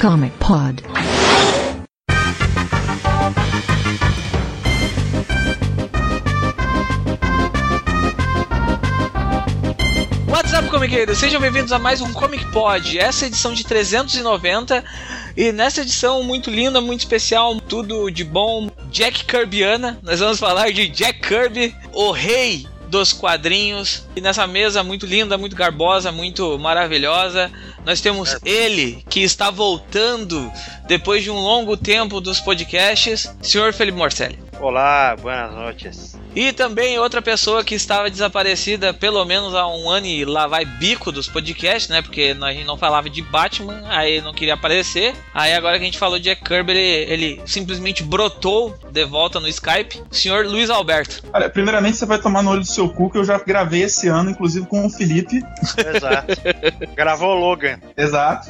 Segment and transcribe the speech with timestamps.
[0.00, 0.82] Comic Pod.
[10.26, 11.18] What's up, comiqueiros?
[11.18, 12.98] Sejam bem-vindos a mais um Comic Pod.
[12.98, 14.82] Essa é edição de 390
[15.36, 19.98] e nessa edição muito linda, muito especial, tudo de bom, Jack Kirbyana.
[20.02, 24.04] Nós vamos falar de Jack Kirby, o rei dos quadrinhos.
[24.14, 27.50] E nessa mesa muito linda, muito garbosa, muito maravilhosa,
[27.86, 30.52] nós temos ele que está voltando
[30.86, 34.49] depois de um longo tempo dos podcasts, senhor Felipe Morcelli.
[34.60, 36.20] Olá, boas noites.
[36.34, 40.64] E também outra pessoa que estava desaparecida pelo menos há um ano e lá vai
[40.64, 42.02] bico dos podcasts, né?
[42.02, 45.14] Porque a gente não falava de Batman, aí não queria aparecer.
[45.34, 49.40] Aí agora que a gente falou de Jack Kirby, ele, ele simplesmente brotou de volta
[49.40, 50.02] no Skype.
[50.10, 51.22] O senhor Luiz Alberto.
[51.32, 54.06] Olha, primeiramente você vai tomar no olho do seu cu, que eu já gravei esse
[54.08, 55.42] ano, inclusive com o Felipe.
[55.94, 56.36] Exato.
[56.94, 57.80] Gravou o Logan.
[57.96, 58.48] Exato.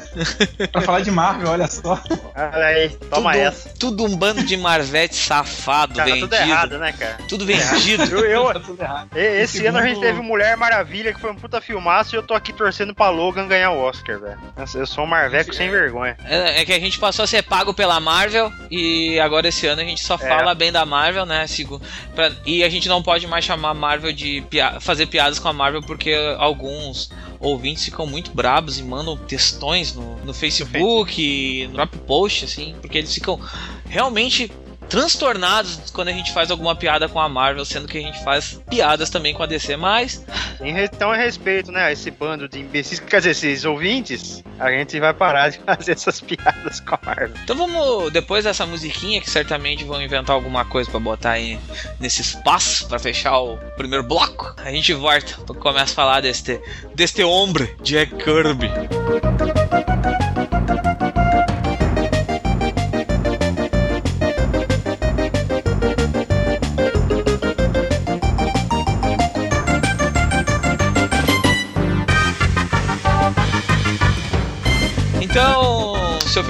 [0.71, 1.99] pra falar de Marvel, olha só.
[2.35, 3.69] Olha aí, toma tudo, essa.
[3.79, 6.29] Tudo um bando de Marvete safado, Cara, vendido.
[6.29, 7.19] tudo errado, né, cara?
[7.29, 8.05] Tudo vendido.
[8.05, 9.09] Eu, eu- Tá tudo errado.
[9.17, 12.23] esse Segundo- ano a gente teve Mulher Maravilha, que foi um puta filmaço, e eu
[12.23, 14.39] tô aqui torcendo pra Logan ganhar o Oscar, velho.
[14.75, 16.17] Eu sou um marveco sem vergonha.
[16.25, 19.81] É, é que a gente passou a ser pago pela Marvel e agora esse ano
[19.83, 20.19] a gente só É.
[20.19, 21.47] fala bem da Marvel, né?
[21.47, 21.81] Sigo-
[22.15, 25.49] pra- e a gente não pode mais chamar a Marvel de pia- fazer piadas com
[25.49, 31.67] a Marvel porque alguns ouvintes ficam muito brabos e mandam textões no, no Facebook, e
[31.69, 33.41] no próprio post, assim, porque eles ficam
[33.89, 34.51] realmente
[34.91, 38.61] transtornados quando a gente faz alguma piada com a Marvel, sendo que a gente faz
[38.69, 40.25] piadas também com a DC, mas
[40.61, 45.15] Então, em respeito, né, esse bando de imbecis, quer dizer, esses ouvintes, a gente vai
[45.15, 47.37] parar de fazer essas piadas com a Marvel.
[47.45, 51.59] Então vamos, depois dessa musiquinha, que certamente vão inventar alguma coisa pra botar aí
[52.01, 56.61] nesse espaço pra fechar o primeiro bloco, a gente volta, começa a falar deste,
[56.95, 58.71] deste homem, Jack Kirby.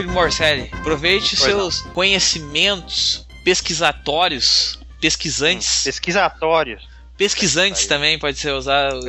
[0.02, 1.70] Filho Morcelli, aproveite Pois não.
[1.70, 6.88] seus conhecimentos pesquisatórios, pesquisantes, Pesquisatórios.
[7.16, 9.00] pesquisantes também pode ser usado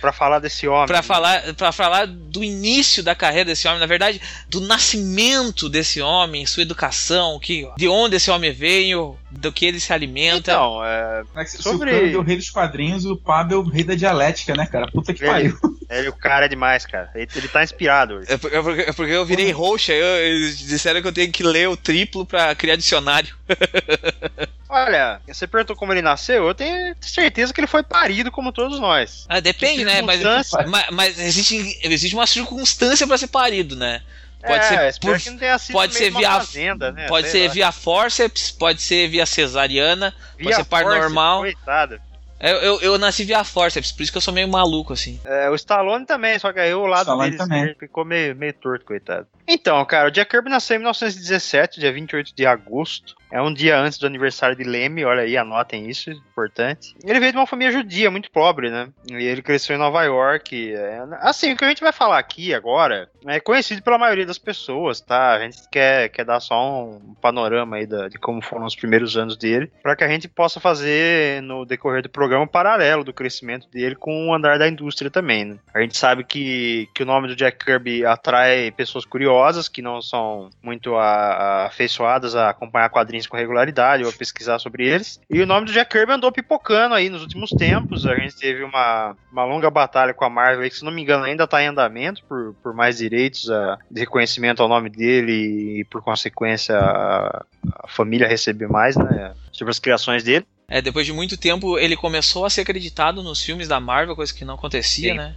[0.00, 0.86] pra falar desse homem.
[0.86, 6.00] para falar para falar do início da carreira desse homem, na verdade, do nascimento desse
[6.00, 10.52] homem, sua educação, que de onde esse homem veio, do que ele se alimenta.
[10.52, 14.54] Então, é, Sobre- é o rei dos quadrinhos, o Pablo é o rei da dialética,
[14.54, 14.90] né, cara?
[14.90, 15.58] Puta que Ele- pariu.
[15.90, 17.10] Ele, o cara é demais, cara.
[17.14, 18.30] Ele, ele tá inspirado hoje.
[18.32, 21.32] É por- é porque, é porque eu virei roxa, eu- eles disseram que eu tenho
[21.32, 23.34] que ler o triplo pra criar dicionário.
[24.68, 28.78] Olha, você perguntou como ele nasceu, eu tenho certeza que ele foi parido como todos
[28.78, 29.24] nós.
[29.28, 30.02] Ah, depende, né?
[30.02, 30.20] Mas,
[30.68, 34.02] mas, mas existe, existe uma circunstância pra ser parido, né?
[34.46, 37.06] Pode é, ser por- que não tenha sido pode ser via- fazenda, né?
[37.08, 37.54] Pode Sei ser lá.
[37.54, 40.14] via forceps, pode ser via cesariana.
[40.38, 41.40] Via ser par forceps, normal.
[41.40, 42.00] Coitado.
[42.40, 45.20] Eu, eu, eu nasci via forceps, por isso que eu sou meio maluco, assim.
[45.24, 47.74] É, o Stallone também, só que aí o lado Stallone dele também.
[47.74, 49.26] ficou meio, meio torto, coitado.
[49.46, 53.16] Então, cara, o Jack Kirby nasceu em 1917, dia 28 de agosto.
[53.30, 56.94] É um dia antes do aniversário de Leme, olha aí, anotem isso, importante.
[57.04, 58.88] Ele veio de uma família judia, muito pobre, né?
[59.10, 60.72] E ele cresceu em Nova York.
[60.74, 64.38] é, Assim, o que a gente vai falar aqui agora é conhecido pela maioria das
[64.38, 65.34] pessoas, tá?
[65.34, 69.16] A gente quer, quer dar só um panorama aí da- de como foram os primeiros
[69.16, 73.12] anos dele, para que a gente possa fazer no decorrer do programa um paralelo do
[73.12, 75.56] crescimento dele com o andar da indústria também, né?
[75.74, 80.00] A gente sabe que, que o nome do Jack Kirby atrai pessoas curiosas que não
[80.00, 85.20] são muito afeiçoadas a acompanhar quadrinhos com regularidade ou a pesquisar sobre eles.
[85.28, 88.06] E o nome do Jack Kirby andou pipocando aí nos últimos tempos.
[88.06, 91.24] A gente teve uma, uma longa batalha com a Marvel que, se não me engano,
[91.24, 95.84] ainda está em andamento por, por mais direitos a, de reconhecimento ao nome dele e,
[95.84, 97.44] por consequência, a,
[97.84, 99.34] a família receber mais, né?
[99.52, 100.46] Sobre as criações dele.
[100.68, 104.34] É, depois de muito tempo, ele começou a ser acreditado nos filmes da Marvel, coisa
[104.34, 105.16] que não acontecia, Sim.
[105.16, 105.34] né?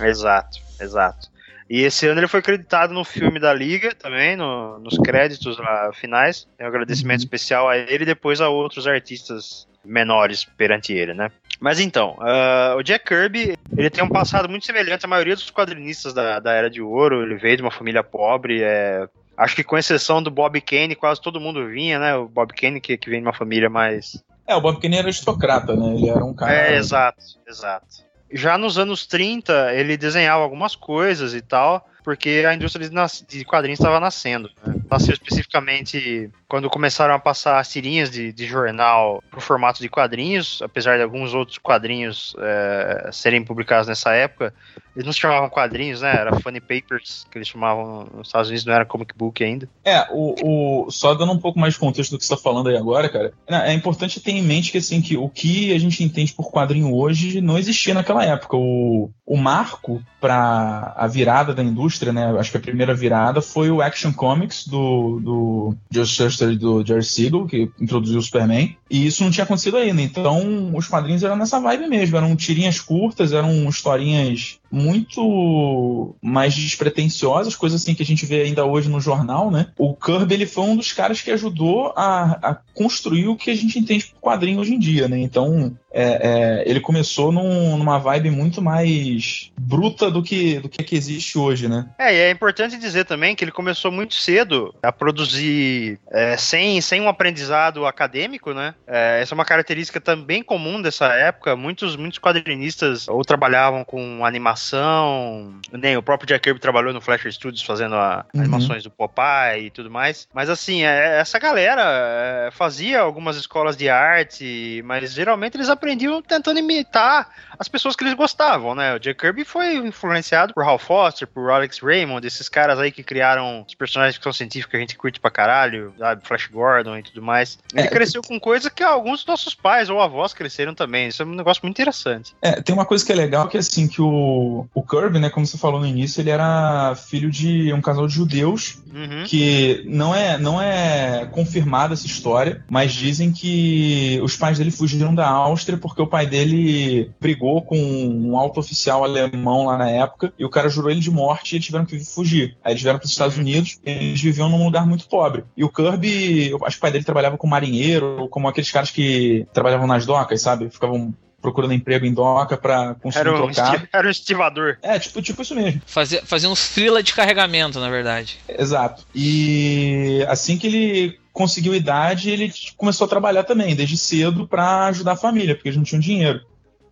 [0.00, 1.28] Exato, exato.
[1.70, 5.90] E esse ano ele foi acreditado no filme da Liga também, no- nos créditos lá,
[5.92, 6.46] finais.
[6.56, 7.24] Tem um agradecimento Uhum.
[7.24, 11.30] especial a ele e depois a outros artistas menores perante ele, né?
[11.60, 15.50] Mas então, ah, o Jack Kirby, ele tem um passado muito semelhante à maioria dos
[15.50, 17.22] quadrinistas da, da Era de Ouro.
[17.22, 19.06] Ele veio de uma família pobre, é,
[19.36, 22.14] acho que com exceção do Bob Kane, quase todo mundo vinha, né?
[22.16, 25.06] O Bob Kane que, que vem de uma família mais É, o Bob Kane era
[25.06, 25.94] aristocrata, né?
[25.94, 26.52] Ele era um cara.
[26.52, 27.86] é, exato, exato.
[28.32, 32.88] Já nos anos 30, ele desenhava algumas coisas e tal, porque a indústria
[33.28, 34.48] de, quadrinhos estava nascendo.
[34.64, 34.76] né?
[34.90, 40.62] Nasceu especificamente quando começaram a passar as tirinhas de, de jornal pro formato de quadrinhos,
[40.62, 44.54] apesar de alguns outros quadrinhos é, serem publicados nessa época.
[44.96, 46.16] Eles não se chamavam quadrinhos, né?
[46.16, 49.68] Era funny papers que eles chamavam nos Estados Unidos, não era comic book ainda.
[49.84, 52.70] É, o, o só dando um pouco mais de contexto do que você está falando
[52.70, 56.02] aí agora, cara, é importante ter em mente que assim que o que a gente
[56.02, 58.56] entende por quadrinho hoje não existia naquela época.
[58.56, 62.34] O, o marco para a virada da indústria, né?
[62.38, 66.84] Acho que a primeira virada foi o Action Comics do, do Joe Shuster e do
[66.84, 68.76] Jerry Siegel, que introduziu o Superman.
[68.90, 70.00] E isso não tinha acontecido ainda.
[70.00, 72.16] Então, os quadrinhos eram nessa vibe mesmo.
[72.16, 78.64] Eram tirinhas curtas, eram historinhas muito mais despretensiosas, coisas assim que a gente vê ainda
[78.64, 79.68] hoje no jornal, né?
[79.78, 83.54] O Kirby ele foi um dos caras que ajudou a, a construir o que a
[83.54, 85.18] gente entende por quadrinho hoje em dia, né?
[85.18, 90.82] Então é, é, ele começou num, numa vibe muito mais bruta do que do que,
[90.82, 91.88] que existe hoje, né?
[91.98, 96.80] É, e é importante dizer também que ele começou muito cedo a produzir é, sem,
[96.80, 98.74] sem um aprendizado acadêmico, né?
[98.86, 101.56] É, essa é uma característica também comum dessa época.
[101.56, 107.34] Muitos, muitos quadrinistas ou trabalhavam com animação, nem o próprio Jack Kirby trabalhou no Flash
[107.34, 108.40] Studios fazendo a, uhum.
[108.40, 110.28] animações do Popeye e tudo mais.
[110.32, 116.20] Mas assim, é, essa galera é, fazia algumas escolas de arte, mas geralmente eles aprendiam
[116.20, 117.28] tentando imitar
[117.58, 118.94] as pessoas que eles gostavam, né?
[118.94, 123.02] O Jack Kirby foi influenciado por Hal Foster, por Alex Raymond, esses caras aí que
[123.02, 126.26] criaram os personagens de ficção científica que a gente curte pra caralho, sabe?
[126.26, 127.58] Flash Gordon e tudo mais.
[127.74, 131.08] Ele é, cresceu com coisa que alguns dos nossos pais ou avós cresceram também.
[131.08, 132.34] Isso é um negócio muito interessante.
[132.40, 135.44] É, tem uma coisa que é legal que assim, que o, o Kirby, né, como
[135.44, 139.24] você falou no início, ele era filho de um casal de judeus uhum.
[139.26, 145.14] que não é, não é confirmada essa história, mas dizem que os pais dele fugiram
[145.14, 150.32] da Áustria porque o pai dele brigou com um alto oficial alemão lá na época
[150.38, 152.56] e o cara jurou ele de morte e eles tiveram que fugir.
[152.64, 153.42] Aí eles vieram para os Estados uhum.
[153.42, 155.44] Unidos e eles viviam num lugar muito pobre.
[155.56, 159.46] E o Kirby, acho que o pai dele trabalhava como marinheiro, como aqueles caras que
[159.52, 160.70] trabalhavam nas docas, sabe?
[160.70, 163.88] Ficavam procurando emprego em doca para conseguir era um trocar.
[163.92, 164.76] Era um estivador.
[164.82, 165.80] É, tipo, tipo isso mesmo.
[165.86, 168.38] Fazia, fazia uns frila de carregamento, na verdade.
[168.48, 169.06] Exato.
[169.14, 175.12] E assim que ele conseguiu idade, ele começou a trabalhar também, desde cedo, para ajudar
[175.12, 176.40] a família, porque eles não tinham dinheiro.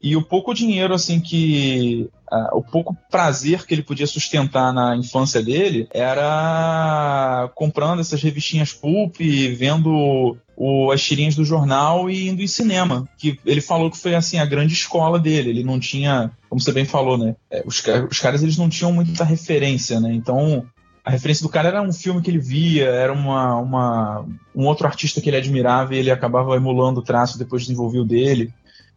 [0.00, 2.08] E o pouco dinheiro, assim, que.
[2.30, 8.72] Uh, o pouco prazer que ele podia sustentar na infância dele era comprando essas revistinhas
[8.72, 9.16] pulp,
[9.56, 13.08] vendo o, as tirinhas do jornal e indo em cinema.
[13.18, 15.50] Que ele falou que foi assim a grande escola dele.
[15.50, 17.36] Ele não tinha, como você bem falou, né?
[17.50, 20.12] É, os, os caras eles não tinham muita referência, né?
[20.12, 20.66] Então
[21.04, 24.88] a referência do cara era um filme que ele via, era uma, uma, um outro
[24.88, 28.52] artista que ele admirava e ele acabava emulando o traço depois desenvolveu dele.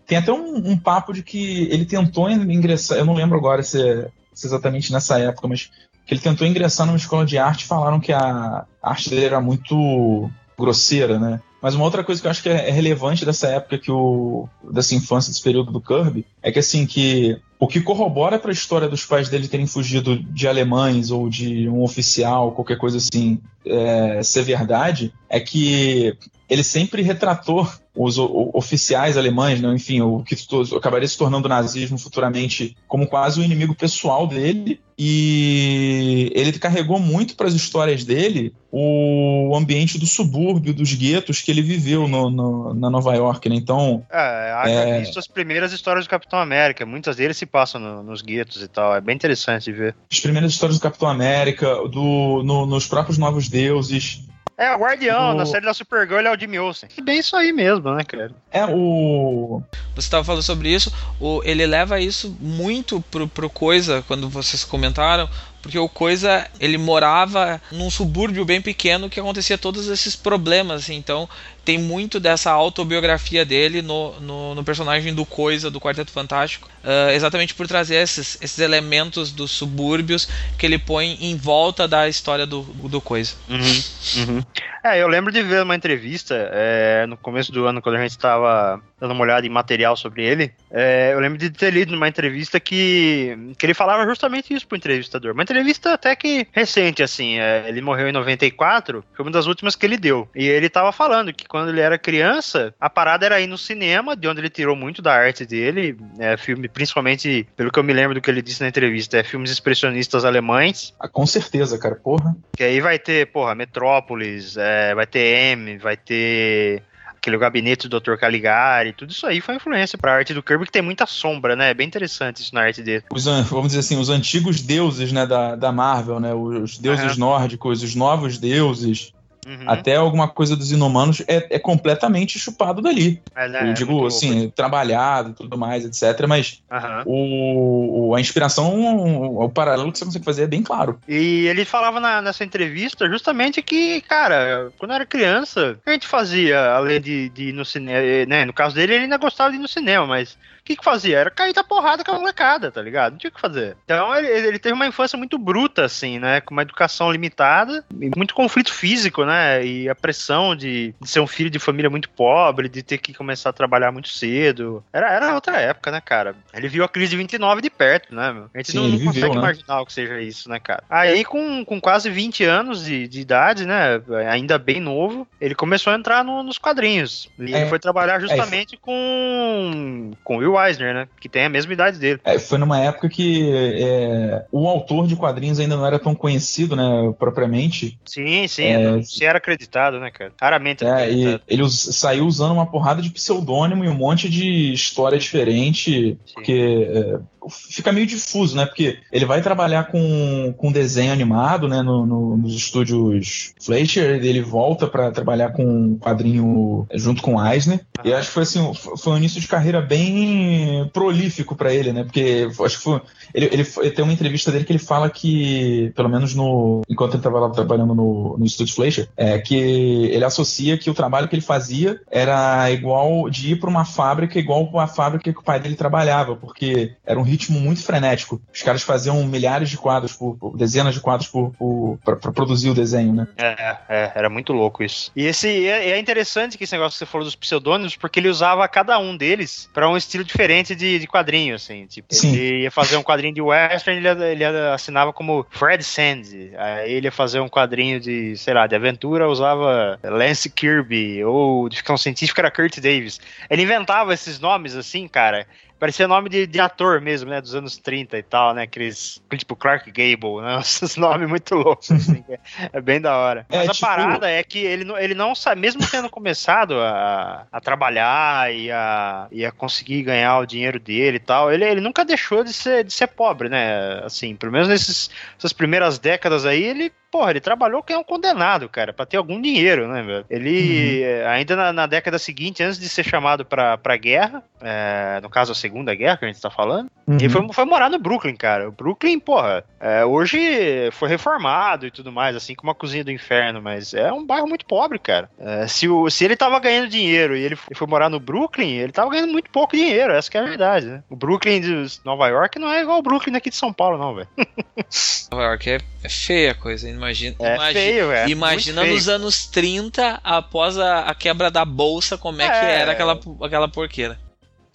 [0.08, 3.80] Tem até um, um, papo de que ele tentou ingressar, eu não lembro agora se
[3.80, 5.70] é, se é exatamente nessa época, mas
[6.04, 9.40] que ele tentou ingressar numa escola de arte e falaram que a arte dele era
[9.40, 11.40] muito grosseira, né?
[11.62, 14.96] Mas uma outra coisa que eu acho que é relevante dessa época que o dessa
[14.96, 18.88] infância desse período do Kirby é que assim que o que corrobora para a história
[18.88, 24.24] dos pais dele terem fugido de alemães ou de um oficial, qualquer coisa assim, é,
[24.24, 26.16] ser verdade, é que
[26.50, 30.36] ele sempre retratou os oficiais alemães, né, enfim, o que
[30.76, 34.80] acabaria se tornando o nazismo futuramente como quase o inimigo pessoal dele.
[34.98, 41.52] E ele carregou muito para as histórias dele o ambiente do subúrbio, dos guetos que
[41.52, 43.56] ele viveu no, no, na Nova York, né?
[43.56, 44.06] Então.
[44.12, 45.02] É, é...
[45.02, 46.86] as primeiras histórias do Capitão América.
[46.86, 48.94] Muitas deles se passam no, nos guetos e tal.
[48.94, 49.96] É bem interessante de ver.
[50.12, 54.29] As primeiras histórias do Capitão América, do, no, nos próprios Novos Deuses.
[54.60, 55.34] É, o Guardião, o...
[55.36, 56.90] na série da Supergirl é o Jimmy Olsen.
[56.98, 58.30] É bem isso aí mesmo, né, cara?
[58.52, 59.64] É, o...
[59.96, 64.66] Você estava falando sobre isso, o, ele leva isso muito pro, pro coisa, quando vocês
[64.66, 65.30] comentaram,
[65.62, 70.96] porque o Coisa, ele morava num subúrbio bem pequeno que acontecia todos esses problemas, assim,
[70.96, 71.28] então
[71.70, 77.12] tem muito dessa autobiografia dele no, no, no personagem do Coisa, do Quarteto Fantástico, uh,
[77.12, 82.48] exatamente por trazer esses, esses elementos dos subúrbios que ele põe em volta da história
[82.48, 83.36] do, do Coisa.
[83.48, 83.84] Uhum,
[84.18, 84.44] uhum.
[84.84, 88.12] É, eu lembro de ver uma entrevista é, no começo do ano, quando a gente
[88.12, 90.52] estava dando uma olhada em material sobre ele.
[90.72, 94.78] É, eu lembro de ter lido numa entrevista que, que ele falava justamente isso pro
[94.78, 95.34] entrevistador.
[95.34, 97.40] Uma entrevista até que recente, assim.
[97.40, 100.30] É, ele morreu em 94, foi uma das últimas que ele deu.
[100.34, 104.16] E ele tava falando que quando ele era criança, a parada era ir no cinema,
[104.16, 105.98] de onde ele tirou muito da arte dele.
[106.18, 109.24] É, filme, principalmente, pelo que eu me lembro do que ele disse na entrevista, é
[109.24, 110.94] filmes expressionistas alemães.
[111.00, 112.36] Ah, com certeza, cara, porra.
[112.56, 116.84] Que aí vai ter, porra, Metrópolis, é, vai ter M, vai ter
[117.20, 118.16] aquele gabinete do Dr.
[118.16, 121.70] Caligari, tudo isso aí foi influência pra arte do Kirby, que tem muita sombra, né?
[121.70, 123.04] É bem interessante isso na arte dele.
[123.12, 126.34] Os, vamos dizer assim, os antigos deuses, né, da, da Marvel, né?
[126.34, 127.20] Os deuses uhum.
[127.20, 129.14] nórdicos, os novos deuses.
[129.48, 129.64] Uhum.
[129.68, 133.22] Até alguma coisa dos inumanos é, é completamente chupado dali.
[133.36, 133.70] É, né?
[133.70, 134.54] Eu digo assim, louco.
[134.56, 136.28] trabalhado tudo mais, etc.
[136.28, 137.04] Mas uhum.
[137.06, 141.00] o, o, a inspiração, o paralelo que você consegue fazer é bem claro.
[141.08, 145.94] E ele falava na, nessa entrevista justamente que, cara, quando era criança, o que a
[145.94, 148.26] gente fazia além de, de ir no cinema?
[148.28, 148.46] Né?
[148.46, 150.38] No caso dele, ele ainda gostava de ir no cinema, mas
[150.70, 151.18] que que fazia?
[151.18, 153.14] Era cair da porrada com a molecada, tá ligado?
[153.14, 153.76] Não tinha o que fazer.
[153.86, 156.42] Então ele, ele teve uma infância muito bruta, assim, né?
[156.42, 159.66] Com uma educação limitada, e muito conflito físico, né?
[159.66, 163.16] E a pressão de, de, ser um filho de família muito pobre, de ter que
[163.16, 164.84] começar a trabalhar muito cedo.
[164.94, 166.36] Era, era outra época, né, cara?
[166.54, 168.50] Ele viu a crise de 29 de perto, né, meu?
[168.54, 169.42] A gente Sim, não, não viveu, consegue né?
[169.42, 170.84] imaginar o que seja isso, né, cara?
[170.88, 174.02] Aí, com, com quase 20 anos de, de idade, né?
[174.30, 177.28] Ainda bem novo, ele começou a entrar no, nos quadrinhos.
[177.40, 178.78] E é, ele foi trabalhar é justamente é.
[178.80, 181.08] com, com Will Eisner, né?
[181.20, 182.20] Que tem a mesma idade dele.
[182.24, 186.76] É, foi numa época que é, o autor de quadrinhos ainda não era tão conhecido,
[186.76, 187.14] né?
[187.18, 188.00] Propriamente.
[188.06, 188.66] Sim, sim.
[188.66, 190.32] É, se era acreditado, né, cara?
[190.40, 191.42] Raramente é, acreditado.
[191.48, 196.34] ele saiu usando uma porrada de pseudônimo e um monte de história diferente, sim.
[196.34, 198.66] porque é, fica meio difuso, né?
[198.66, 201.82] Porque ele vai trabalhar com, com desenho animado, né?
[201.82, 207.82] No, no, nos estúdios Fleischer, ele volta para trabalhar com quadrinho junto com Eisner.
[208.04, 212.04] E acho que foi assim, foi um início de carreira bem prolífico para ele, né?
[212.04, 213.02] Porque acho que foi.
[213.34, 216.82] Ele, ele, ele, tem uma entrevista dele que ele fala que, pelo menos no.
[216.90, 221.28] Enquanto ele estava trabalhando no, no estúdio Fleischer, é que ele associa que o trabalho
[221.28, 225.44] que ele fazia era igual de ir para uma fábrica, igual a fábrica que o
[225.44, 228.42] pai dele trabalhava, porque era um ritmo muito frenético.
[228.54, 232.70] Os caras faziam milhares de quadros, por, por dezenas de quadros por, por para produzir
[232.70, 233.28] o desenho, né?
[233.38, 235.12] É, é, era muito louco isso.
[235.16, 238.30] E esse é, é, interessante que esse negócio que você falou dos pseudônimos, porque ele
[238.30, 241.86] usava cada um deles para um estilo diferente de, de quadrinho, assim.
[241.86, 242.34] Tipo, Sim.
[242.34, 246.34] ele ia fazer um quadrinho de western, ele, ele assinava como Fred Sands.
[246.58, 251.70] Aí ele ia fazer um quadrinho de, sei lá, de aventura, usava Lance Kirby, ou
[251.70, 253.20] de ficção científica era Kurt Davis.
[253.50, 255.46] Ele inventava esses nomes assim, cara,
[255.80, 257.40] Parecia nome de, de ator mesmo, né?
[257.40, 258.64] Dos anos 30 e tal, né?
[258.64, 259.22] Aqueles.
[259.38, 260.60] Tipo Clark Gable, né?
[260.62, 262.24] Esses nomes muito loucos, assim.
[262.30, 262.40] é,
[262.74, 263.46] é, bem da hora.
[263.50, 263.86] É, Mas a tipo...
[263.86, 269.28] parada é que ele, ele não sabe, mesmo tendo começado a, a trabalhar e a,
[269.32, 272.84] e a conseguir ganhar o dinheiro dele e tal, ele, ele nunca deixou de ser,
[272.84, 274.02] de ser pobre, né?
[274.04, 278.70] Assim, pelo menos nessas primeiras décadas aí, ele porra, ele trabalhou que é um condenado,
[278.70, 280.26] cara, para ter algum dinheiro, né, velho?
[280.30, 281.28] Ele, uhum.
[281.30, 285.52] ainda na, na, década seguinte, antes de ser chamado pra, pra guerra, é, no caso
[285.52, 287.16] a Segunda Guerra que a gente tá falando, uhum.
[287.16, 288.70] ele foi, foi, morar no Brooklyn, cara.
[288.70, 293.12] O Brooklyn, porra, é, hoje foi reformado e tudo mais, assim, com uma cozinha do
[293.12, 295.30] inferno, mas é um bairro muito pobre, cara.
[295.40, 298.78] É, se, o, se ele tava ganhando dinheiro e ele foi, foi morar no Brooklyn,
[298.78, 301.04] ele tava ganhando muito pouco dinheiro, essa é a verdade, né?
[301.10, 304.16] O Brooklyn de Nova York não é igual o Brooklyn aqui de São Paulo, não,
[304.16, 304.28] velho.
[305.32, 306.99] Nova York é, é feia a coisa, hein?
[307.00, 308.30] Imagina, é imagina, feio, é.
[308.30, 309.16] Imagina nos feio.
[309.16, 313.68] anos 30, após a, a, quebra da bolsa, como é, é, que era aquela, aquela
[313.70, 314.20] porqueira.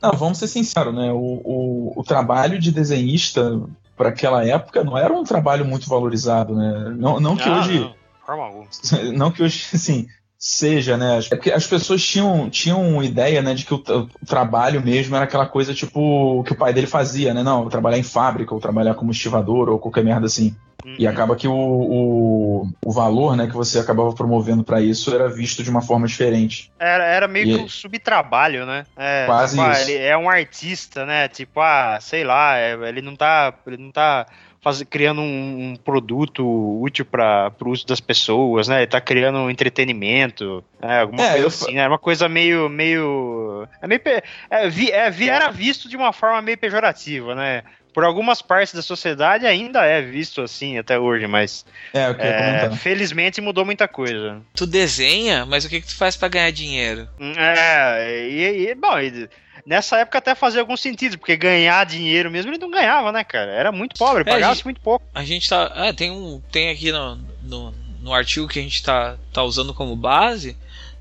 [0.02, 1.12] Não, vamos ser sinceros, né?
[1.12, 3.61] O, o, o trabalho de desenhista
[3.97, 6.95] para aquela época não era um trabalho muito valorizado, né?
[6.97, 7.78] Não, não que ah, hoje.
[7.81, 9.12] Não.
[9.14, 10.07] não que hoje, assim,
[10.44, 11.20] seja, né?
[11.30, 15.24] É porque as pessoas tinham, tinham ideia, né, de que o, o, trabalho mesmo era
[15.24, 17.42] aquela coisa tipo que o pai dele fazia, né?
[17.42, 20.54] Não, trabalhar em fábrica, ou trabalhar como estivador, ou qualquer merda assim.
[20.84, 20.96] Uhum.
[20.98, 25.30] E acaba que o, o, o, valor né, que você acabava promovendo para isso era
[25.30, 26.70] visto de uma forma diferente.
[26.78, 28.84] Era, era meio e que um subtrabalho, né?
[28.98, 29.80] É, quase tipo, isso.
[29.80, 31.26] Ah, ele é um artista, né?
[31.26, 33.54] Tipo, ah, sei lá, é, ele não tá.
[33.66, 34.26] Ele não tá
[34.64, 36.42] faz, criando um, um produto
[36.80, 38.78] útil para o uso das pessoas, né?
[38.78, 41.02] Ele tá criando um entretenimento, né?
[41.02, 41.83] alguma é, coisa assim, né?
[41.83, 42.68] É uma coisa meio.
[42.71, 44.00] meio é meio.
[44.49, 47.62] É, vi, é, era visto de uma forma meio pejorativa, né?
[47.94, 52.71] por algumas partes da sociedade ainda é visto assim até hoje, mas é, eu é,
[52.76, 54.42] felizmente mudou muita coisa.
[54.52, 57.09] Tu desenha, mas o que, que tu faz para ganhar dinheiro?
[57.38, 59.28] É, e, e bom, e,
[59.66, 63.50] nessa época até fazia algum sentido, porque ganhar dinheiro mesmo ele não ganhava, né, cara?
[63.50, 65.04] Era muito pobre, é, pagava muito pouco.
[65.14, 65.73] A gente tá.
[65.76, 66.40] É, tem um.
[66.50, 70.56] Tem aqui no, no, no artigo que a gente tá, tá usando como base,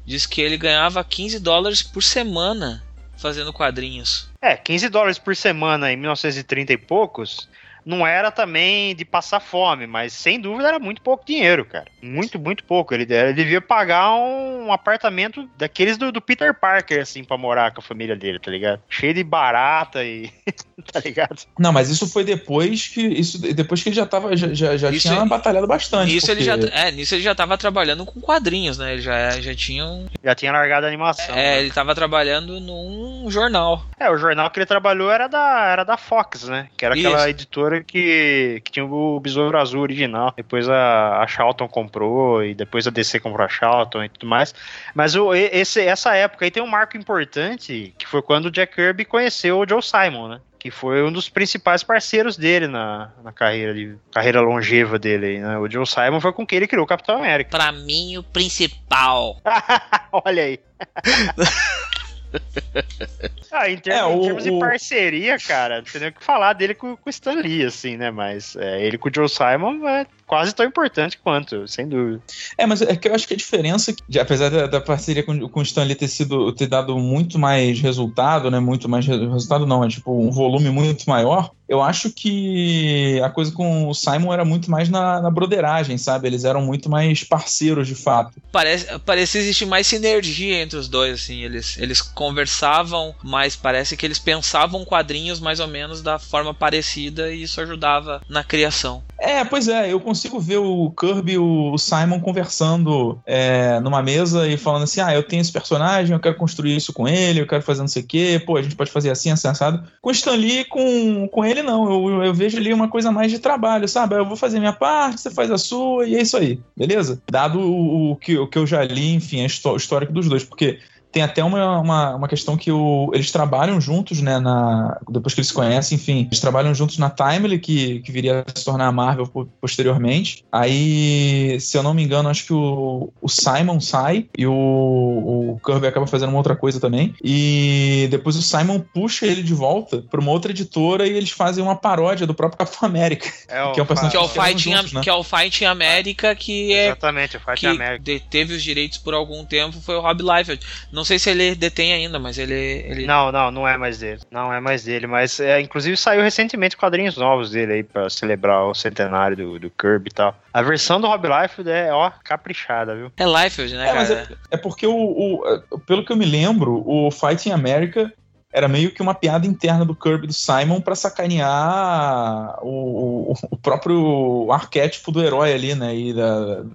[0.06, 2.84] diz que ele ganhava 15 dólares por semana
[3.18, 4.30] fazendo quadrinhos.
[4.42, 7.48] É, 15 dólares por semana em 1930 e poucos
[7.86, 11.86] não era também de passar fome, mas sem dúvida era muito pouco dinheiro, cara.
[12.02, 12.94] Muito, muito pouco.
[12.94, 17.82] Ele, ele devia pagar um apartamento daqueles do, do, Peter Parker, assim, pra morar com
[17.82, 18.82] a família dele, tá ligado?
[18.90, 20.32] Cheio de barata e.
[20.92, 21.44] tá ligado?
[21.58, 23.02] Não, mas isso foi depois que.
[23.02, 24.36] Isso, depois que ele já tava.
[24.36, 26.14] Já, já, já tinha é- batalhado bastante.
[26.14, 26.44] Nisso, porque...
[26.44, 28.94] ele já, é, nisso ele já tava trabalhando com quadrinhos, né?
[28.94, 30.08] Ele já, já tinha um...
[30.24, 31.36] Já tinha largado a animação.
[31.36, 31.60] É, né?
[31.62, 33.86] ele tava trabalhando num jornal.
[34.00, 36.68] É, o jornal que ele trabalhou era da, era da Fox, né?
[36.76, 40.34] Que era aquela editora que, que tinha o Besouro Azul original.
[40.36, 44.54] Depois a, a Charlton comprou e depois a DC comprou a Charlton e tudo mais.
[44.94, 48.76] Mas o, esse, essa época aí tem um marco importante que foi quando o Jack
[48.76, 50.42] Kirby conheceu o Joe Simon, né?
[50.64, 55.26] Que foi um dos principais parceiros dele na, na carreira, de, carreira longeva dele.
[55.26, 55.58] Aí, né?
[55.58, 57.50] O Joe Simon foi com quem ele criou o Capitão América.
[57.50, 59.42] Pra mim, o principal.
[60.10, 60.58] Olha aí.
[63.52, 64.52] ah, em termos, é, o, em termos o...
[64.52, 67.66] de parceria, cara, não tem nem o que falar dele com, com o Stan Lee,
[67.66, 68.10] assim, né?
[68.10, 72.22] Mas é, ele com o Joe Simon é quase tão importante quanto, sem dúvida.
[72.58, 75.48] É, mas é que eu acho que a diferença, de, apesar da, da, parceria com,
[75.48, 78.60] com o Stan Lee ter sido ter dado muito mais resultado, né?
[78.60, 81.52] Muito mais resultado não, é tipo um volume muito maior.
[81.68, 86.28] Eu acho que a coisa com o Simon era muito mais na, na broderagem, sabe?
[86.28, 88.34] Eles eram muito mais parceiros de fato.
[88.52, 91.42] Parece, parece existir mais sinergia entre os dois, assim.
[91.42, 97.32] Eles, eles conversavam, mas parece que eles pensavam quadrinhos mais ou menos da forma parecida
[97.32, 99.02] e isso ajudava na criação.
[99.24, 104.46] É, pois é, eu consigo ver o Kirby e o Simon conversando é, numa mesa
[104.50, 107.48] e falando assim: ah, eu tenho esse personagem, eu quero construir isso com ele, eu
[107.48, 109.82] quero fazer não sei o quê, pô, a gente pode fazer assim, assim, assado.
[110.02, 111.90] Com o Stan Lee, com, com ele, não.
[111.90, 114.16] Eu, eu vejo ali uma coisa mais de trabalho, sabe?
[114.16, 117.22] Eu vou fazer minha parte, você faz a sua, e é isso aí, beleza?
[117.32, 120.80] Dado o, o, que, o que eu já li, enfim, o histórico dos dois, porque
[121.14, 124.40] tem até uma, uma, uma questão que o, eles trabalham juntos, né?
[124.40, 128.44] Na, depois que eles se conhecem, enfim, eles trabalham juntos na Timely, que, que viria
[128.48, 129.30] a se tornar a Marvel
[129.62, 130.44] posteriormente.
[130.52, 135.62] Aí, se eu não me engano, acho que o, o Simon sai e o, o
[135.64, 137.14] Kirby acaba fazendo uma outra coisa também.
[137.24, 141.64] E depois o Simon puxa ele de volta para uma outra editora e eles fazem
[141.64, 143.32] uma paródia do próprio Capitão América.
[143.48, 145.02] É o, que é, um personagem que é o Fighting, juntos, né?
[145.02, 146.88] que é o Fighting América, que é.
[146.88, 148.26] Exatamente, o Fighting que América.
[148.32, 150.66] teve os direitos por algum tempo, foi o Rob Liefeld.
[150.92, 153.06] Não não sei se ele detém ainda, mas ele, ele.
[153.06, 154.22] Não, não, não é mais dele.
[154.32, 155.06] Não é mais dele.
[155.06, 159.70] Mas é, inclusive saiu recentemente quadrinhos novos dele aí pra celebrar o centenário do, do
[159.70, 160.34] Kirby e tal.
[160.54, 163.12] A versão do Rob Liefeld é, ó, caprichada, viu?
[163.18, 164.14] É Liefeld, né, é, cara?
[164.50, 165.80] É, é, porque o, o.
[165.80, 168.10] Pelo que eu me lembro, o Fighting America
[168.54, 173.34] era meio que uma piada interna do Kirby e do Simon para sacanear o, o,
[173.52, 175.94] o, próprio arquétipo do herói ali, né?
[175.94, 176.74] E da, do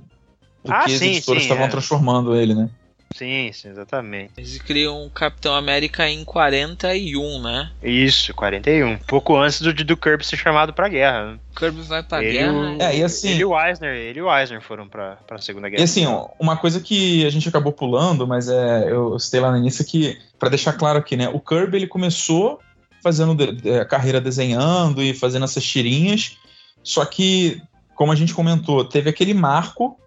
[0.68, 1.68] ah, que sim, as editoras estavam é.
[1.68, 2.68] transformando ele, né?
[3.14, 4.32] Sim, sim, exatamente.
[4.36, 7.70] Eles criam o Capitão América em 41, né?
[7.82, 8.98] Isso, 41.
[8.98, 11.32] Pouco antes do, do Kirby ser chamado pra guerra.
[11.32, 11.38] Né?
[11.56, 12.52] Kirby vai pra ele guerra.
[12.52, 15.38] O, é, e assim, ele e o Eisner, ele e o Eisner foram pra, pra
[15.38, 15.80] Segunda Guerra.
[15.80, 16.06] E assim,
[16.38, 20.18] uma coisa que a gente acabou pulando, mas é, eu citei lá no início que,
[20.38, 21.28] pra deixar claro aqui, né?
[21.28, 22.60] O Kirby ele começou
[23.02, 23.36] fazendo
[23.80, 26.36] a carreira desenhando e fazendo essas tirinhas,
[26.82, 27.60] só que,
[27.94, 29.98] como a gente comentou, teve aquele marco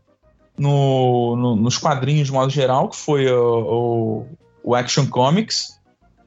[0.61, 4.27] no, no, nos quadrinhos de modo geral, que foi o, o,
[4.63, 5.79] o, Action Comics,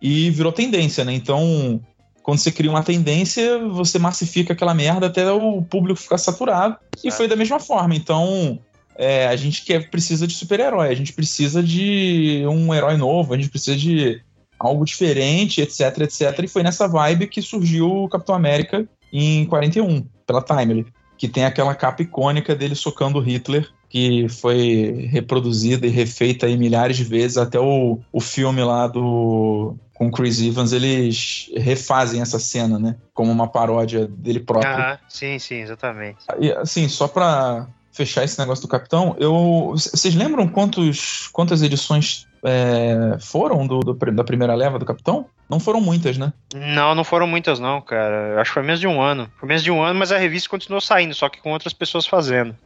[0.02, 1.12] e virou tendência, né?
[1.14, 1.80] Então,
[2.20, 6.76] quando você cria uma tendência, você massifica aquela merda até o público ficar saturado.
[7.04, 7.94] E foi da mesma forma.
[7.94, 8.58] Então,
[8.96, 13.36] é, a gente quer, precisa de super-herói, a gente precisa de um herói novo, a
[13.36, 14.20] gente precisa de
[14.58, 16.40] algo diferente, etc, etc.
[16.42, 21.44] E foi nessa vibe que surgiu o Capitão América em 41, pela Timely, que tem
[21.44, 27.36] aquela capa icônica dele socando Hitler que foi reproduzida e refeita aí milhares de vezes.
[27.36, 32.96] Até o, o filme lá do com Chris Evans, eles refazem essa cena, né?
[33.14, 34.72] Como uma paródia dele próprio.
[34.72, 36.18] Ah, sim, sim, exatamente.
[36.40, 39.70] E, assim, só pra fechar esse negócio do Capitão, eu.
[39.76, 45.26] Vocês lembram quantos, quantas edições é, foram do, do, da primeira leva do Capitão?
[45.48, 46.32] Não foram muitas, né?
[46.54, 48.40] Não, não foram muitas, não, cara.
[48.40, 49.28] Acho que foi menos de um ano.
[49.38, 52.06] Foi menos de um ano, mas a revista continuou saindo, só que com outras pessoas
[52.06, 52.56] fazendo.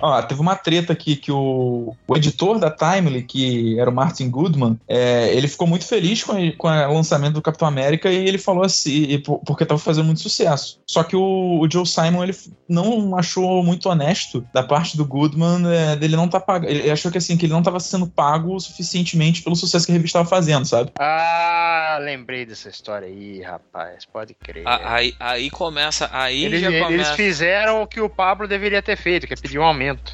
[0.00, 4.28] Ó, teve uma treta aqui que o, o editor da Timely, que era o Martin
[4.28, 8.16] Goodman, é, ele ficou muito feliz com, a, com o lançamento do Capitão América e
[8.16, 10.80] ele falou assim, porque tava fazendo muito sucesso.
[10.86, 12.36] Só que o, o Joe Simon, ele
[12.68, 16.70] não achou muito honesto da parte do Goodman é, dele não tá pagando.
[16.70, 19.94] Ele achou que assim, que ele não tava sendo pago suficientemente pelo sucesso que a
[19.94, 20.92] revista tava fazendo, sabe?
[20.98, 24.04] Ah, lembrei dessa história aí, rapaz.
[24.04, 24.64] Pode crer.
[24.66, 26.08] Aí, aí começa.
[26.12, 26.92] Aí eles, já começa...
[26.92, 30.12] eles fizeram o que o Pablo deveria ter feito, que é pedir um aumento.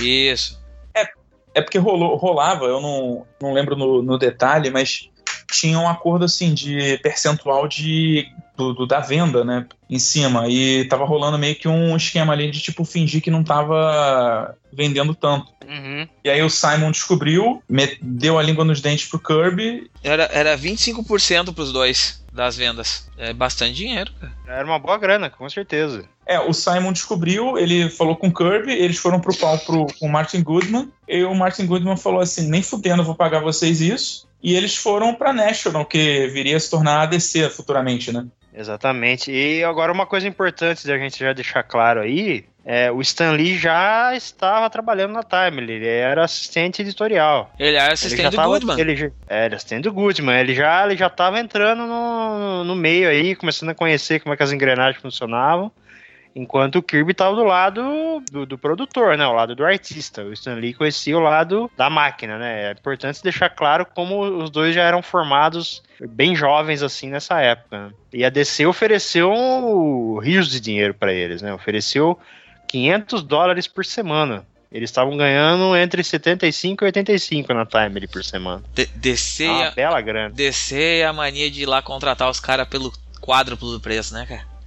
[0.00, 0.60] Isso.
[0.94, 1.08] É,
[1.54, 5.08] é porque rolou, rolava, eu não, não lembro no, no detalhe, mas
[5.50, 8.26] tinha um acordo assim de percentual de
[8.58, 9.64] do, do, da venda, né?
[9.88, 10.48] Em cima.
[10.48, 15.14] E tava rolando meio que um esquema ali de tipo fingir que não tava vendendo
[15.14, 15.52] tanto.
[15.66, 16.08] Uhum.
[16.24, 17.62] E aí o Simon descobriu,
[18.02, 19.88] deu a língua nos dentes pro Kirby.
[20.02, 23.08] Era, era 25% pros dois das vendas.
[23.16, 24.32] É bastante dinheiro, cara.
[24.46, 26.04] Era uma boa grana, com certeza.
[26.26, 30.06] É, o Simon descobriu, ele falou com o Kirby, eles foram pro pau pro, com
[30.06, 34.28] o Martin Goodman, e o Martin Goodman falou assim: nem fudendo, vou pagar vocês isso.
[34.42, 38.26] E eles foram pra National, que viria a se tornar a ADC futuramente, né?
[38.54, 39.30] Exatamente.
[39.30, 43.56] E agora uma coisa importante da gente já deixar claro aí é, o Stan Lee
[43.56, 47.50] já estava trabalhando na Time, ele era assistente editorial.
[47.58, 48.78] Ele era assistente ele do tava, Goodman.
[48.78, 50.38] Ele, é, era assistente do Goodman.
[50.38, 54.36] Ele já ele já estava entrando no, no meio aí, começando a conhecer como é
[54.36, 55.72] que as engrenagens funcionavam.
[56.34, 59.26] Enquanto o Kirby estava do lado do, do, produtor, né?
[59.26, 60.22] O lado do artista.
[60.22, 62.68] O Stan Lee conhecia o lado da máquina, né?
[62.68, 67.88] É importante deixar claro como os dois já eram formados bem jovens assim nessa época.
[67.88, 67.92] Né?
[68.12, 71.52] E a DC ofereceu rios de dinheiro para eles, né?
[71.52, 72.18] Ofereceu
[72.68, 74.46] 500 dólares por semana.
[74.70, 78.62] Eles estavam ganhando entre 75 e 85 na Time por semana.
[78.74, 79.48] De descer.
[79.48, 80.34] É uma bela grana.
[80.34, 84.57] Descer a mania de ir lá contratar os caras pelo quádruplo do preço, né, cara?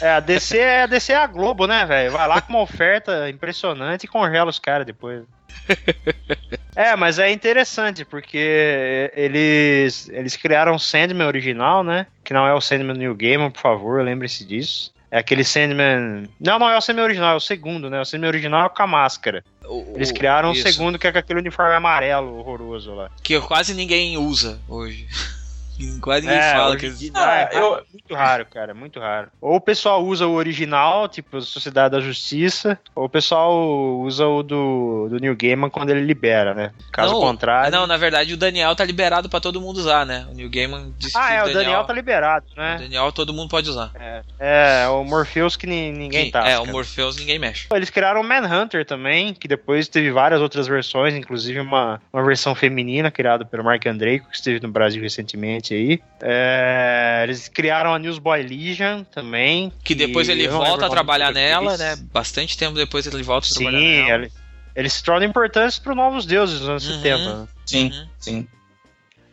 [0.00, 2.12] É, a DC é a DC é a Globo, né, velho?
[2.12, 5.22] Vai lá com uma oferta impressionante e congela os caras depois.
[6.74, 12.06] é, mas é interessante porque eles eles criaram o Sandman original, né?
[12.22, 14.92] Que não é o Sandman New Game, por favor, lembre-se disso.
[15.10, 16.28] É aquele Sandman.
[16.40, 18.00] Não, não é o Sandman original, é o segundo, né?
[18.00, 19.44] O Sandman original é com a máscara.
[19.64, 23.10] O, Eles criaram o um segundo que é com aquele uniforme amarelo horroroso lá.
[23.22, 25.06] Que quase ninguém usa hoje.
[26.00, 27.10] Quase ninguém é, fala que eles...
[27.14, 27.84] ah, eu...
[27.92, 29.28] Muito raro, cara, muito raro.
[29.40, 34.42] Ou o pessoal usa o original, tipo Sociedade da Justiça, ou o pessoal usa o
[34.42, 36.72] do, do New Gaiman quando ele libera, né?
[36.92, 37.70] Caso não, contrário.
[37.70, 40.26] Não, na verdade o Daniel tá liberado para todo mundo usar, né?
[40.30, 42.76] O New Gaiman disse ah, que é, o Daniel, Daniel tá liberado, né?
[42.76, 43.90] O Daniel todo mundo pode usar.
[43.94, 46.46] É, é o Morpheus que ninguém tá.
[46.48, 47.66] É, o Morpheus ninguém mexe.
[47.72, 52.54] Eles criaram o Manhunter também, que depois teve várias outras versões, inclusive uma, uma versão
[52.54, 56.00] feminina criada pelo Mark Andreiko, que esteve no Brasil recentemente aí.
[56.20, 59.72] É, eles criaram a Newsboy Legion também.
[59.82, 61.96] Que depois ele volta a trabalhar nela, né?
[62.12, 64.24] Bastante tempo depois ele volta a sim, trabalhar nela.
[64.24, 64.32] Ele,
[64.76, 67.36] eles se tornam importantes para Novos Deuses nos anos uhum, 70.
[67.38, 67.48] Né?
[67.64, 68.08] Sim, uhum.
[68.18, 68.48] sim.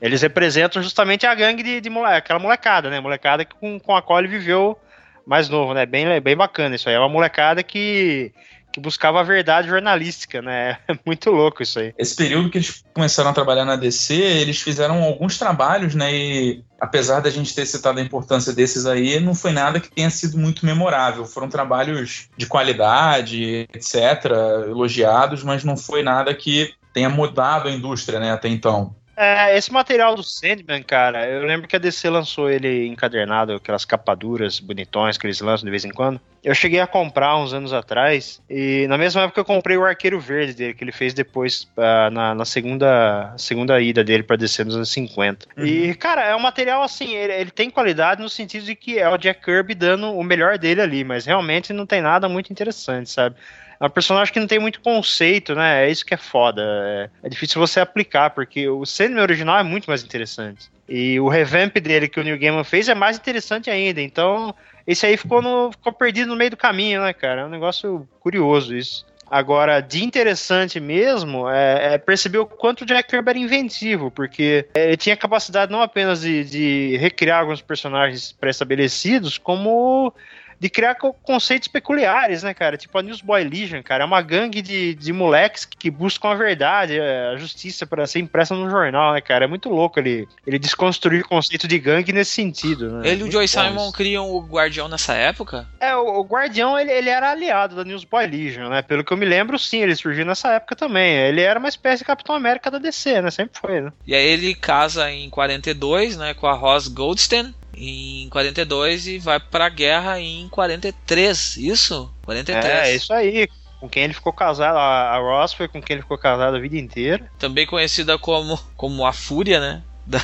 [0.02, 3.00] Eles representam justamente a gangue de, de moleque, aquela molecada, né?
[3.00, 4.80] Molecada com, com a qual ele viveu
[5.26, 5.86] mais novo, né?
[5.86, 6.96] Bem, bem bacana isso aí.
[6.96, 8.32] É uma molecada que
[8.72, 10.78] que buscava a verdade jornalística, né?
[10.88, 11.94] É muito louco isso aí.
[11.98, 16.14] Esse período que eles começaram a trabalhar na DC, eles fizeram alguns trabalhos, né?
[16.14, 20.10] E apesar da gente ter citado a importância desses aí, não foi nada que tenha
[20.10, 21.26] sido muito memorável.
[21.26, 24.26] Foram trabalhos de qualidade, etc.,
[24.68, 28.96] elogiados, mas não foi nada que tenha mudado a indústria, né, até então.
[29.16, 33.86] É, esse material do Sandman, cara, eu lembro que a DC lançou ele encadernado, aquelas
[33.86, 36.20] capaduras bonitões que eles lançam de vez em quando.
[36.44, 40.20] Eu cheguei a comprar uns anos atrás, e na mesma época eu comprei o Arqueiro
[40.20, 44.64] Verde dele, que ele fez depois uh, na, na, segunda, segunda ida dele pra DC
[44.64, 45.46] nos anos 50.
[45.56, 45.66] Uhum.
[45.66, 49.08] E, cara, é um material assim, ele, ele, tem qualidade no sentido de que é
[49.08, 53.10] o Jack Kirby dando o melhor dele ali, mas realmente não tem nada muito interessante,
[53.12, 53.36] sabe?
[53.82, 55.88] É um personagem que não tem muito conceito, né?
[55.88, 56.62] É isso que é foda.
[56.64, 60.70] É, é difícil você aplicar, porque o Sandman original é muito mais interessante.
[60.88, 64.00] E o revamp dele que o Neil Gaiman fez é mais interessante ainda.
[64.00, 64.54] Então,
[64.86, 67.42] esse aí ficou, no, ficou perdido no meio do caminho, né, cara?
[67.42, 69.04] É um negócio curioso isso.
[69.32, 74.68] Agora, de interessante mesmo é, é, perceber o quanto o Jack Kirby era inventivo, porque
[74.76, 80.14] ele tinha capacidade não apenas de, de recriar alguns personagens pré-estabelecidos, como
[80.62, 82.78] de criar conceitos peculiares, né, cara?
[82.78, 87.00] Tipo a Newsboy Legion, cara, é uma gangue de, de moleques que buscam a verdade,
[87.00, 89.46] a justiça para ser impressa no jornal, né, cara?
[89.46, 93.10] É muito louco ele, ele desconstruir o conceito de gangue nesse sentido, né?
[93.10, 93.94] Ele e o Joy Simon isso.
[93.94, 95.68] criam o Guardião nessa época?
[95.80, 98.84] É, o, o Guardião, ele, ele era aliado da Newsboy Legion, né?
[98.84, 101.12] Pelo que eu me lembro, sim, ele surgiu nessa época também.
[101.12, 103.32] Ele era uma espécie de Capitão América da DC, né?
[103.32, 103.92] Sempre foi, né?
[104.06, 109.40] E aí ele casa em 42, né, com a Ross Goldstein, em 42 e vai
[109.40, 112.14] pra guerra em 43, isso?
[112.24, 112.66] 43.
[112.66, 113.50] É, isso aí.
[113.80, 116.78] Com quem ele ficou casado, a Ross foi com quem ele ficou casado a vida
[116.78, 117.28] inteira.
[117.40, 119.84] Também conhecida como, como a Fúria, né?
[120.06, 120.20] Da...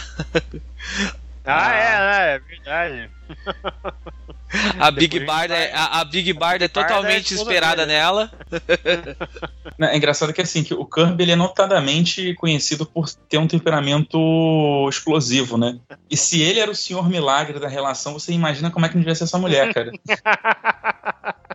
[1.48, 3.10] Ah, é, é, é verdade.
[4.80, 8.32] A Big Barda, é, a, a, Big Barda é totalmente é esperada nela.
[9.80, 14.18] É engraçado que assim, que o Kirby ele é notadamente conhecido por ter um temperamento
[14.90, 15.78] explosivo, né?
[16.10, 19.14] E se ele era o senhor milagre da relação, você imagina como é que devia
[19.14, 19.92] ser essa mulher, cara.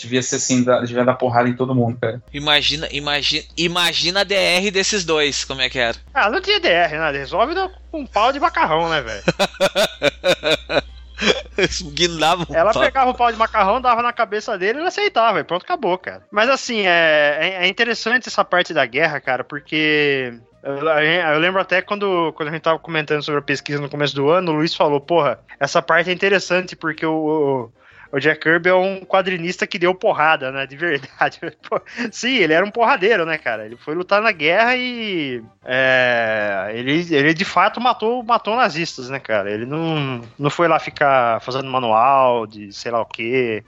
[0.00, 2.22] devia ser assim, devia dar porrada em todo mundo, cara.
[2.32, 5.96] Imagina, imagina, imagina a DR desses dois, como é que era.
[6.12, 7.18] Ah, não tinha DR, nada.
[7.18, 7.54] Resolve
[7.90, 9.22] com um pau de macarrão, né, velho?
[11.92, 15.44] Guindava Ela pegava o pau de macarrão, dava na cabeça dele e ele aceitava, e
[15.44, 16.22] pronto, acabou, cara.
[16.30, 20.32] Mas assim, é, é, é interessante essa parte da guerra, cara, porque
[20.62, 24.14] eu, eu, lembro até quando, quando a gente tava comentando sobre a pesquisa no começo
[24.14, 27.70] do ano, o Luiz falou, porra, essa parte é interessante porque o,
[28.12, 30.66] o Jack Kirby é um quadrinista que deu porrada, né?
[30.66, 31.40] De verdade.
[32.10, 33.64] Sim, ele era um porradeiro, né, cara?
[33.64, 35.42] Ele foi lutar na guerra e.
[35.64, 39.50] É, ele, ele de fato matou, matou nazistas, né, cara?
[39.50, 43.62] Ele não, não foi lá ficar fazendo manual de sei lá o quê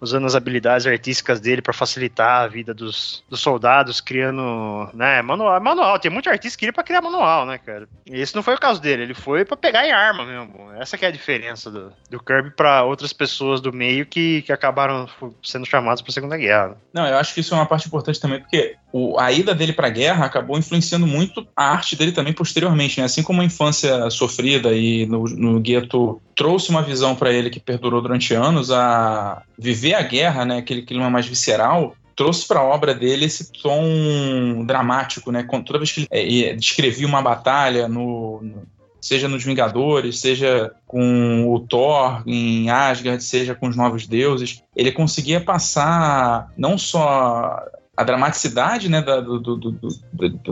[0.00, 5.60] usando as habilidades artísticas dele para facilitar a vida dos, dos soldados, criando, né, manual,
[5.60, 5.98] manual.
[5.98, 7.88] Tem muito artista que queria para criar manual, né, cara?
[8.06, 10.72] E esse não foi o caso dele, ele foi para pegar em arma mesmo.
[10.78, 14.52] Essa que é a diferença do, do Kirby para outras pessoas do meio que, que
[14.52, 15.08] acabaram
[15.42, 16.76] sendo chamadas para a Segunda Guerra.
[16.92, 19.72] Não, eu acho que isso é uma parte importante também, porque o, a ida dele
[19.72, 23.06] para a guerra acabou influenciando muito a arte dele também posteriormente, né?
[23.06, 27.60] Assim como a infância sofrida e no, no gueto trouxe uma visão para ele que
[27.60, 30.58] perdurou durante anos, a viver a guerra, né?
[30.58, 35.46] Aquele clima mais visceral, trouxe para a obra dele esse tom dramático, né?
[35.64, 38.62] Toda vez que ele é, descrevia uma batalha no, no
[39.00, 44.92] seja nos Vingadores, seja com o Thor em Asgard, seja com os Novos Deuses, ele
[44.92, 47.62] conseguia passar não só
[47.98, 49.88] a dramaticidade né, da, do, do, do,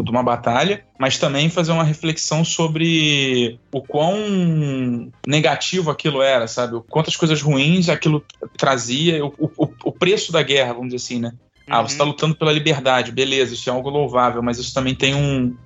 [0.02, 6.82] de uma batalha, mas também fazer uma reflexão sobre o quão negativo aquilo era, sabe?
[6.90, 8.24] Quantas coisas ruins aquilo
[8.56, 11.34] trazia, o, o, o preço da guerra, vamos dizer assim, né?
[11.68, 12.10] Ah, você está uhum.
[12.10, 15.56] lutando pela liberdade, beleza, isso é algo louvável, mas isso também tem um,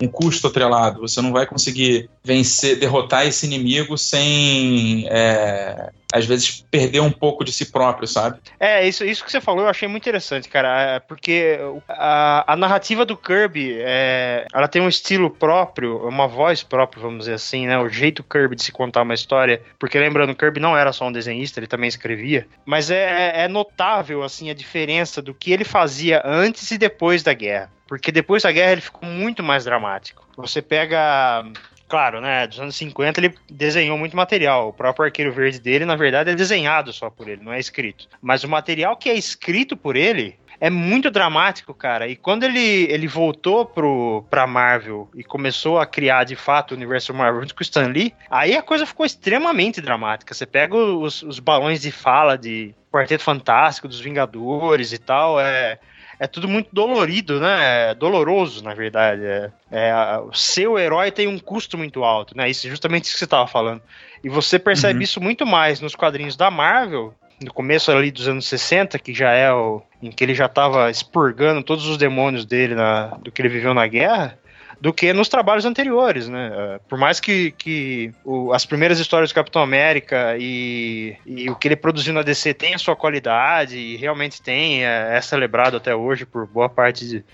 [0.00, 1.00] um custo atrelado.
[1.00, 7.44] Você não vai conseguir vencer, derrotar esse inimigo sem, é, às vezes, perder um pouco
[7.44, 8.38] de si próprio, sabe?
[8.58, 11.58] É, isso, isso que você falou eu achei muito interessante, cara, é, porque
[11.88, 17.20] a, a narrativa do Kirby, é, ela tem um estilo próprio, uma voz própria, vamos
[17.20, 17.78] dizer assim, né?
[17.78, 21.12] O jeito Kirby de se contar uma história, porque lembrando, Kirby não era só um
[21.12, 26.22] desenhista, ele também escrevia, mas é, é notável, assim, a diferença do que ele fazia
[26.24, 27.70] antes e depois da guerra.
[27.90, 30.24] Porque depois da guerra ele ficou muito mais dramático.
[30.36, 31.44] Você pega
[31.88, 34.68] claro, né, dos anos 50 ele desenhou muito material.
[34.68, 38.06] O próprio Arqueiro Verde dele, na verdade, é desenhado só por ele, não é escrito.
[38.22, 42.06] Mas o material que é escrito por ele é muito dramático, cara.
[42.06, 46.76] E quando ele, ele voltou pro, pra Marvel e começou a criar de fato o
[46.76, 50.32] universo Marvel junto com o Stan Lee, aí a coisa ficou extremamente dramática.
[50.32, 55.80] Você pega os, os balões de fala de Quarteto Fantástico, dos Vingadores e tal, é
[56.20, 57.90] é tudo muito dolorido, né?
[57.90, 59.24] É doloroso, na verdade.
[59.24, 62.50] É, é, o seu herói tem um custo muito alto, né?
[62.50, 63.80] Isso é justamente isso que você estava falando.
[64.22, 65.02] E você percebe uhum.
[65.02, 69.32] isso muito mais nos quadrinhos da Marvel, no começo ali dos anos 60, que já
[69.32, 73.40] é o em que ele já estava expurgando todos os demônios dele na, do que
[73.40, 74.38] ele viveu na guerra
[74.80, 76.50] do que nos trabalhos anteriores, né?
[76.52, 81.56] É, por mais que, que o, as primeiras histórias do Capitão América e, e, o
[81.56, 85.94] que ele produziu na DC tenha sua qualidade e realmente tem, é, é celebrado até
[85.94, 87.24] hoje por boa parte de,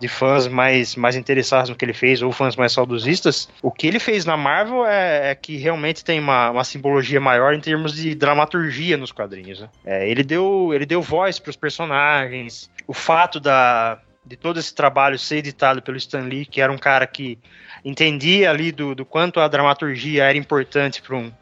[0.00, 3.86] de fãs mais, mais interessados no que ele fez ou fãs mais saudosistas, o que
[3.86, 7.94] ele fez na Marvel é, é que realmente tem uma, uma, simbologia maior em termos
[7.94, 9.60] de dramaturgia nos quadrinhos.
[9.60, 9.68] Né?
[9.84, 14.74] É, ele, deu, ele deu voz para os personagens, o fato da, de todo esse
[14.74, 17.38] trabalho ser editado pelo Stan Lee, que era um cara que
[17.84, 21.32] entendia ali do, do quanto a dramaturgia era importante para um,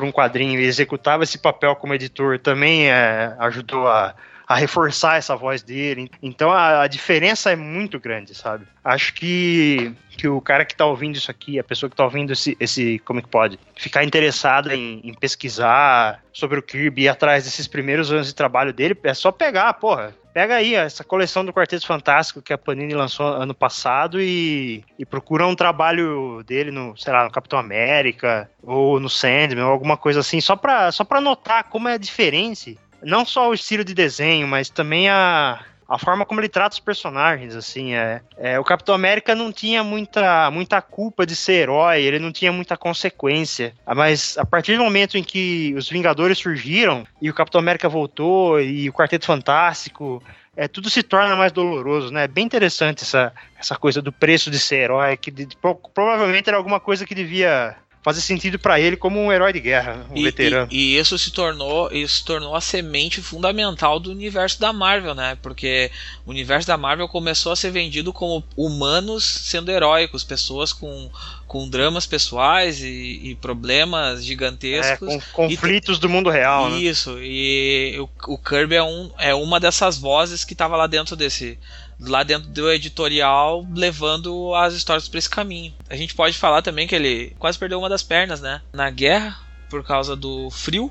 [0.00, 4.14] um quadrinho e executava esse papel como editor, também é, ajudou a,
[4.52, 6.10] a reforçar essa voz dele.
[6.22, 8.66] Então a, a, diferença é muito grande, sabe?
[8.84, 12.32] Acho que, que o cara que tá ouvindo isso aqui, a pessoa que tá ouvindo
[12.32, 17.44] esse, esse como é pode, ficar interessada em, em pesquisar sobre o Kirby e atrás
[17.44, 20.14] desses primeiros anos de trabalho dele, é só pegar, porra.
[20.34, 25.04] Pega aí essa coleção do Quarteto Fantástico que a Panini lançou ano passado e, e
[25.04, 29.96] procura um trabalho dele no, sei lá, no Capitão América ou no Sandman ou alguma
[29.96, 33.94] coisa assim, só pra, só pra notar como é diferente não só o estilo de
[33.94, 38.64] desenho, mas também a, a forma como ele trata os personagens, assim, é, é, o
[38.64, 43.74] Capitão América não tinha muita, muita culpa de ser herói, ele não tinha muita consequência,
[43.94, 48.60] mas a partir do momento em que os Vingadores surgiram e o Capitão América voltou
[48.60, 50.22] e o Quarteto Fantástico,
[50.56, 52.24] é, tudo se torna mais doloroso, né?
[52.24, 55.48] É bem interessante essa, essa coisa do preço de ser herói, que de,
[55.94, 60.04] provavelmente era alguma coisa que devia fazer sentido para ele como um herói de guerra,
[60.10, 60.68] um e, veterano.
[60.70, 65.14] E, e, isso se tornou isso se tornou a semente fundamental do universo da Marvel,
[65.14, 65.38] né?
[65.40, 65.90] Porque
[66.26, 71.08] o universo da Marvel começou a ser vendido como humanos sendo heróicos, pessoas com,
[71.46, 75.08] com dramas pessoais e, e problemas gigantescos.
[75.08, 76.78] É, com conflitos do mundo real, né?
[76.78, 77.20] Isso, né?
[77.22, 81.56] e o, o Kirby é, um, é uma dessas vozes que estava lá dentro desse
[82.04, 85.72] lá dentro do editorial, levando as histórias para esse caminho.
[85.88, 88.60] A gente pode falar também que ele quase perdeu uma das pernas, né?
[88.72, 89.38] Na guerra,
[89.70, 90.90] por causa do frio.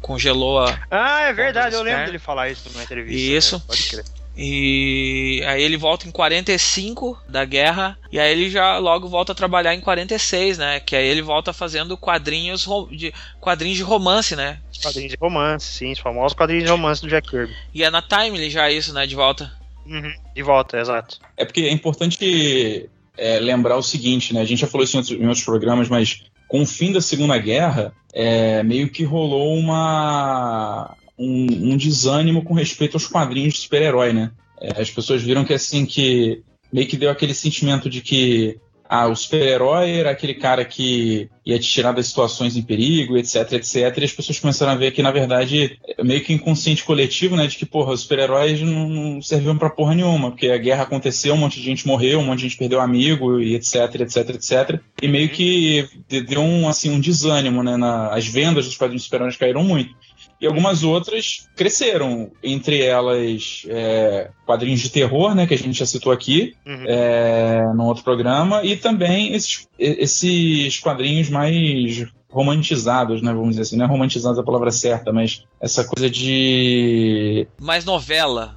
[0.00, 0.78] Congelou a.
[0.90, 3.32] Ah, é verdade, eu lembro dele falar isso numa entrevista.
[3.32, 3.56] Isso.
[3.56, 3.62] Né?
[3.66, 4.04] Pode crer.
[4.38, 9.34] E aí ele volta em 45 da guerra e aí ele já logo volta a
[9.34, 10.78] trabalhar em 46, né?
[10.78, 14.58] Que aí ele volta fazendo quadrinhos de quadrinhos de romance, né?
[14.82, 17.56] Quadrinhos de romance, sim, os famosos quadrinhos de romance do Jack Kirby.
[17.72, 19.06] E é na Timely já isso, né?
[19.06, 19.50] De volta.
[19.86, 21.20] Uhum, de volta, exato.
[21.36, 24.40] É porque é importante é, lembrar o seguinte, né?
[24.40, 27.00] A gente já falou isso em outros, em outros programas, mas com o fim da
[27.00, 33.60] Segunda Guerra, é, meio que rolou uma um, um, desânimo com respeito aos quadrinhos de
[33.60, 34.30] super-herói, né?
[34.60, 39.06] É, as pessoas viram que assim que meio que deu aquele sentimento de que ah,
[39.06, 43.96] o super-herói era aquele cara que ia te tirar das situações em perigo, etc, etc.
[43.98, 47.46] E as pessoas começaram a ver que, na verdade, é meio que inconsciente coletivo, né?
[47.46, 51.38] De que, porra, os super-heróis não serviam pra porra nenhuma, porque a guerra aconteceu, um
[51.38, 54.80] monte de gente morreu, um monte de gente perdeu amigo, e etc, etc, etc.
[55.00, 57.76] E meio que deu um, assim, um desânimo, né?
[57.76, 59.94] Na, as vendas dos quadrinhos super-heróis caíram muito
[60.40, 62.30] e algumas outras cresceram.
[62.42, 66.84] Entre elas, é, quadrinhos de terror, né, que a gente já citou aqui, uhum.
[66.86, 73.76] é, no outro programa, e também esses, esses quadrinhos mais romantizados, né, vamos dizer assim,
[73.76, 77.46] não é romantizados a palavra certa, mas essa coisa de...
[77.58, 78.56] Mais novela.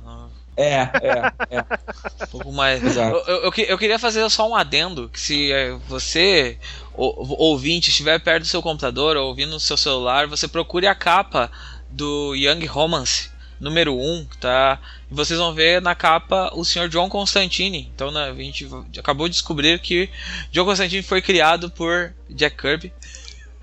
[0.60, 1.66] É, é, é.
[2.22, 2.84] Um pouco mais.
[2.84, 3.16] Exato.
[3.16, 6.58] Eu, eu, eu, queria fazer só um adendo, que se é, você
[7.00, 11.52] ouvinte estiver perto do seu computador ou ouvindo no seu celular, você procure a capa
[11.90, 14.80] do Young Romance número 1, tá?
[15.12, 16.88] E vocês vão ver na capa o Sr.
[16.88, 17.92] John Constantine.
[17.94, 20.10] Então né, a gente acabou de descobrir que
[20.52, 22.94] John Constantine foi criado por Jack Kirby.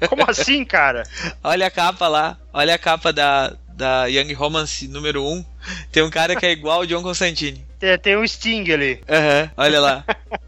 [0.08, 1.04] Como assim, cara?
[1.42, 5.44] olha a capa lá, olha a capa da, da Young Romance número 1.
[5.90, 7.64] Tem um cara que é igual o John Constantine.
[7.78, 9.00] Tem, tem um Sting ali.
[9.08, 10.04] Uhum, olha lá.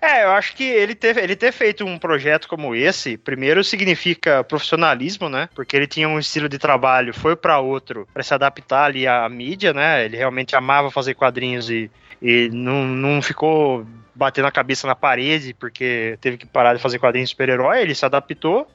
[0.00, 4.44] É, eu acho que ele ter, ele ter feito um projeto como esse, primeiro significa
[4.44, 5.48] profissionalismo, né?
[5.54, 9.28] Porque ele tinha um estilo de trabalho, foi para outro, para se adaptar ali à
[9.28, 10.04] mídia, né?
[10.04, 15.54] Ele realmente amava fazer quadrinhos e, e não, não ficou batendo a cabeça na parede
[15.54, 18.66] porque teve que parar de fazer quadrinhos super-herói, ele se adaptou.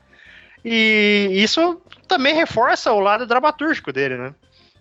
[0.66, 4.34] E isso também reforça o lado dramatúrgico dele, né?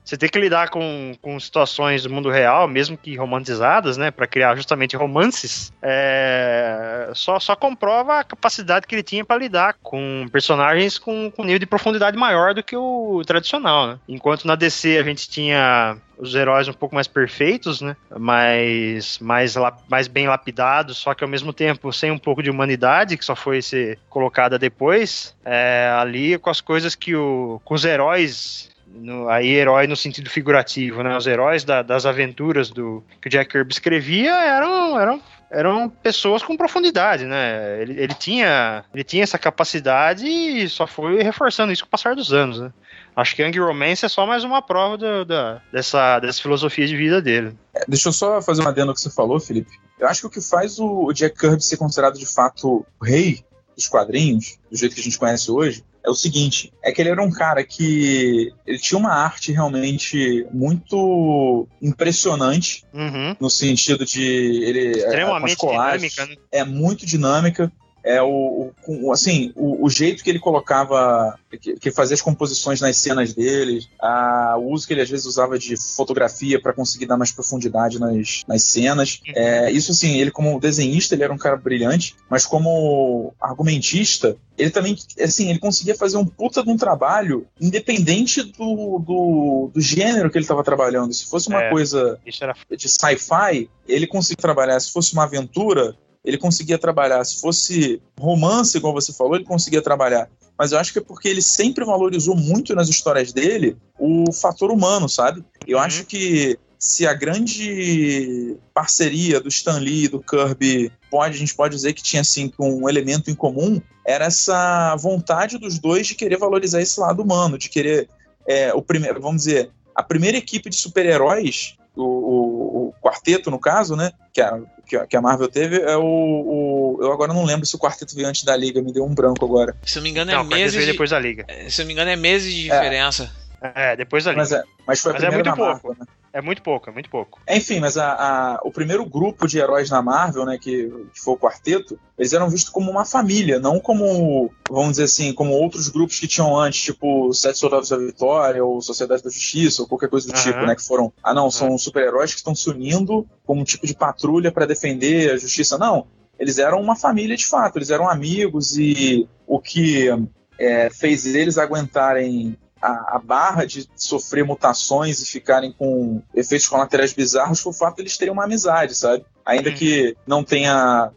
[0.06, 4.26] Você tem que lidar com, com situações do mundo real, mesmo que romantizadas, né, para
[4.26, 10.26] criar justamente romances, é, só, só comprova a capacidade que ele tinha para lidar com
[10.30, 13.98] personagens com, com nível de profundidade maior do que o tradicional, né?
[14.08, 17.96] Enquanto na DC a gente tinha os heróis um pouco mais perfeitos, né?
[18.16, 19.54] Mais, mais,
[19.88, 23.34] mais bem lapidados, só que ao mesmo tempo sem um pouco de humanidade, que só
[23.34, 25.34] foi ser colocada depois.
[25.44, 27.60] É, ali com as coisas que o.
[27.64, 31.16] com os heróis no, aí herói no sentido figurativo, né?
[31.16, 36.42] Os heróis da, das aventuras do que o Jack Kirby escrevia eram, eram, eram pessoas
[36.42, 37.80] com profundidade, né?
[37.80, 42.14] Ele, ele, tinha, ele tinha essa capacidade e só foi reforçando isso com o passar
[42.14, 42.72] dos anos, né?
[43.14, 46.96] Acho que Young Romance é só mais uma prova do, da, dessa, dessa filosofia de
[46.96, 47.56] vida dele.
[47.74, 49.70] É, deixa eu só fazer uma adendo que você falou, Felipe.
[49.98, 53.42] Eu acho que o que faz o Jack Kirby ser considerado de fato o rei
[53.74, 57.10] dos quadrinhos, do jeito que a gente conhece hoje, é o seguinte: é que ele
[57.10, 63.36] era um cara que ele tinha uma arte realmente muito impressionante, uhum.
[63.40, 66.36] no sentido de ele é, extremamente dinâmica, né?
[66.52, 67.72] é muito dinâmica
[68.06, 72.80] é o, o assim o, o, jeito que ele colocava que, que, fazia as composições
[72.80, 77.06] nas cenas dele a, o uso que ele às vezes usava de fotografia para conseguir
[77.06, 79.20] dar mais profundidade nas, nas cenas.
[79.34, 84.70] É, isso assim ele como desenhista ele era um cara brilhante mas como argumentista ele
[84.70, 90.30] também assim ele conseguia fazer um puta de um trabalho independente do, do, do gênero
[90.30, 91.12] que ele estava trabalhando.
[91.12, 92.54] Se fosse uma é, coisa era...
[92.76, 94.78] de sci-fi ele conseguia trabalhar.
[94.80, 97.24] Se fosse uma aventura ele conseguia trabalhar.
[97.24, 100.28] Se fosse romance, como você falou, ele conseguia trabalhar.
[100.58, 104.72] Mas eu acho que é porque ele sempre valorizou muito nas histórias dele o fator
[104.72, 105.44] humano, sabe?
[105.66, 105.84] Eu uhum.
[105.84, 111.54] acho que se a grande parceria do Stan Lee e do Kirby pode, a gente
[111.54, 116.14] pode dizer que tinha assim um elemento em comum, era essa vontade dos dois de
[116.14, 118.08] querer valorizar esse lado humano, de querer
[118.46, 123.59] é, o primeiro, vamos dizer, a primeira equipe de super-heróis, o, o, o, quarteto no
[123.59, 124.61] caso, né, que a,
[125.06, 128.28] que a Marvel teve é o, o, Eu agora não lembro se o quarteto veio
[128.28, 129.74] antes da Liga, me deu um branco agora.
[129.82, 130.78] Se eu não me engano, é não, meses.
[130.78, 131.44] De, depois da Liga.
[131.48, 132.74] É, se eu não me engano, é meses de é.
[132.74, 133.30] diferença.
[133.61, 134.42] É, depois da Liga.
[134.42, 135.88] Mas, é, mas foi mas é primeira é muito pouco.
[135.88, 136.06] Marvel, né?
[136.37, 137.40] É muito pouco, é muito pouco.
[137.49, 141.32] Enfim, mas a, a, o primeiro grupo de heróis na Marvel, né, que, que foi
[141.32, 145.89] o quarteto, eles eram vistos como uma família, não como, vamos dizer assim, como outros
[145.89, 150.11] grupos que tinham antes, tipo Sete Soldados da Vitória, ou Sociedade da Justiça, ou qualquer
[150.11, 150.43] coisa do uhum.
[150.43, 151.78] tipo, né, que foram, ah não, são uhum.
[151.78, 155.78] super-heróis que estão se unindo como um tipo de patrulha para defender a justiça.
[155.78, 156.07] Não,
[156.39, 160.11] eles eram uma família de fato, eles eram amigos e o que
[160.59, 167.12] é, fez eles aguentarem a, a, barra de sofrer mutações e ficarem com efeitos colaterais
[167.12, 169.24] bizarros foi o fato de eles terem uma amizade, sabe?
[169.45, 171.12] Ainda que não tenha,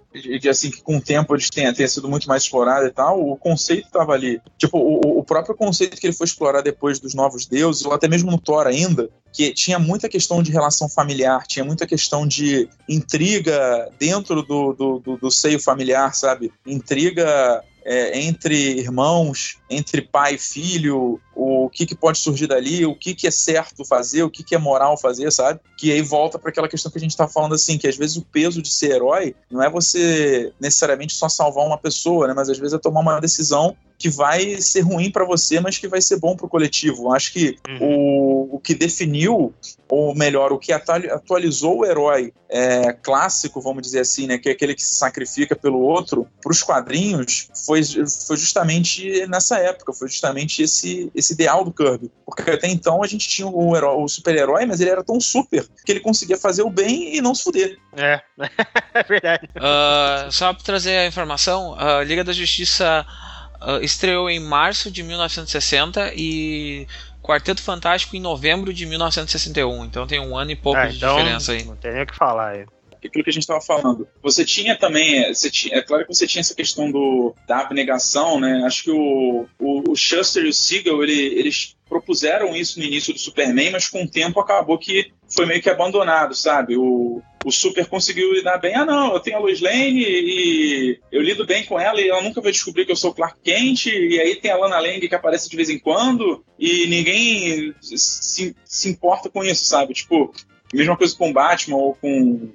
[0.50, 3.36] assim, que com o tempo eles tenha, tenha sido muito mais explorado e tal, o
[3.36, 4.40] conceito estava ali.
[4.56, 8.08] Tipo, o, o, próprio conceito que ele foi explorar depois dos Novos Deuses, ou até
[8.08, 12.70] mesmo no Thor ainda, que tinha muita questão de relação familiar, tinha muita questão de
[12.88, 16.52] intriga dentro do, do, do, do seio familiar, sabe?
[16.68, 22.96] Intriga é, entre irmãos, entre pai e filho, o que, que pode surgir dali, o
[22.96, 25.60] que, que é certo fazer, o que, que é moral fazer, sabe?
[25.78, 28.18] Que aí volta para aquela questão que a gente está falando assim, que às vezes
[28.18, 32.34] o peso de ser herói não é você necessariamente só salvar uma pessoa, né?
[32.36, 35.88] Mas às vezes é tomar uma decisão que vai ser ruim para você, mas que
[35.88, 37.14] vai ser bom para o coletivo.
[37.14, 37.78] Acho que uhum.
[37.82, 39.54] o, o que definiu,
[39.90, 44.54] ou melhor, o que atualizou o herói é, clássico, vamos dizer assim, né, que é
[44.54, 47.82] aquele que se sacrifica pelo outro, para os quadrinhos, foi,
[48.26, 52.10] foi justamente nessa época, foi justamente esse, esse ideal do Kirby.
[52.26, 55.92] Porque até então a gente tinha o, o super-herói, mas ele era tão super que
[55.92, 57.78] ele conseguia fazer o bem e não se fuder.
[57.98, 58.22] É,
[58.96, 59.50] é verdade.
[59.58, 63.06] Uh, só para trazer a informação, a Liga da Justiça
[63.62, 66.88] Uh, estreou em março de 1960 e
[67.22, 69.86] Quarteto Fantástico em novembro de 1961.
[69.86, 71.64] Então tem um ano e pouco é, de então, diferença aí.
[71.64, 72.66] Não tem nem o que falar aí
[73.08, 74.08] aquilo que a gente estava falando.
[74.22, 77.60] Você tinha também, é, você tinha, é claro que você tinha essa questão do, da
[77.60, 78.64] abnegação, né?
[78.66, 83.12] Acho que o, o, o Shuster e o Siegel, ele, eles propuseram isso no início
[83.12, 86.78] do Superman, mas com o tempo acabou que foi meio que abandonado, sabe?
[86.78, 88.76] O, o Super conseguiu lidar bem.
[88.76, 92.22] Ah, não, eu tenho a Lois Lane e eu lido bem com ela e ela
[92.22, 93.88] nunca vai descobrir que eu sou Clark Kent.
[93.88, 98.56] E aí tem a Lana Lang que aparece de vez em quando e ninguém se,
[98.64, 99.94] se importa com isso, sabe?
[99.94, 100.32] Tipo,
[100.74, 102.54] Mesma coisa com Batman ou com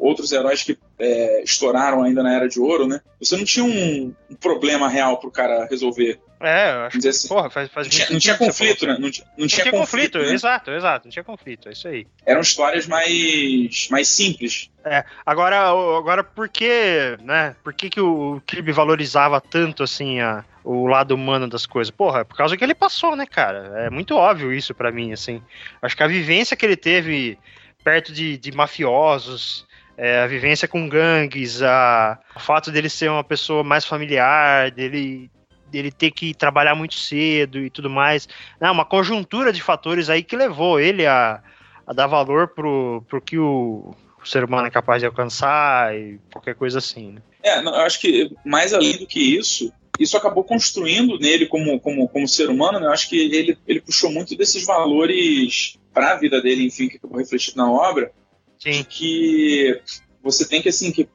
[0.00, 3.00] outros heróis que é, estouraram ainda na Era de Ouro, né?
[3.18, 6.20] Você não tinha um, um problema real pro cara resolver.
[6.44, 7.28] É, eu acho que, assim.
[7.28, 8.96] porra, faz, faz não, tinha, não tinha conflito, né?
[8.98, 10.34] Não, tinha, não, não tinha, tinha conflito, conflito né?
[10.34, 12.06] exato, exato, não tinha conflito, é isso aí.
[12.26, 14.70] Eram histórias mais, mais simples.
[14.84, 20.44] É, agora, agora por que, né, por que que o Kirby valorizava tanto, assim, a,
[20.62, 21.90] o lado humano das coisas?
[21.90, 23.86] Porra, é por causa que ele passou, né, cara?
[23.86, 25.42] É muito óbvio isso para mim, assim.
[25.80, 27.38] Acho que a vivência que ele teve
[27.82, 29.66] perto de, de mafiosos,
[29.96, 35.30] é, a vivência com gangues, a, o fato dele ser uma pessoa mais familiar, dele,
[35.74, 38.28] dele ter que trabalhar muito cedo e tudo mais.
[38.60, 41.42] Né, uma conjuntura de fatores aí que levou ele a,
[41.86, 46.20] a dar valor pro, pro que o, o ser humano é capaz de alcançar e
[46.32, 47.12] qualquer coisa assim.
[47.12, 47.22] Né?
[47.42, 51.78] É, não, eu acho que mais além do que isso, isso acabou construindo nele como,
[51.80, 52.86] como, como ser humano, né?
[52.86, 56.96] Eu acho que ele, ele puxou muito desses valores para a vida dele, enfim, que
[56.96, 58.10] acabou refletido na obra,
[58.58, 58.84] Sim.
[58.88, 59.80] que
[60.22, 61.08] você tem que, assim, que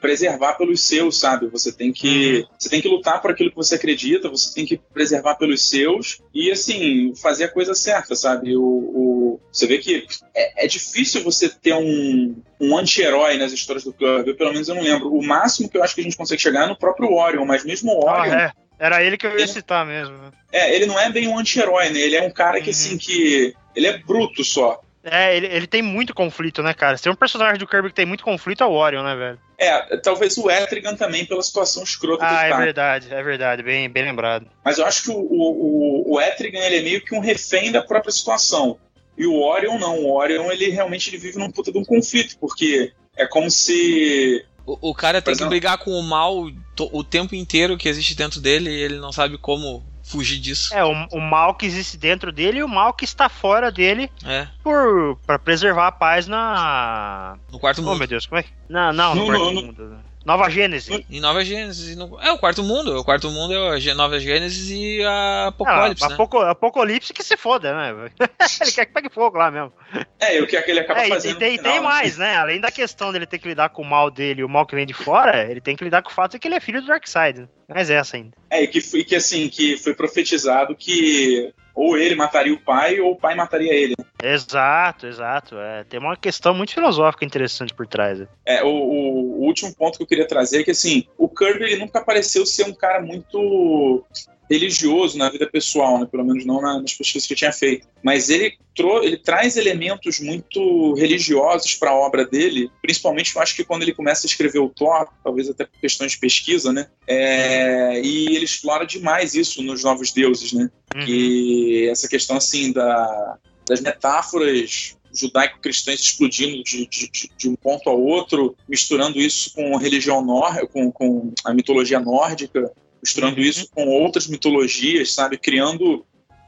[0.00, 1.46] preservar pelos seus, sabe?
[1.48, 2.46] Você tem que uhum.
[2.58, 6.20] você tem que lutar por aquilo que você acredita, você tem que preservar pelos seus
[6.34, 8.56] e assim fazer a coisa certa, sabe?
[8.56, 13.84] O, o você vê que é, é, difícil você ter um, um anti-herói nas histórias
[13.84, 15.12] do Kirby, pelo menos eu não lembro.
[15.12, 17.64] O máximo que eu acho que a gente consegue chegar é no próprio Orion, mas
[17.64, 18.68] mesmo o Orion ah, é.
[18.78, 20.16] Era ele que eu ia ele, citar mesmo.
[20.52, 21.98] É, ele não é bem um anti-herói, né?
[21.98, 22.96] Ele é um cara que, assim, uhum.
[22.96, 23.54] assim, que.
[23.74, 24.80] Ele é bruto só.
[25.02, 26.96] É, ele, ele tem muito conflito, né, cara?
[26.96, 29.38] Se tem um personagem do Kirby que tem muito conflito é o Orion, né, velho?
[29.58, 34.04] É, talvez o Etrigan também pela situação escrota ah, é verdade, é verdade, bem, bem
[34.04, 34.46] lembrado.
[34.64, 37.82] Mas eu acho que o, o, o Etrigan ele é meio que um refém da
[37.82, 38.78] própria situação.
[39.16, 42.38] E o Orion não, o Orion ele realmente ele vive num puta de um conflito,
[42.38, 46.46] porque é como se o, o cara tem que brigar com o mal
[46.92, 50.74] o tempo inteiro que existe dentro dele e ele não sabe como fugir disso.
[50.74, 54.10] É, o, o, mal que existe dentro dele e o mal que está fora dele
[54.24, 54.48] é.
[54.62, 57.94] por para preservar a paz na no quarto mundo.
[57.94, 58.44] Oh, meu Deus, como é?
[58.68, 60.08] Não, não, no, no quarto no, mundo.
[60.28, 61.04] Nova Gênesis.
[61.10, 61.96] Em Nova Gênesis.
[61.96, 62.20] No...
[62.20, 62.98] É o quarto mundo.
[62.98, 66.04] O quarto mundo é a Nova Gênesis e a Apocalipse.
[66.04, 66.50] Ah, né?
[66.50, 68.10] Apocalipse que se foda, né?
[68.60, 69.72] ele quer que pegue fogo lá mesmo.
[70.20, 71.36] É, o que, é que ele acaba é, fazendo.
[71.36, 71.88] E tem, final, tem né?
[71.88, 72.36] mais, né?
[72.36, 74.74] Além da questão dele ter que lidar com o mal dele e o mal que
[74.74, 76.82] vem de fora, ele tem que lidar com o fato de que ele é filho
[76.82, 77.48] do Darkseid.
[77.68, 78.36] Mas essa ainda.
[78.50, 82.98] É, e que, e que assim, que foi profetizado que ou ele mataria o pai
[82.98, 83.94] ou o pai mataria ele.
[84.20, 85.56] Exato, exato.
[85.56, 88.26] É, tem uma questão muito filosófica interessante por trás.
[88.44, 91.64] É, o, o, o, último ponto que eu queria trazer é que assim, o Kirby
[91.64, 94.04] ele nunca pareceu ser um cara muito
[94.50, 96.06] religioso na vida pessoal, né?
[96.10, 97.86] pelo menos não nas pesquisas que eu tinha feito.
[98.02, 98.56] Mas ele,
[99.02, 103.94] ele traz elementos muito religiosos para a obra dele, principalmente eu acho que quando ele
[103.94, 106.88] começa a escrever o Thor, talvez até por questões de pesquisa, né?
[107.06, 110.70] É, e ele explora demais isso nos Novos Deuses, né?
[110.96, 111.04] Uhum.
[111.04, 118.00] Que essa questão assim da, das metáforas judaico-cristãs explodindo de, de, de, um ponto ao
[118.00, 122.70] outro, misturando isso com religião nórdica, com, com a mitologia nórdica,
[123.02, 123.42] misturando uhum.
[123.42, 125.38] isso com outras mitologias, sabe?
[125.38, 126.04] Criando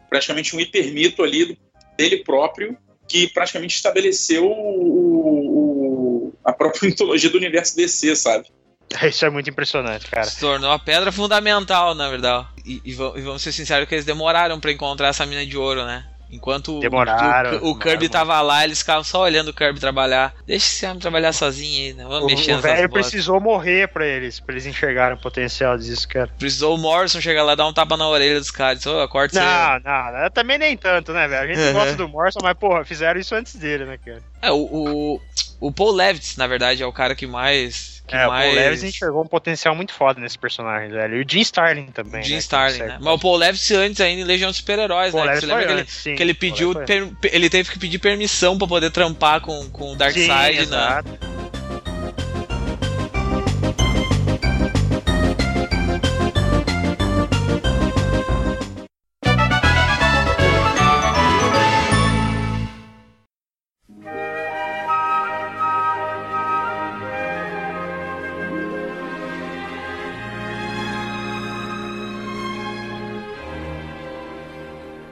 [0.08, 1.58] praticamente um hipermito ali
[1.96, 2.76] dele próprio,
[3.08, 8.48] que praticamente estabeleceu o, o, a própria mitologia do universo DC, sabe?
[9.08, 10.24] Isso é muito impressionante, cara.
[10.24, 12.48] Se tornou a pedra fundamental, na verdade.
[12.64, 16.09] E, e, vamos ser sinceros que eles demoraram para encontrar essa mina de ouro, né?
[16.32, 20.34] Enquanto Demoraram, o, o, o Kirby tava lá, eles ficavam só olhando o Kirby trabalhar.
[20.46, 22.04] Deixa esse homem trabalhar sozinho aí, né?
[22.06, 26.30] Vamos mexer O velho precisou morrer pra eles, pra eles enxergarem o potencial disso, cara.
[26.38, 28.84] Precisou o Morrison chegar lá e dar um tapa na orelha dos caras.
[28.86, 31.50] Oh, corta não, não, não, também nem tanto, né, velho?
[31.50, 31.72] A gente uhum.
[31.74, 34.22] gosta do Morrison, mas, porra, fizeram isso antes dele, né, cara?
[34.42, 35.20] É, o, o,
[35.60, 38.50] o Paul Levitz, na verdade, é o cara que mais que é, mais...
[38.50, 41.18] o Paul Levis enxergou um potencial muito foda nesse personagem, velho.
[41.18, 42.24] E o Jim Starlin também.
[42.24, 42.98] Jim né, Starlin, né?
[43.00, 45.36] Mas o Paul Levis antes ainda em Legião dos Super-Heróis, né?
[45.36, 46.74] Você lembra que ele, que ele pediu.
[46.74, 51.02] Per, ele teve que pedir permissão pra poder trampar com, com o Darkseid, né?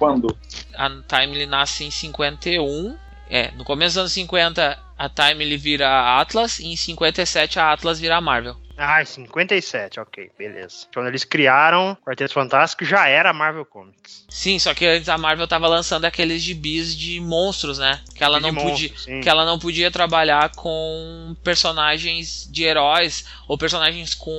[0.00, 0.34] Quando?
[0.74, 2.96] A Timely nasce em 51.
[3.28, 8.00] É, no começo dos anos 50 a Timely vira Atlas e em 57 a Atlas
[8.00, 8.56] vira a Marvel.
[8.78, 10.86] Ah, 57, ok, beleza.
[10.94, 14.24] Quando eles criaram o Quarteto Fantástico, já era Marvel Comics.
[14.26, 18.00] Sim, só que antes a Marvel tava lançando aqueles gibis de monstros, né?
[18.14, 18.88] Que ela, não podia,
[19.22, 24.32] que ela não podia trabalhar com personagens de heróis ou personagens com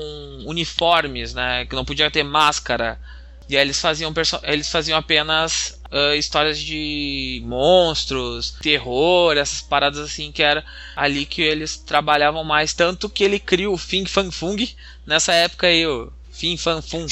[0.48, 1.68] uniformes, né?
[1.68, 3.00] Que não podia ter máscara.
[3.52, 10.32] E aí eles faziam, eles faziam apenas uh, histórias de monstros, terror, essas paradas assim
[10.32, 10.64] que era
[10.96, 12.72] ali que eles trabalhavam mais.
[12.74, 14.74] Tanto que ele cria o Fing Fang Fung
[15.06, 17.06] nessa época aí, o Fing Fang Fung.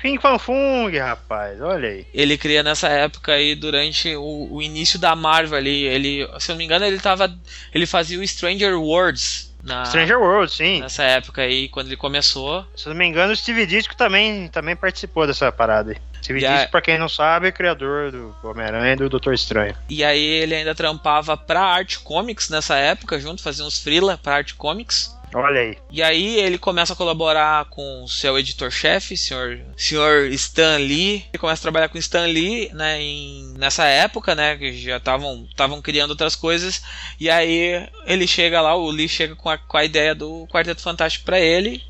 [0.00, 2.06] Fing Fang Fung, rapaz, olha aí.
[2.14, 5.82] Ele cria nessa época aí, durante o, o início da Marvel ali.
[5.82, 7.36] Ele, se eu não me engano, ele tava.
[7.74, 10.80] Ele fazia o Stranger Worlds na, Stranger World, sim.
[10.80, 12.66] Nessa época aí, quando ele começou.
[12.76, 15.98] Se não me engano, o Steve Ditko também, também participou dessa parada aí.
[16.20, 16.68] Steve Ditko, a...
[16.68, 19.74] pra quem não sabe, é criador do Homem-Aranha e do Doutor Estranho.
[19.88, 24.36] E aí ele ainda trampava pra Art Comics nessa época, junto, fazia uns freela pra
[24.36, 25.16] Art Comics.
[25.34, 25.78] Olha aí.
[25.90, 31.24] E aí ele começa a colaborar com o seu editor-chefe, senhor, senhor Stan Lee.
[31.32, 35.46] Ele começa a trabalhar com Stan Lee, né, em, nessa época, né, que já estavam
[35.50, 36.82] estavam criando outras coisas.
[37.18, 40.82] E aí ele chega lá, o Lee chega com a, com a ideia do Quarteto
[40.82, 41.82] Fantástico para ele.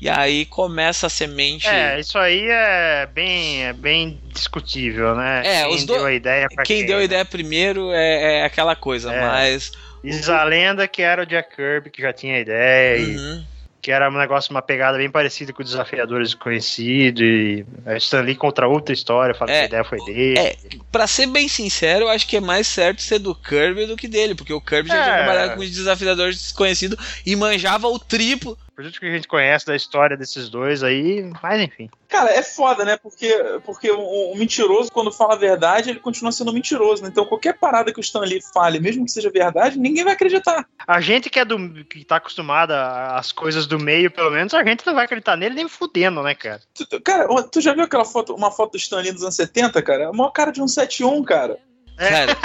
[0.00, 1.66] E aí começa a semente.
[1.66, 5.42] É, isso aí é bem, é bem discutível, né?
[5.44, 5.94] É, quem os do...
[5.94, 7.04] deu a ideia Quem, quem deu a né?
[7.04, 9.20] ideia primeiro é, é aquela coisa, é.
[9.20, 9.72] mas
[10.02, 13.40] Diz a lenda que era o Jack Kirby que já tinha a ideia uhum.
[13.40, 18.20] e que era um negócio, uma pegada bem parecida com Desafiadores Desconhecidos e a Stan
[18.20, 20.38] Lee contra outra história, fala é, que a ideia foi dele.
[20.38, 20.56] É,
[20.90, 24.08] pra ser bem sincero, eu acho que é mais certo ser do Kirby do que
[24.08, 25.02] dele, porque o Kirby já é.
[25.02, 29.26] tinha trabalhado com os Desafiadores Desconhecidos e manjava o triplo por isso que a gente
[29.26, 31.90] conhece da história desses dois aí, mas enfim.
[32.06, 32.96] Cara, é foda, né?
[32.96, 33.28] Porque,
[33.64, 37.02] porque o, o mentiroso, quando fala a verdade, ele continua sendo mentiroso.
[37.02, 37.08] Né?
[37.08, 40.64] Então, qualquer parada que o Stan Lee fale, mesmo que seja verdade, ninguém vai acreditar.
[40.86, 44.62] A gente que é do que tá acostumada às coisas do meio, pelo menos, a
[44.62, 46.60] gente não vai acreditar nele nem fudendo, né, cara?
[46.72, 49.82] Tu, cara, tu já viu aquela foto, uma foto do Stan Lee dos anos 70,
[49.82, 50.04] cara?
[50.04, 51.58] É maior cara de um 71, cara.
[51.98, 52.10] É.
[52.10, 52.36] Cara,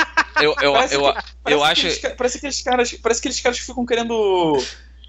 [0.41, 1.13] eu, eu, eu, eu,
[1.45, 1.87] eu acho.
[2.17, 2.91] parece aqueles caras.
[2.93, 4.57] Parece aqueles caras que ficam querendo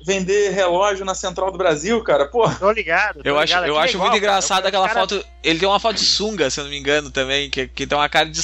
[0.04, 2.26] vender relógio na Central do Brasil, cara.
[2.26, 2.48] Pô.
[2.50, 3.22] Tô ligado.
[3.22, 3.62] Tô eu ligado.
[3.62, 5.00] acho, eu acho igual, muito engraçado aquela cara...
[5.00, 5.24] foto.
[5.42, 7.96] Ele tem uma foto de sunga, se eu não me engano, também, que, que tem
[7.96, 8.40] uma cara de.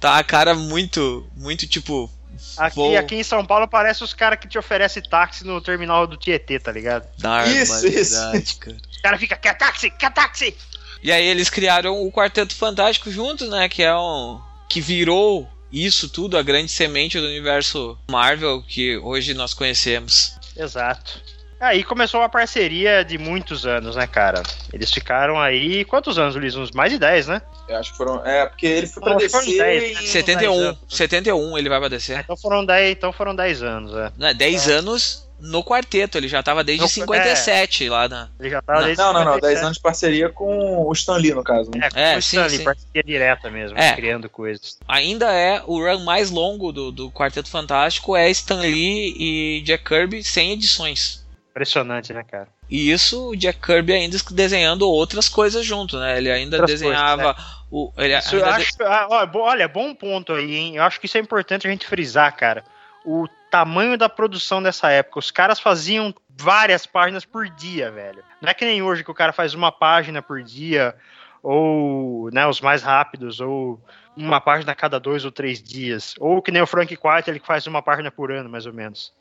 [0.00, 2.10] Tá uma cara muito, muito tipo.
[2.58, 6.16] Aqui, aqui em São Paulo parece os caras que te oferecem táxi no terminal do
[6.16, 7.06] Tietê, tá ligado?
[7.46, 8.58] isso, isso.
[8.60, 8.76] Cara.
[8.90, 10.56] Os caras ficam, quer táxi, quer táxi!
[11.02, 13.68] E aí eles criaram o Quarteto Fantástico juntos, né?
[13.68, 14.40] Que é um.
[14.68, 20.35] que virou isso tudo, a grande semente do universo Marvel que hoje nós conhecemos.
[20.56, 21.20] Exato.
[21.58, 24.42] Aí começou uma parceria de muitos anos, né, cara?
[24.74, 25.86] Eles ficaram aí.
[25.86, 26.54] Quantos anos, Luiz?
[26.54, 27.40] Uns mais de 10, né?
[27.66, 28.24] Eu acho que foram.
[28.26, 29.30] É, porque ele foi pra descer.
[29.40, 30.02] foram 10, né?
[30.02, 32.20] em- 71, 71 ele vai pra descer.
[32.20, 34.12] Então foram 10, então foram 10 anos, é.
[34.18, 38.28] Não, 10 anos no quarteto, ele já tava desde No- 57 lá na.
[38.40, 39.34] Ele já tava Não, desde Não, não, não.
[39.34, 39.54] 57.
[39.54, 41.70] 10 anos de parceria com o Stan Lee, no caso.
[41.74, 41.80] Né?
[41.86, 42.64] É, com É, o sim, Stanley, sim.
[42.64, 43.92] parceria direta mesmo, É.
[43.94, 44.78] criando coisas.
[44.88, 49.84] Ainda é o run mais longo do, do Quarteto Fantástico, é Stan Lee e Jack
[49.84, 51.24] Kirby sem edições.
[51.50, 52.48] Impressionante, né, cara?
[52.68, 56.18] E isso, o Jack Kirby ainda desenhando outras coisas junto, né?
[56.18, 57.34] Ele ainda Outras desenhava
[57.70, 57.92] o.
[57.96, 60.76] Ele Isso ainda de- acho, ah, ó, bo- olha, bom ponto aí, hein?
[60.76, 62.62] Eu acho que isso é importante a gente frisar, cara.
[63.06, 65.18] O tamanho da produção dessa época.
[65.18, 68.22] Os caras faziam várias páginas por dia, velho.
[68.40, 70.94] Não é que nem hoje que o cara faz uma página por dia,
[71.42, 73.80] ou né, os mais rápidos, ou
[74.16, 76.14] uma página a cada dois ou três dias.
[76.18, 78.72] Ou que nem o Frank Quite, ele que faz uma página por ano, mais ou
[78.72, 79.12] menos.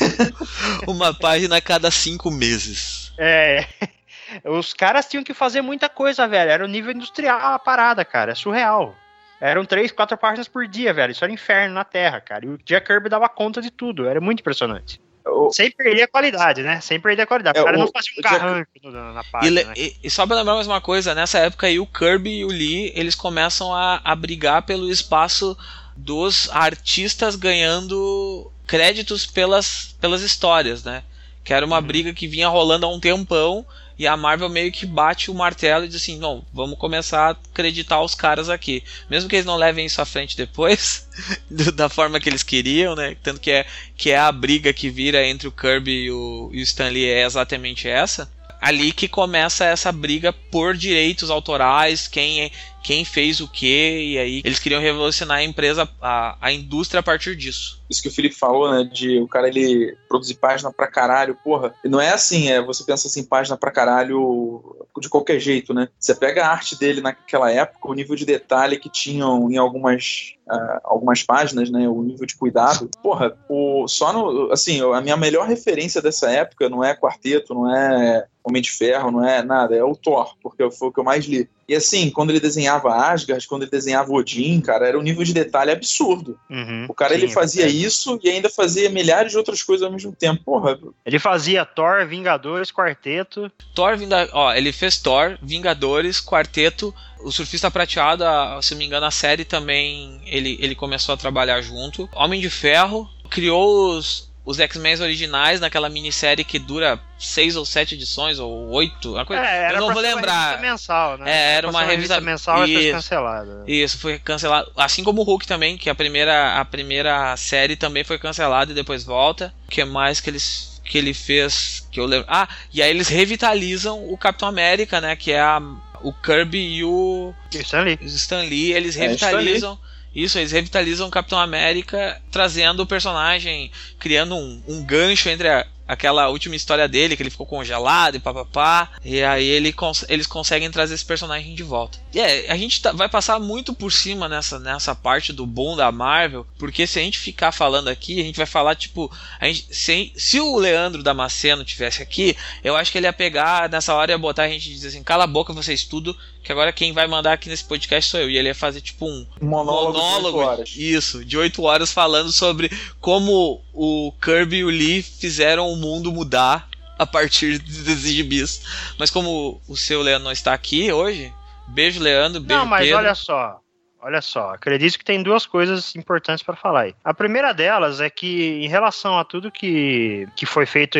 [0.86, 3.12] uma página a cada cinco meses.
[3.18, 3.66] É.
[4.44, 6.50] Os caras tinham que fazer muita coisa, velho.
[6.50, 8.32] Era o nível industrial a parada, cara.
[8.32, 8.94] É surreal.
[9.40, 11.10] Eram três, quatro páginas por dia, velho.
[11.12, 12.44] Isso era inferno na Terra, cara.
[12.46, 14.06] E o Jack Kirby dava conta de tudo.
[14.08, 15.00] Era muito impressionante.
[15.26, 16.80] O- Sem perder a qualidade, né?
[16.80, 17.58] Sem perder a qualidade.
[17.58, 19.50] É, o cara o- não fazia um Jack- carranco no- na E, página.
[19.60, 19.74] le- né?
[19.76, 22.48] e- e só pra lembrar mais uma coisa, nessa época aí o Kirby e o
[22.48, 25.56] Lee, eles começam a, a brigar pelo espaço
[25.96, 31.02] dos artistas ganhando créditos pelas, pelas histórias, né?
[31.44, 31.82] Que era uma Uhum.
[31.82, 33.66] briga que vinha rolando há um tempão
[33.98, 37.30] e a Marvel meio que bate o martelo e diz assim, não, vamos começar a
[37.30, 38.82] acreditar os caras aqui.
[39.08, 41.08] Mesmo que eles não levem isso à frente depois,
[41.74, 43.16] da forma que eles queriam, né?
[43.22, 43.66] Tanto que é,
[43.96, 46.66] que é a briga que vira entre o Kirby e o, e o
[46.96, 48.30] é exatamente essa
[48.60, 52.50] ali que começa essa briga por direitos autorais, quem é,
[52.82, 57.02] quem fez o que, e aí eles queriam revolucionar a empresa, a, a indústria a
[57.02, 57.82] partir disso.
[57.88, 58.84] Isso que o Felipe falou, né?
[58.84, 61.74] De o cara ele produzir página pra caralho, porra.
[61.84, 65.88] E não é assim, é você pensa assim, página pra caralho de qualquer jeito, né?
[65.98, 70.34] Você pega a arte dele naquela época, o nível de detalhe que tinham em algumas,
[70.48, 71.88] ah, algumas páginas, né?
[71.88, 72.90] O nível de cuidado.
[73.02, 74.50] Porra, o, só no.
[74.52, 79.10] Assim, a minha melhor referência dessa época não é quarteto, não é Homem de Ferro,
[79.10, 81.48] não é nada, é o Thor, porque foi o que eu mais li.
[81.68, 85.34] E assim, quando ele desenhava Asgard, quando ele desenhava Odin, cara, era um nível de
[85.34, 86.38] detalhe absurdo.
[86.48, 87.68] Uhum, O cara ele sim, fazia é.
[87.82, 90.42] Isso e ainda fazia milhares de outras coisas ao mesmo tempo.
[90.44, 93.50] Porra, Ele fazia Thor, Vingadores, Quarteto.
[93.74, 98.86] Thor, Vinda- ó, ele fez Thor, Vingadores, Quarteto, o Surfista Prateado, a- se não me
[98.86, 102.08] engano, a série também ele, ele começou a trabalhar junto.
[102.14, 107.96] Homem de Ferro, criou os, os X-Men originais naquela minissérie que dura seis ou sete
[107.96, 109.42] edições, ou oito, uma coisa.
[109.44, 110.44] É, era eu não pra vou ser uma lembrar.
[110.50, 111.30] revista mensal, né?
[111.30, 112.92] É, era pra uma ser revista- mensal e foi Isso.
[112.92, 113.64] cancelada.
[113.66, 118.04] Isso foi cancelado, assim como o Hulk também, que a primeira a primeira série também
[118.04, 119.52] foi cancelada e depois volta.
[119.66, 122.26] O que mais que eles que ele fez que eu lembro?
[122.30, 125.60] Ah, e aí eles revitalizam o Capitão América, né, que é a,
[126.00, 127.98] o Kirby e o o Stan Lee.
[128.02, 129.76] Stan Lee, eles É, revitalizam
[130.16, 135.66] isso, eles revitalizam o Capitão América, trazendo o personagem, criando um, um gancho entre a-
[135.88, 138.90] aquela última história dele, que ele ficou congelado e papapá.
[139.04, 141.96] E aí ele cons- eles conseguem trazer esse personagem de volta.
[142.12, 145.76] E é, a gente tá- vai passar muito por cima nessa, nessa parte do boom
[145.76, 149.08] da Marvel, porque se a gente ficar falando aqui, a gente vai falar, tipo,
[149.38, 153.68] a gente, se, se o Leandro Damasceno tivesse aqui, eu acho que ele ia pegar
[153.68, 156.16] nessa hora e ia botar a gente e dizer assim: cala a boca, vocês tudo,
[156.46, 158.30] que agora quem vai mandar aqui nesse podcast sou eu.
[158.30, 160.70] E ele ia fazer, tipo, um um monólogo, de monólogo, oito horas.
[160.76, 162.70] isso, de 8 horas falando sobre
[163.00, 168.62] como o Kirby e o Lee fizeram o mundo mudar a partir desses gibis.
[168.96, 171.34] Mas como o seu Leandro não está aqui hoje,
[171.66, 172.98] beijo Leandro, beijo Não, mas Pedro.
[172.98, 173.60] olha só.
[174.06, 176.94] Olha só, acredito que tem duas coisas importantes para falar aí.
[177.02, 180.96] A primeira delas é que, em relação a tudo que, que foi feito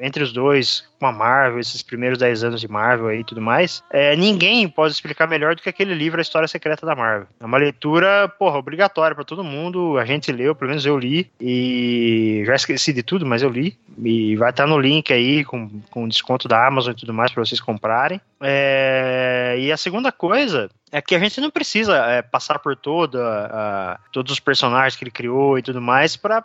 [0.00, 3.40] entre os dois, com a Marvel, esses primeiros 10 anos de Marvel aí e tudo
[3.40, 7.28] mais, é, ninguém pode explicar melhor do que aquele livro A História Secreta da Marvel.
[7.38, 9.96] É uma leitura, porra, obrigatória para todo mundo.
[9.96, 13.78] A gente leu, pelo menos eu li, e já esqueci de tudo, mas eu li.
[14.02, 17.44] E vai estar no link aí com, com desconto da Amazon e tudo mais para
[17.44, 18.20] vocês comprarem.
[18.40, 23.98] É, e a segunda coisa é que a gente não precisa é, passar por toda
[24.12, 26.42] todos os personagens que ele criou e tudo mais para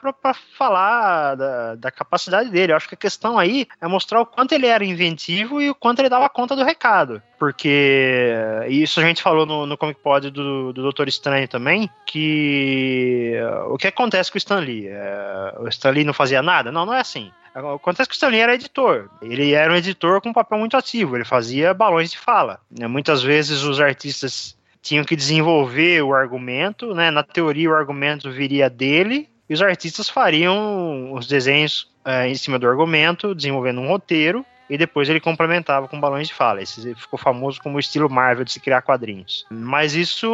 [0.58, 2.72] falar da, da capacidade dele.
[2.72, 5.76] Eu acho que a questão aí é mostrar o quanto ele era inventivo e o
[5.76, 7.22] quanto ele dava conta do recado.
[7.40, 8.24] Porque
[8.70, 13.34] isso a gente falou no, no Comic Pod do, do Doutor Estranho também, que
[13.68, 14.88] o que acontece com o Stan Lee?
[14.88, 16.72] É, o Stan Lee não fazia nada?
[16.72, 17.32] Não, não é assim.
[17.54, 19.10] Acontece que o Stan Lee era editor.
[19.22, 21.16] Ele era um editor com um papel muito ativo.
[21.16, 22.60] Ele fazia balões de fala.
[22.72, 22.88] né?
[22.88, 27.10] Muitas vezes os artistas tinham que desenvolver o argumento, né?
[27.10, 32.60] Na teoria o argumento viria dele, e os artistas fariam os desenhos é, em cima
[32.60, 36.62] do argumento, desenvolvendo um roteiro, e depois ele complementava com balões de fala.
[36.62, 39.46] Esse ficou famoso como o estilo Marvel de se criar quadrinhos.
[39.50, 40.28] Mas isso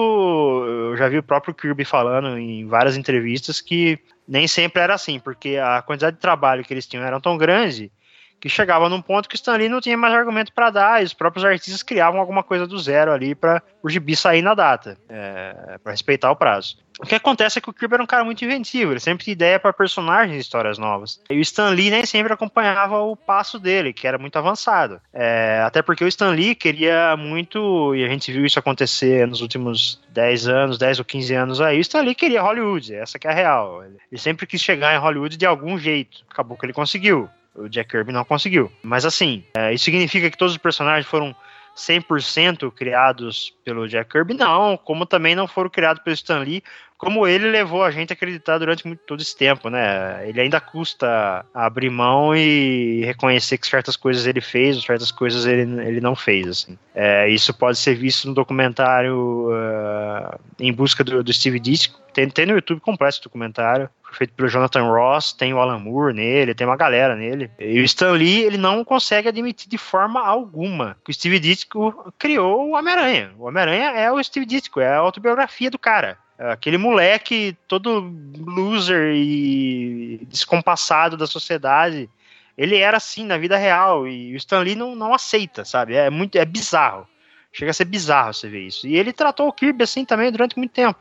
[0.66, 4.00] eu já vi o próprio Kirby falando em várias entrevistas que
[4.30, 7.92] nem sempre era assim, porque a quantidade de trabalho que eles tinham era tão grande
[8.40, 11.06] que chegava num ponto que o Stan Lee não tinha mais argumento para dar, e
[11.06, 14.98] os próprios artistas criavam alguma coisa do zero ali para o gibi sair na data,
[15.10, 16.78] é, para respeitar o prazo.
[17.00, 19.32] O que acontece é que o Kirby era um cara muito inventivo, ele sempre tinha
[19.32, 21.22] ideia para personagens e histórias novas.
[21.30, 25.00] E o Stan Lee nem sempre acompanhava o passo dele, que era muito avançado.
[25.14, 29.40] É, até porque o Stan Lee queria muito, e a gente viu isso acontecer nos
[29.40, 33.28] últimos 10 anos, 10 ou 15 anos aí, o Stan Lee queria Hollywood, essa que
[33.28, 33.82] é a real.
[33.84, 36.26] Ele sempre quis chegar em Hollywood de algum jeito.
[36.30, 37.30] Acabou que ele conseguiu.
[37.60, 38.72] O Jack Kirby não conseguiu.
[38.82, 41.36] Mas assim, é, isso significa que todos os personagens foram
[41.76, 44.34] 100% criados pelo Jack Kirby?
[44.34, 46.64] Não, como também não foram criados pelo Stan Lee,
[47.00, 50.28] como ele levou a gente a acreditar durante muito, todo esse tempo, né?
[50.28, 55.62] Ele ainda custa abrir mão e reconhecer que certas coisas ele fez, certas coisas ele,
[55.82, 56.78] ele não fez, assim.
[56.94, 62.30] É, isso pode ser visto no documentário uh, Em Busca do, do Steve Ditko, tem,
[62.30, 66.54] tem no YouTube completo esse documentário, feito pelo Jonathan Ross, tem o Alan Moore nele,
[66.54, 67.50] tem uma galera nele.
[67.58, 72.14] E o Stan Lee, ele não consegue admitir de forma alguma que o Steve Ditko
[72.20, 73.32] criou o Homem-Aranha.
[73.38, 76.18] O Homem-Aranha é o Steve Ditko, é a autobiografia do cara.
[76.40, 82.10] Aquele moleque todo loser e descompassado da sociedade,
[82.58, 85.96] ele era assim na vida real e o Stan Lee não, não aceita, sabe?
[85.96, 87.06] É muito é bizarro.
[87.52, 88.88] Chega a ser bizarro você ver isso.
[88.88, 91.00] E ele tratou o Kirby assim também durante muito tempo.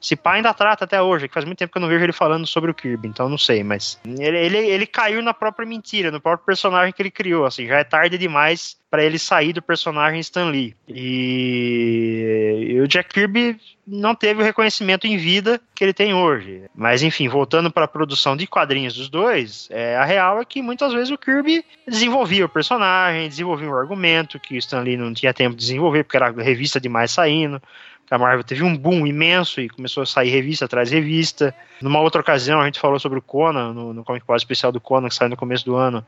[0.00, 2.12] Se pá ainda trata até hoje, que faz muito tempo que eu não vejo ele
[2.12, 6.10] falando sobre o Kirby, então não sei, mas ele, ele, ele caiu na própria mentira,
[6.10, 9.60] no próprio personagem que ele criou, assim, já é tarde demais para ele sair do
[9.60, 10.74] personagem Stan Lee.
[10.88, 16.62] E, e o Jack Kirby não teve o reconhecimento em vida que ele tem hoje.
[16.74, 20.62] Mas enfim, voltando para a produção de quadrinhos dos dois, é, a real é que
[20.62, 25.12] muitas vezes o Kirby desenvolvia o personagem, desenvolvia um argumento que o Stan Lee não
[25.12, 27.60] tinha tempo de desenvolver porque era revista demais saindo
[28.10, 31.54] a Marvel teve um boom imenso e começou a sair revista atrás de revista.
[31.80, 34.80] Numa outra ocasião, a gente falou sobre o Conan, no, no Comic Pod especial do
[34.80, 36.06] Conan, que saiu no começo do ano.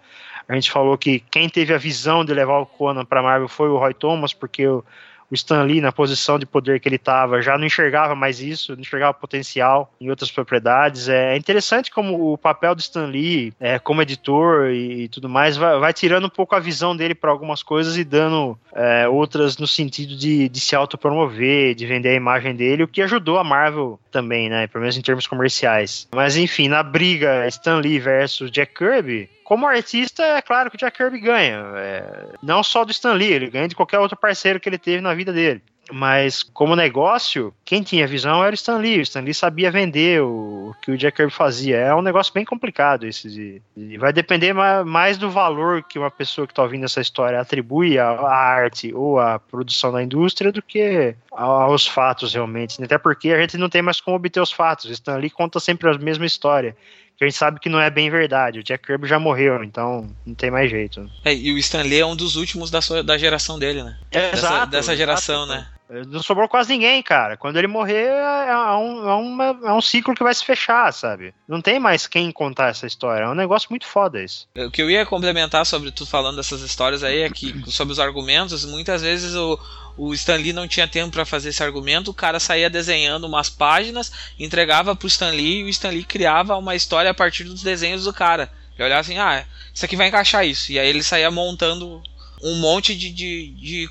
[0.48, 3.68] A gente falou que quem teve a visão de levar o Conan para Marvel foi
[3.68, 4.84] o Roy Thomas, porque o,
[5.30, 8.72] o Stan Lee, na posição de poder que ele estava, já não enxergava mais isso,
[8.72, 11.08] não enxergava potencial em outras propriedades.
[11.08, 15.56] É interessante como o papel do Stan Lee, é, como editor e, e tudo mais,
[15.56, 19.58] vai, vai, tirando um pouco a visão dele para algumas coisas e dando é, outras
[19.58, 23.44] no sentido de, de se autopromover, de vender a imagem dele, o que ajudou a
[23.44, 24.66] Marvel também, né?
[24.66, 26.08] Pelo menos em termos comerciais.
[26.14, 30.78] Mas enfim, na briga Stan Lee versus Jack Kirby, como artista, é claro que o
[30.78, 31.64] Jack Kirby ganha.
[31.76, 35.00] É, não só do Stan Lee, ele ganha de qualquer outro parceiro que ele teve
[35.00, 35.62] na vida dele.
[35.90, 38.98] Mas como negócio, quem tinha visão era o Stan Lee.
[38.98, 41.78] O Stan Lee sabia vender o, que o Jack Kirby fazia.
[41.78, 43.62] É um negócio bem complicado esse.
[43.74, 47.98] E vai depender mais do valor que uma pessoa que está ouvindo essa história atribui
[47.98, 52.84] à, à, arte ou à produção da indústria do que aos fatos realmente.
[52.84, 54.90] Até porque a gente não tem mais como obter os fatos.
[54.90, 56.76] O Stan Lee conta sempre a mesma história
[57.18, 58.60] que a gente sabe que não é bem verdade.
[58.60, 61.10] O Jack Kirby já morreu, então não tem mais jeito.
[61.24, 63.98] É, e o Stan Lee é um dos últimos da, sua, da geração dele, né?
[64.12, 64.70] É, dessa, exato.
[64.70, 65.60] Dessa geração, exato.
[65.60, 65.66] né?
[66.08, 67.36] Não sobrou quase ninguém, cara.
[67.36, 70.92] Quando ele morrer, é, é um, é, uma, é um ciclo que vai se fechar,
[70.92, 71.34] sabe?
[71.48, 73.24] Não tem mais quem contar essa história.
[73.24, 74.46] É um negócio muito foda isso.
[74.56, 77.98] O que eu ia complementar sobre tu falando dessas histórias aí é que, sobre os
[77.98, 79.58] argumentos, muitas vezes o,
[79.96, 83.48] o Stan Lee não tinha tempo para fazer esse argumento, o cara saía desenhando umas
[83.48, 87.62] páginas, entregava pro Stan Lee e o Stan Lee criava uma história a partir dos
[87.62, 88.50] desenhos do cara.
[88.76, 90.70] Ele olhava assim, ah, isso aqui vai encaixar isso.
[90.70, 92.02] E aí ele saía montando
[92.42, 93.88] um monte de, de, de,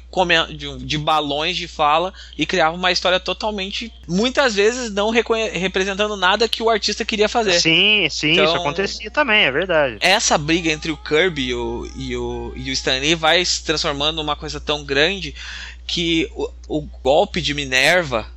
[0.55, 6.47] de, de balões de fala e criava uma história totalmente, muitas vezes não representando nada
[6.47, 7.59] que o artista queria fazer.
[7.59, 9.97] Sim, sim, então, isso acontecia também, é verdade.
[9.99, 13.63] Essa briga entre o Kirby e o, e o, e o Stan Lee vai se
[13.63, 15.35] transformando numa coisa tão grande
[15.85, 18.27] que o, o golpe de Minerva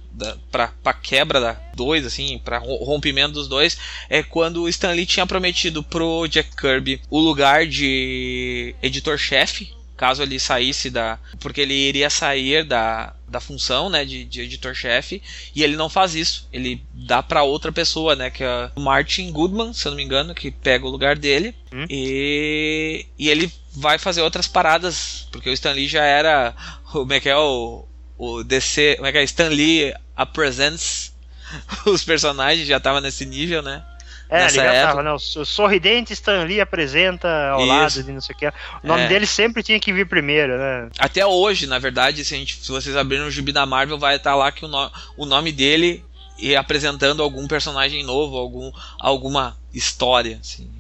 [0.50, 5.26] para quebra da dois, assim, para rompimento dos dois, é quando o Stan Lee tinha
[5.26, 11.18] prometido pro Jack Kirby o lugar de editor-chefe, caso ele saísse da.
[11.38, 15.22] Porque ele iria sair da, da função, né, de, de editor-chefe,
[15.54, 16.48] e ele não faz isso.
[16.50, 20.02] Ele dá para outra pessoa, né, que é o Martin Goodman, se eu não me
[20.02, 21.84] engano, que pega o lugar dele, hum?
[21.90, 27.20] e, e ele vai fazer outras paradas, porque o Stan Lee já era, como é
[27.20, 27.84] que é o,
[28.16, 31.12] o DC, como é que é, Stan Lee apresents
[31.84, 33.84] os personagens, já tava nesse nível, né?
[34.30, 35.02] É, ele já época.
[35.02, 35.12] né?
[35.12, 37.68] O sorridente Stan Lee apresenta ao Isso.
[37.68, 38.46] lado de não sei o que.
[38.46, 38.52] O
[38.84, 39.08] nome é.
[39.08, 40.88] dele sempre tinha que vir primeiro, né?
[40.98, 44.16] Até hoje, na verdade, se, a gente, se vocês abrirem o gibi da Marvel, vai
[44.16, 46.04] estar lá que o, no, o nome dele
[46.38, 50.70] e apresentando algum personagem novo, algum, alguma história, assim.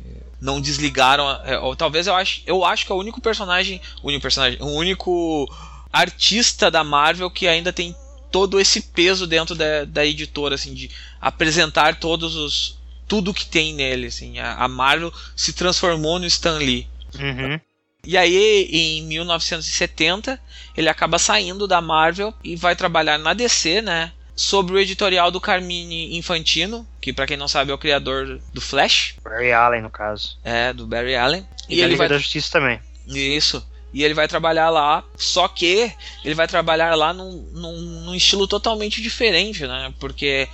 [0.40, 4.08] Não desligaram, é, ou, talvez eu acho, eu acho que é o único personagem, o
[4.08, 5.46] único personagem, o único
[5.92, 7.94] artista da Marvel que ainda tem
[8.30, 10.90] todo esse peso dentro da, da editora, assim, de
[11.20, 12.79] apresentar todos os
[13.10, 14.38] tudo que tem nele, assim.
[14.38, 16.86] A, Marvel se transformou no Stan Lee.
[17.18, 17.60] Uhum.
[18.06, 20.40] E aí, em 1970,
[20.76, 24.12] ele acaba saindo da Marvel e vai trabalhar na DC, né?
[24.36, 28.60] Sobre o editorial do Carmine Infantino, que para quem não sabe é o criador do
[28.60, 29.16] Flash.
[29.24, 30.38] Barry Allen, no caso.
[30.44, 31.44] É, do Barry Allen.
[31.68, 32.78] E, e ele vai da Justiça também.
[33.08, 33.66] Isso.
[33.92, 35.92] E ele vai trabalhar lá, só que
[36.24, 39.92] ele vai trabalhar lá num, num, num estilo totalmente diferente, né?
[39.98, 40.48] Porque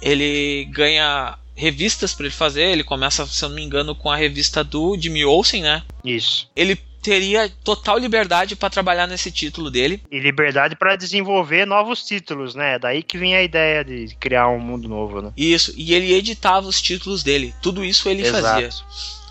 [0.00, 2.62] ele ganha revistas para ele fazer.
[2.62, 5.82] Ele começa, se eu não me engano, com a revista do Jimmy Olsen, né?
[6.04, 6.48] Isso.
[6.54, 10.02] Ele teria total liberdade para trabalhar nesse título dele.
[10.10, 12.78] E liberdade para desenvolver novos títulos, né?
[12.78, 15.32] Daí que vem a ideia de criar um mundo novo, né?
[15.36, 17.54] Isso, e ele editava os títulos dele.
[17.62, 18.42] Tudo isso ele Exato.
[18.42, 18.70] fazia.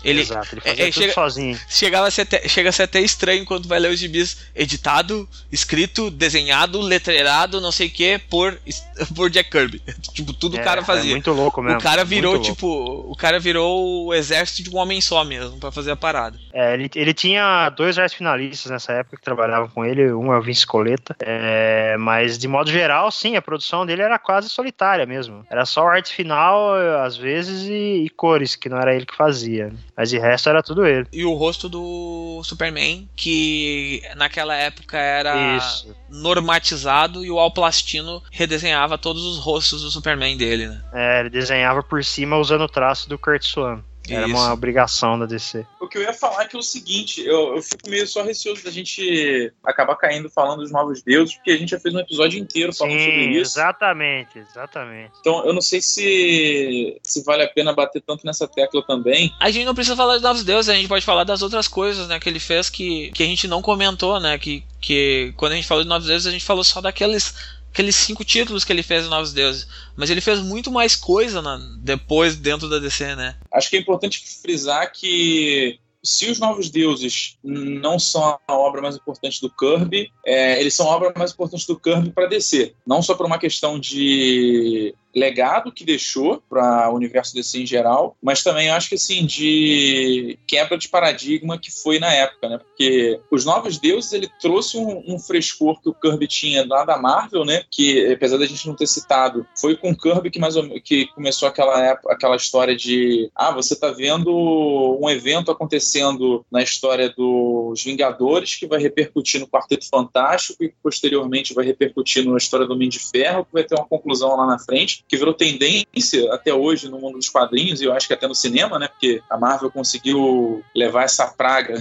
[0.04, 1.60] Ele, Exato, ele fazia é, tudo chega, sozinho.
[1.68, 5.28] Chegava a ser até, chega a ser até estranho quando vai ler os gibis editado,
[5.50, 8.58] escrito, desenhado, letreirado, não sei o que, por,
[9.14, 9.82] por Jack Kirby.
[10.14, 11.10] tipo, tudo é, o cara fazia.
[11.10, 11.78] É muito louco mesmo.
[11.78, 15.72] O cara virou, tipo, o cara virou o exército de um homem só mesmo, para
[15.72, 16.38] fazer a parada.
[16.52, 20.38] É, ele, ele tinha dois artes finalistas nessa época que trabalhavam com ele, um é
[20.38, 25.06] o Vince Coleta, é, mas de modo geral, sim, a produção dele era quase solitária
[25.06, 25.44] mesmo.
[25.50, 29.72] Era só arte final, às vezes, e, e cores, que não era ele que fazia.
[29.98, 31.08] Mas de resto era tudo ele.
[31.12, 35.92] E o rosto do Superman, que naquela época era Isso.
[36.08, 40.80] normatizado e o Alplastino redesenhava todos os rostos do Superman dele, né?
[40.92, 43.82] É, ele desenhava por cima usando o traço do Kurt Swan.
[44.14, 44.34] Era Isso.
[44.34, 45.64] uma obrigação da DC.
[45.80, 48.22] O que eu ia falar é que é o seguinte, eu, eu fico meio só
[48.22, 52.00] receoso da gente acabar caindo falando dos novos deuses, porque a gente já fez um
[52.00, 53.58] episódio inteiro falando Sim, sobre isso.
[53.58, 55.12] Exatamente, exatamente.
[55.20, 59.32] Então eu não sei se, se vale a pena bater tanto nessa tecla também.
[59.40, 62.08] A gente não precisa falar dos novos deuses, a gente pode falar das outras coisas,
[62.08, 65.56] né, que ele fez que, que a gente não comentou, né, que, que quando a
[65.56, 67.34] gente falou de novos deuses, a gente falou só daqueles
[67.72, 69.66] aqueles cinco títulos que ele fez em Novos Deuses.
[69.96, 73.36] Mas ele fez muito mais coisa na, depois dentro da DC, né?
[73.52, 78.96] Acho que é importante frisar que se os Novos Deuses não são a obra mais
[78.96, 82.74] importante do Kirby, é, eles são a obra mais importante do Kirby para DC.
[82.86, 88.16] Não só por uma questão de legado que deixou para o universo DC em geral,
[88.22, 92.58] mas também acho que assim de quebra de paradigma que foi na época, né?
[92.58, 96.98] Porque os Novos Deuses ele trouxe um, um frescor que o Kirby tinha lá da
[96.98, 97.64] Marvel, né?
[97.70, 101.06] Que apesar da gente não ter citado, foi com o Kirby que mais ou, que
[101.08, 107.08] começou aquela época, aquela história de ah você tá vendo um evento acontecendo na história
[107.10, 112.74] dos Vingadores que vai repercutir no Quarteto Fantástico e posteriormente vai repercutir na história do
[112.74, 116.52] Homem de Ferro que vai ter uma conclusão lá na frente que virou tendência até
[116.52, 118.88] hoje no mundo dos quadrinhos, e eu acho que até no cinema, né?
[118.88, 121.78] Porque a Marvel conseguiu levar essa praga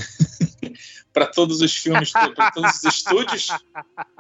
[1.18, 3.48] para todos os filmes, para todos os estúdios,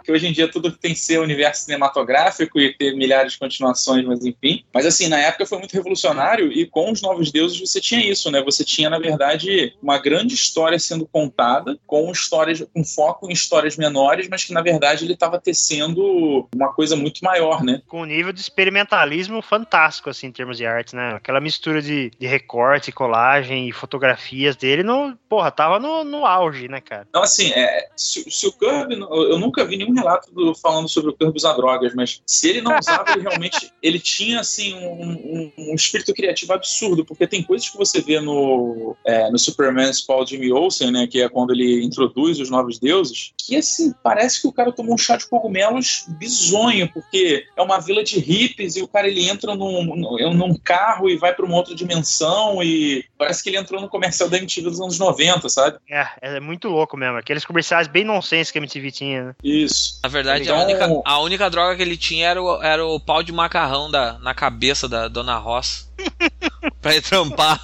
[0.04, 4.26] que hoje em dia tudo tem ser universo cinematográfico e ter milhares de continuações, mas
[4.26, 4.64] enfim.
[4.74, 8.32] Mas assim, na época foi muito revolucionário e com os Novos Deuses você tinha isso,
[8.32, 8.42] né?
[8.42, 13.78] Você tinha, na verdade, uma grande história sendo contada, com histórias, com foco em histórias
[13.78, 17.80] menores, mas que na verdade ele estava tecendo uma coisa muito maior, né?
[17.86, 21.14] Com um nível de experimentalismo fantástico, assim, em termos de arte, né?
[21.14, 26.68] Aquela mistura de, de recorte, colagem e fotografias dele, no, porra, tava no, no auge,
[26.68, 27.06] né, cara.
[27.10, 28.96] Então, assim, é, se, se, o Kirby.
[28.96, 32.62] Eu nunca vi nenhum relato do, falando sobre o Kirby usar drogas, mas se ele
[32.62, 33.72] não usava, ele realmente.
[33.88, 38.20] Ele tinha, assim, um, um, um, espírito criativo absurdo, porque tem coisas que você vê
[38.20, 42.80] no, é, no Superman Paul Jimmy Olsen, né, que é quando ele introduz os novos
[42.80, 47.62] deuses, que, assim, parece que o cara tomou um chá de cogumelos bizonho, porque é
[47.62, 51.34] uma vila de hippies e o cara ele entra num, num, num carro e vai
[51.34, 55.00] para uma outra dimensão e parece que ele entrou no comercial da MTV dos anos
[55.00, 55.78] 90, sabe?
[55.90, 57.18] É, é muito louco mesmo.
[57.18, 59.36] Aqueles comerciais bem nonsense que a MTV tinha, né?
[59.44, 60.00] Isso.
[60.04, 60.58] Na verdade, então...
[60.58, 63.90] a, única, a única droga que ele tinha era o, era o pau de macarrão
[63.90, 65.87] da, na cabeça da Dona Ross.
[66.82, 67.60] pra ir trampar.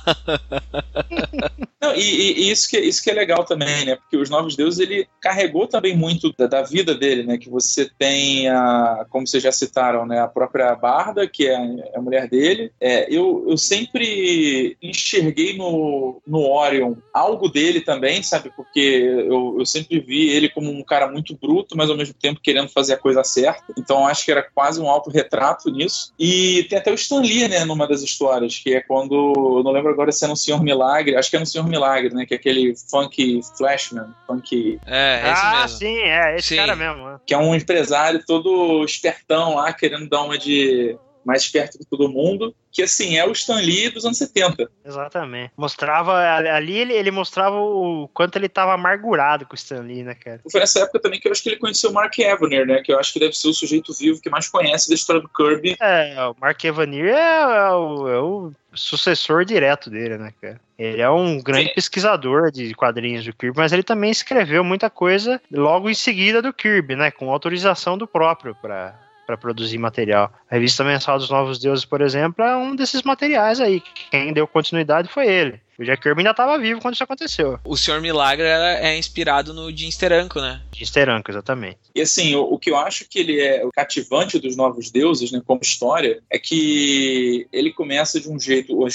[1.81, 3.97] Não, e, e, isso, que, isso que é legal também, né?
[3.97, 7.37] Porque os Novos Deuses, ele carregou também muito da, da, vida dele, né?
[7.37, 10.19] Que você tem, a, como vocês já citaram, né?
[10.19, 12.71] A própria Barda, que é a, é a mulher dele.
[12.79, 18.51] É, eu, eu sempre enxerguei no, no Orion algo dele também, sabe?
[18.55, 22.41] Porque eu, eu sempre vi ele como um cara muito bruto, mas ao mesmo tempo
[22.41, 23.73] querendo fazer a coisa certa.
[23.77, 26.13] Então acho que era quase um autorretrato nisso.
[26.17, 27.65] E tem até o Stan Lee, né?
[27.65, 29.13] Numa das histórias, que é quando,
[29.57, 32.13] eu não lembro agora se é no Senhor Milagre, acho que é no Senhor Milagre,
[32.13, 32.25] né?
[32.25, 34.79] Que é aquele funk flashman, funk...
[34.85, 35.77] É, é esse ah, mesmo.
[35.77, 36.55] sim, é esse sim.
[36.55, 37.05] cara mesmo.
[37.05, 37.19] Né?
[37.25, 42.09] Que é um empresário todo espertão lá, querendo dar uma de mais perto de todo
[42.09, 44.69] mundo, que assim, é o Stan Lee dos anos 70.
[44.84, 45.51] Exatamente.
[45.55, 50.15] Mostrava, ali ele, ele mostrava o quanto ele estava amargurado com o Stan Lee, né,
[50.15, 50.41] cara?
[50.51, 52.91] Foi nessa época também que eu acho que ele conheceu o Mark Evanier, né, que
[52.91, 55.76] eu acho que deve ser o sujeito vivo que mais conhece da história do Kirby.
[55.80, 60.59] É, o Mark Evanier é, é, o, é o sucessor direto dele, né, cara?
[60.78, 61.76] Ele é um grande Sim.
[61.76, 66.51] pesquisador de quadrinhos do Kirby, mas ele também escreveu muita coisa logo em seguida do
[66.51, 70.32] Kirby, né, com autorização do próprio para para produzir material.
[70.49, 73.82] A revista mensal dos Novos Deuses, por exemplo, é um desses materiais aí.
[74.11, 75.61] Quem deu continuidade foi ele.
[75.78, 77.59] O Jack Kirby ainda estava vivo quando isso aconteceu.
[77.65, 80.61] O Senhor Milagre é inspirado no Jim Steranko, né?
[80.71, 81.80] Jim Steranko, exatamente.
[81.95, 85.32] E assim, o, o, que eu acho que ele é o cativante dos Novos Deuses,
[85.32, 88.89] né, como história, é que ele começa de um jeito, a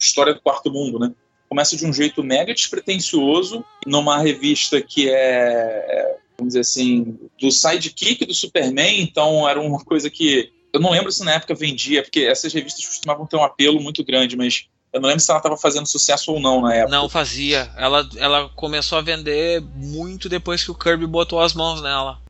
[0.00, 1.12] história do Quarto Mundo, né?
[1.48, 8.24] Começa de um jeito mega despretensioso, numa revista que é vamos dizer assim, do sidekick
[8.24, 12.20] do Superman, então era uma coisa que eu não lembro se na época vendia, porque
[12.20, 15.56] essas revistas costumavam ter um apelo muito grande, mas eu não lembro se ela estava
[15.56, 16.96] fazendo sucesso ou não na época.
[16.96, 17.70] Não fazia.
[17.76, 22.20] Ela, ela começou a vender muito depois que o Kirby botou as mãos nela.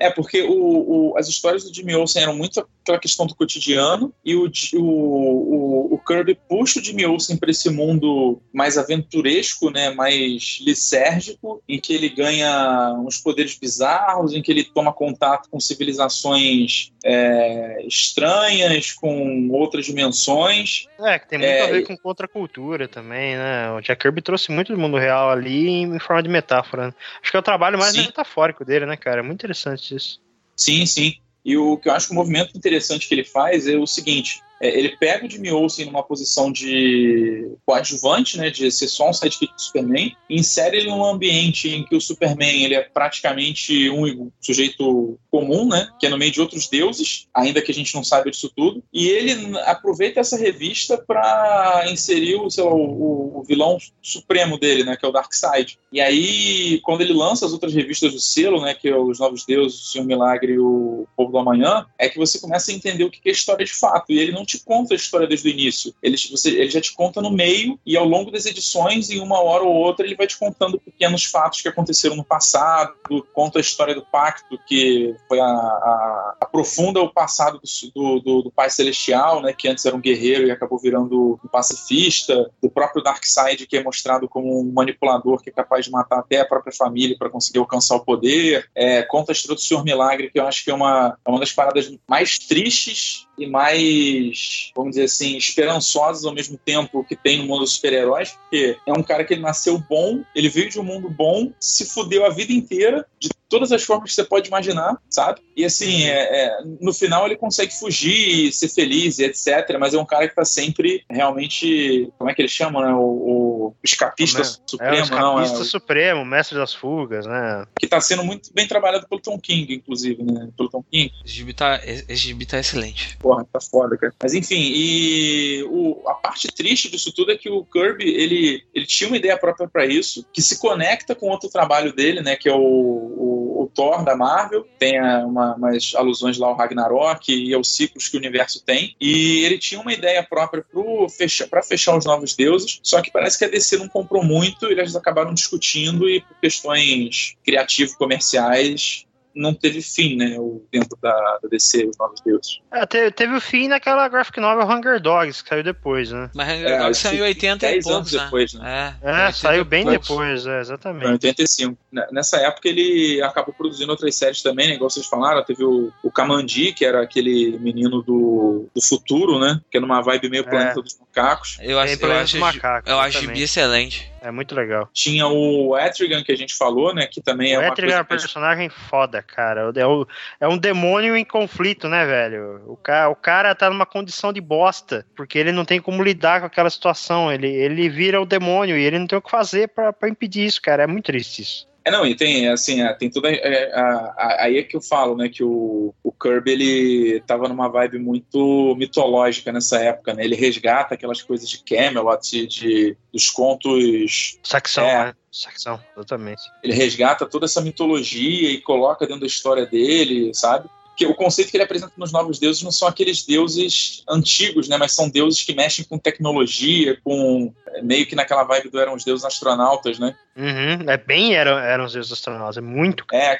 [0.00, 4.12] É, porque o, o, as histórias do Jimmy Olsen eram muito aquela questão do cotidiano
[4.24, 9.90] e o, o, o, Kirby puxa o Jimmy Olsen para esse mundo mais aventuresco, né,
[9.90, 15.60] mais lisérgico, em que ele ganha uns poderes bizarros, em que ele toma contato com
[15.60, 20.86] civilizações é, estranhas, com outras dimensões.
[20.98, 23.70] É, que tem muito é, a ver com contracultura também, né?
[23.72, 26.86] O Jack Kirby trouxe muito do mundo real ali em forma de metáfora.
[26.86, 26.94] Né?
[27.22, 29.20] Acho que é o trabalho mais metafórico dele, né, cara?
[29.20, 30.20] É muito interessante isso.
[30.56, 31.14] Sim, sim.
[31.44, 34.40] E o que eu acho que o movimento interessante que ele faz é o seguinte:
[34.60, 39.12] é, ele pega o Jimmy Olsen numa posição de coadjuvante, né, de ser só um
[39.12, 43.88] sidekick do Superman, e insere ele num ambiente em que o Superman ele é praticamente
[43.88, 47.94] um sujeito comum, né, que é no meio de outros deuses, ainda que a gente
[47.94, 53.42] não saiba disso tudo, e ele aproveita essa revista para inserir o, lá, o, o,
[53.42, 55.78] vilão supremo dele, né, que é o Darkseid.
[55.90, 59.44] E aí, quando ele lança as outras revistas do selo, né, que é os Novos
[59.44, 63.04] Deuses, o Senhor Milagre e o Povo do Amanhã, é que você começa a entender
[63.04, 65.50] o que é história de fato, e ele não te conta a história desde o
[65.50, 65.94] início.
[66.02, 69.40] Ele, você, ele já te conta no meio e ao longo das edições, em uma
[69.40, 72.94] hora ou outra, ele vai te contando pequenos fatos que aconteceram no passado,
[73.32, 77.60] conta a história do pacto, que foi a, a aprofunda o passado
[77.94, 81.48] do, do, do, Pai Celestial, né, que antes era um guerreiro e acabou virando um
[81.48, 86.18] pacifista, do próprio Darkseid, que é mostrado como um manipulador que é capaz de matar
[86.18, 88.68] até a própria família para conseguir alcançar o poder.
[88.74, 91.38] É, conta a história do Senhor Milagre, que eu acho que é uma, é uma
[91.38, 97.38] das paradas mais tristes e mais, vamos dizer assim, esperançosos ao mesmo tempo que tem
[97.38, 100.78] no mundo dos super-heróis, porque é um cara que ele nasceu bom, ele veio de
[100.78, 104.48] um mundo bom, se fudeu a vida inteira, de todas as formas que você pode
[104.48, 105.40] imaginar, sabe?
[105.56, 109.76] E assim, é, é, no final ele consegue fugir e ser feliz e etc.
[109.78, 112.10] Mas é um cara que tá sempre realmente.
[112.16, 112.94] Como é que ele chama, né?
[112.94, 117.66] O, o escapista é, supremo, é, o escapista não, é, supremo, mestre das fugas, né?
[117.78, 120.48] Que tá sendo muito bem trabalhado pelo Tom King, inclusive, né?
[120.56, 121.12] Pelo Tom King.
[121.24, 123.18] Esse gibi tá, esse gibi tá excelente.
[123.18, 124.14] Porra, tá foda, cara.
[124.22, 128.86] Mas enfim, e o, a parte triste disso tudo é que o Kirby, ele, ele
[128.86, 132.36] tinha uma ideia própria para isso, que se conecta com outro trabalho dele, né?
[132.36, 137.32] Que é o, o o, Thor da Marvel, tem uma, umas alusões lá ao Ragnarok
[137.32, 138.94] e aos ciclos que o universo tem.
[139.00, 143.38] E ele tinha uma ideia própria para fechar, fechar os Novos Deuses, só que parece
[143.38, 149.54] que a DC não comprou muito, e eles acabaram discutindo e por questões criativo-comerciais não
[149.54, 150.36] teve fim, né?
[150.38, 152.60] O, dentro da, da DC, os Novos Deuses.
[152.72, 156.30] É, teve, teve o fim naquela graphic novel Hunger Dogs, que saiu depois, né?
[156.34, 158.24] Mas Hunger é, Dogs saiu em 80 e poucos, anos né?
[158.24, 158.96] depois, né?
[159.02, 161.06] É, é saiu bem depois, é, exatamente.
[161.06, 161.78] Em 85.
[162.12, 164.74] Nessa época ele acabou produzindo outras séries também, né?
[164.74, 169.60] Igual vocês falaram, teve o, o Kamandi, que era aquele menino do, do futuro, né?
[169.70, 170.48] Que é numa vibe meio é.
[170.48, 171.58] planeta dos macacos.
[171.60, 174.10] Eu acho, eu acho, macacos, eu acho excelente.
[174.22, 174.88] É muito legal.
[174.92, 177.06] Tinha o Etrigan, que a gente falou, né?
[177.06, 179.72] Que também o é Etrigan é um personagem foda, cara.
[179.74, 180.06] É, o,
[180.38, 182.62] é um demônio em conflito, né, velho?
[182.66, 186.40] O cara, o cara tá numa condição de bosta, porque ele não tem como lidar
[186.40, 187.32] com aquela situação.
[187.32, 190.60] Ele, ele vira o demônio e ele não tem o que fazer para impedir isso,
[190.60, 190.82] cara.
[190.82, 191.69] É muito triste isso.
[191.84, 193.30] É, não, e tem, assim, é, tem toda.
[193.30, 197.48] É, a, a, aí é que eu falo, né, que o, o Kirby ele tava
[197.48, 200.24] numa vibe muito mitológica nessa época, né?
[200.24, 204.38] Ele resgata aquelas coisas de Camelot, de, de dos contos.
[204.42, 205.14] Saxão, é, né?
[205.32, 206.42] Saxão, exatamente.
[206.62, 210.68] Ele resgata toda essa mitologia e coloca dentro da história dele, sabe?
[211.00, 214.76] Que o conceito que ele apresenta nos novos deuses não são aqueles deuses antigos, né,
[214.76, 218.94] mas são deuses que mexem com tecnologia, com é meio que naquela vibe do Eram
[218.94, 220.14] os Deuses Astronautas, né?
[220.36, 223.02] Uhum, é bem Eram, eram os Deuses Astronautas, é muito.
[223.12, 223.34] É,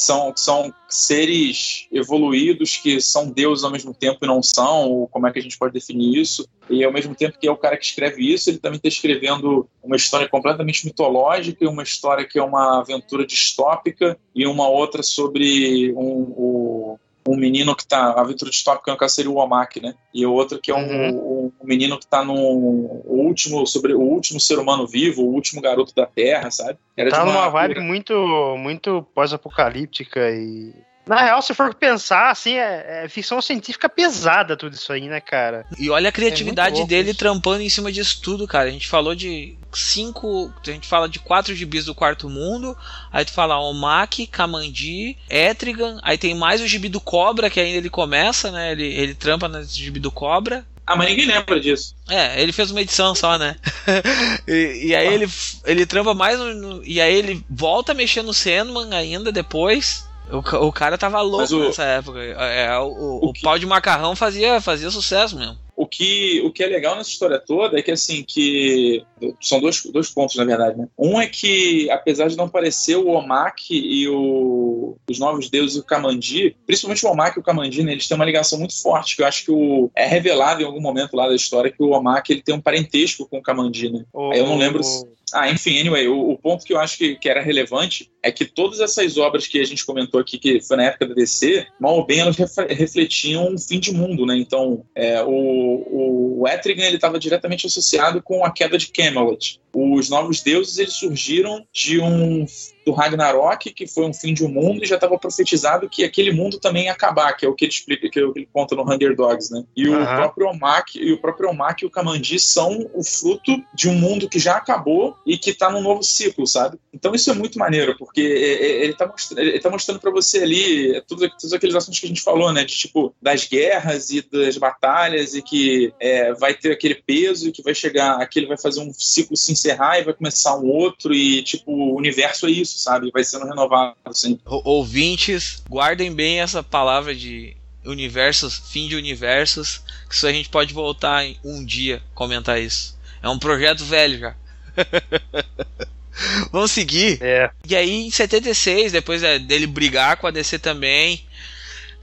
[0.00, 5.26] são, são seres evoluídos que são deuses ao mesmo tempo e não são, ou como
[5.26, 6.48] é que a gente pode definir isso?
[6.68, 9.68] E ao mesmo tempo que é o cara que escreve isso, ele também está escrevendo
[9.82, 15.92] uma história completamente mitológica uma história que é uma aventura distópica e uma outra sobre
[15.92, 18.12] um, um um menino que tá.
[18.12, 19.94] A aventura distópica caso seria o Omak, né?
[20.12, 21.52] E o outro que é um, uhum.
[21.60, 23.66] um, menino que tá no último.
[23.66, 26.78] sobre o último ser humano vivo, o último garoto da Terra, sabe?
[26.96, 28.14] Era tá numa vibe muito,
[28.58, 30.72] muito pós-apocalíptica e
[31.10, 35.20] na real, se for pensar, assim, é, é, ficção científica pesada tudo isso aí, né,
[35.20, 35.66] cara?
[35.76, 37.18] E olha a criatividade é dele isso.
[37.18, 38.68] trampando em cima disso tudo, cara.
[38.68, 40.54] A gente falou de cinco.
[40.64, 42.76] A gente fala de quatro gibis do quarto mundo.
[43.10, 45.98] Aí tu fala Omak, Kamandi, Etrigan.
[46.04, 48.70] Aí tem mais o gibi do Cobra, que ainda ele começa, né?
[48.70, 50.64] Ele, ele trampa nesse gibi do Cobra.
[50.86, 51.92] Ah, mas ninguém lembra disso.
[52.08, 53.56] É, ele fez uma edição só, né?
[54.46, 55.28] e, e, aí ele,
[55.64, 56.38] ele trampa mais.
[56.38, 60.08] No, e aí ele volta a mexer no Sandman ainda depois.
[60.32, 62.18] O, o cara tava louco o, nessa época.
[62.20, 65.58] É, é o, o, o pau de macarrão fazia, fazia sucesso mesmo.
[65.80, 69.02] O que, o que é legal nessa história toda é que, assim, que...
[69.40, 70.88] São dois, dois pontos, na verdade, né?
[70.98, 75.80] Um é que, apesar de não parecer o Omak e o, os Novos Deuses e
[75.80, 79.16] o Kamandi, principalmente o Omak e o Kamandi, né, eles têm uma ligação muito forte,
[79.16, 81.92] que eu acho que o, é revelado em algum momento lá da história que o
[81.92, 84.04] Omak ele tem um parentesco com o Kamandi, né?
[84.12, 84.82] O, Aí eu não lembro...
[84.82, 88.32] Se, ah, enfim, anyway, o, o, ponto que eu acho que, que, era relevante é
[88.32, 91.66] que todas essas obras que a gente comentou aqui, que foi na época da DC,
[91.78, 92.36] mal ou bem elas
[92.68, 94.36] refletiam um fim de mundo, né?
[94.36, 99.60] Então, é, o, o, o Etrigan ele estava diretamente associado com a queda de Camelot.
[99.72, 102.46] Os Novos Deuses eles surgiram de um
[102.84, 106.32] do Ragnarok, que foi um fim de um mundo, e já estava profetizado que aquele
[106.32, 108.48] mundo também ia acabar, que é o que ele explica, que, é o que ele
[108.52, 109.64] conta no Hunger Dogs, né?
[109.76, 110.02] E uhum.
[110.02, 113.94] o próprio Omak e o próprio Omak e o Kamandi são o fruto de um
[113.94, 116.78] mundo que já acabou e que está num novo ciclo, sabe?
[116.92, 120.10] Então isso é muito maneiro, porque é, é, ele está mostrando, ele tá mostrando para
[120.10, 122.64] você ali tudo, todos aqueles assuntos que a gente falou, né?
[122.64, 127.52] De tipo das guerras e das batalhas e que é, vai ter aquele peso e
[127.52, 131.14] que vai chegar, aquele vai fazer um ciclo se encerrar e vai começar um outro
[131.14, 133.10] e tipo o universo é isso, sabe?
[133.10, 134.42] Vai sendo renovado sempre.
[134.46, 140.74] Ouvintes, guardem bem essa palavra de universos, fim de universos, que isso a gente pode
[140.74, 142.98] voltar em um dia comentar isso.
[143.22, 144.34] É um projeto velho já.
[146.52, 147.18] Vamos seguir.
[147.22, 147.50] É.
[147.66, 151.24] E aí, em 76, depois é, dele brigar com a DC também,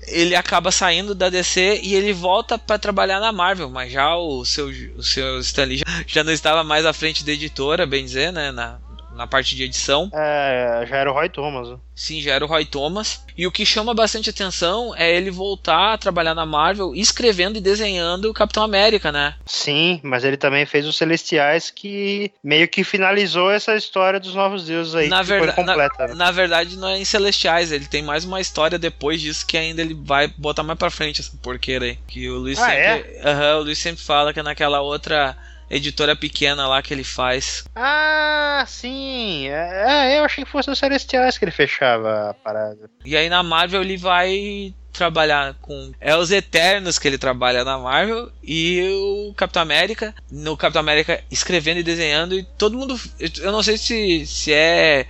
[0.08, 4.46] ele acaba saindo da DC e ele volta para trabalhar na Marvel, mas já o
[4.46, 8.32] seu, o seu Stanley já, já não estava mais à frente da editora, bem dizer,
[8.32, 8.52] né?
[8.52, 8.80] Na,
[9.18, 10.10] na parte de edição.
[10.14, 11.70] É, já era o Roy Thomas.
[11.70, 11.78] Né?
[11.96, 13.26] Sim, já era o Roy Thomas.
[13.36, 17.62] E o que chama bastante atenção é ele voltar a trabalhar na Marvel, escrevendo e
[17.62, 19.36] desenhando o Capitão América, né?
[19.46, 24.66] Sim, mas ele também fez os Celestiais, que meio que finalizou essa história dos Novos
[24.66, 25.08] Deuses aí.
[25.08, 26.14] Na, verdade, completa, na, né?
[26.14, 29.82] na, verdade, não é em Celestiais, ele tem mais uma história depois disso que ainda
[29.82, 31.98] ele vai botar mais pra frente essa porqueira aí.
[32.08, 33.16] Que o Luiz ah, sempre.
[33.16, 33.34] É?
[33.34, 35.36] Uhum, o Luiz sempre fala que é naquela outra
[35.70, 37.66] editora pequena lá que ele faz.
[37.76, 39.48] Ah, sim.
[39.48, 42.90] É, é, eu achei que fosse no Celestiais que ele fechava a parada.
[43.06, 45.92] E aí na Marvel ele vai trabalhar com.
[46.00, 48.82] É os Eternos que ele trabalha na Marvel e
[49.30, 50.14] o Capitão América.
[50.32, 52.38] No Capitão América escrevendo e desenhando.
[52.38, 53.00] E todo mundo.
[53.40, 55.06] Eu não sei se, se é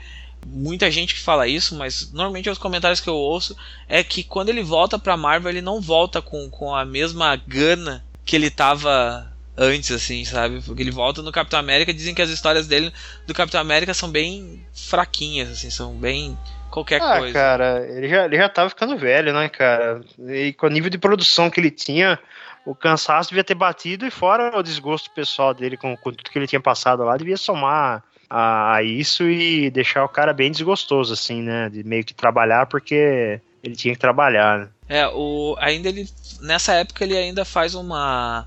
[0.45, 3.55] muita gente que fala isso, mas normalmente os comentários que eu ouço
[3.88, 8.03] é que quando ele volta pra Marvel, ele não volta com, com a mesma gana
[8.26, 10.62] que ele tava antes, assim, sabe?
[10.62, 12.93] Porque ele volta no Capitão América, dizem que as histórias dele
[13.26, 16.38] do Capitão América são bem fraquinhas, assim, são bem
[16.70, 17.34] qualquer ah, coisa.
[17.34, 20.01] cara, ele já, ele já tava ficando velho, né, cara?
[20.20, 22.20] E com o nível de produção que ele tinha,
[22.66, 26.38] o cansaço devia ter batido e fora o desgosto pessoal dele com, com tudo que
[26.38, 31.14] ele tinha passado lá, devia somar a, a, isso e deixar o cara bem desgostoso,
[31.14, 31.70] assim, né?
[31.70, 34.70] De meio que trabalhar porque ele tinha que trabalhar, né?
[34.89, 36.08] É, o, ainda ele.
[36.41, 38.45] Nessa época ele ainda faz uma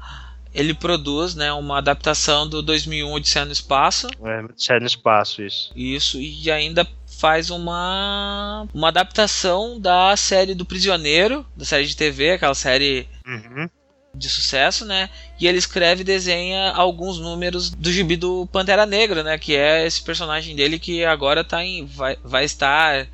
[0.55, 4.09] ele produz né, uma adaptação do 2001 Odisseia no Espaço.
[4.25, 5.73] É, Odisseia no Espaço, isso.
[5.75, 6.87] Isso, e ainda
[7.21, 13.69] faz uma, uma adaptação da série do Prisioneiro, da série de TV, aquela série uhum.
[14.15, 15.11] de sucesso, né?
[15.39, 19.39] E ele escreve e desenha alguns números do gibi do Pantera Negra, né?
[19.39, 23.07] Que é esse personagem dele que agora tá em, vai, vai estar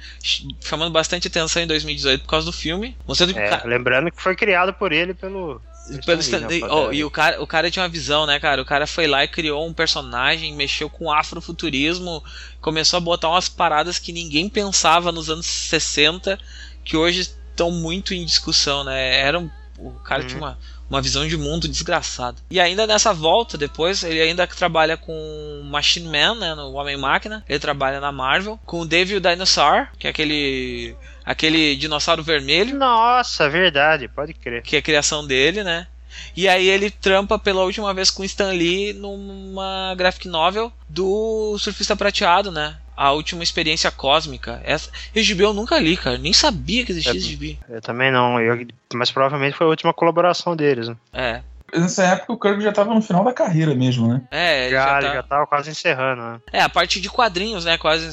[0.60, 2.96] chamando bastante atenção em 2018 por causa do filme.
[3.08, 3.66] Mostrando é, que...
[3.66, 5.60] Lembrando que foi criado por ele pelo
[6.04, 8.60] pelo Stanley, oh, e o cara, o cara tinha uma visão, né, cara?
[8.60, 12.22] O cara foi lá e criou um personagem, mexeu com afrofuturismo,
[12.60, 16.38] começou a botar umas paradas que ninguém pensava nos anos 60,
[16.84, 19.20] que hoje estão muito em discussão, né?
[19.20, 20.28] Era um, o cara uhum.
[20.28, 20.58] tinha uma,
[20.88, 22.38] uma visão de mundo desgraçada.
[22.50, 27.44] E ainda nessa volta, depois, ele ainda trabalha com Machine Man, né, no Homem-Máquina.
[27.48, 28.58] Ele trabalha na Marvel.
[28.64, 30.96] Com o David Dinosaur, que é aquele
[31.26, 32.78] aquele dinossauro vermelho.
[32.78, 34.62] Nossa, verdade, pode crer.
[34.62, 35.88] Que é a criação dele, né?
[36.34, 41.96] E aí ele trampa pela última vez com Stan Lee numa graphic novel do Surfista
[41.96, 42.76] Prateado, né?
[42.96, 44.62] A última experiência cósmica.
[44.64, 46.16] Essa, esse gibi eu nunca li, cara.
[46.16, 47.58] Nem sabia que existia esse gibi.
[47.68, 48.40] Eu também não.
[48.40, 50.88] Eu, mas provavelmente foi a última colaboração deles.
[50.88, 50.96] Né?
[51.12, 51.42] É.
[51.74, 54.22] Nessa época o Kirby já tava no final da carreira mesmo, né?
[54.30, 55.14] É, já, já, tá...
[55.14, 56.40] já tava quase encerrando, né?
[56.52, 57.76] É, a parte de quadrinhos, né?
[57.76, 58.06] Quase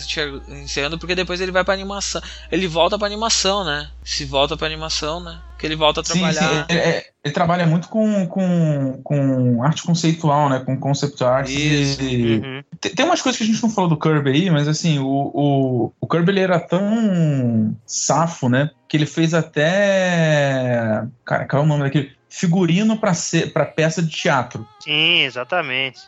[0.49, 2.21] encerrando, porque depois ele vai pra animação.
[2.51, 3.89] Ele volta pra animação, né?
[4.03, 5.39] Se volta pra animação, né?
[5.57, 6.33] Que ele volta a trabalhar.
[6.33, 6.65] Sim, sim.
[6.67, 10.59] Ele, ele, ele, trabalha muito com, com, com arte conceitual, né?
[10.59, 11.49] Com concept art.
[11.49, 12.01] Isso.
[12.01, 12.39] E...
[12.39, 12.63] Uhum.
[12.81, 15.05] Tem, tem umas coisas que a gente não falou do Kirby aí, mas assim, o,
[15.07, 18.71] o, o Kirby ele era tão safo, né?
[18.89, 21.03] Que ele fez até.
[21.23, 22.11] Cara, qual é o nome daquele?
[22.33, 24.67] Figurino para peça de teatro.
[24.79, 26.01] Sim, exatamente.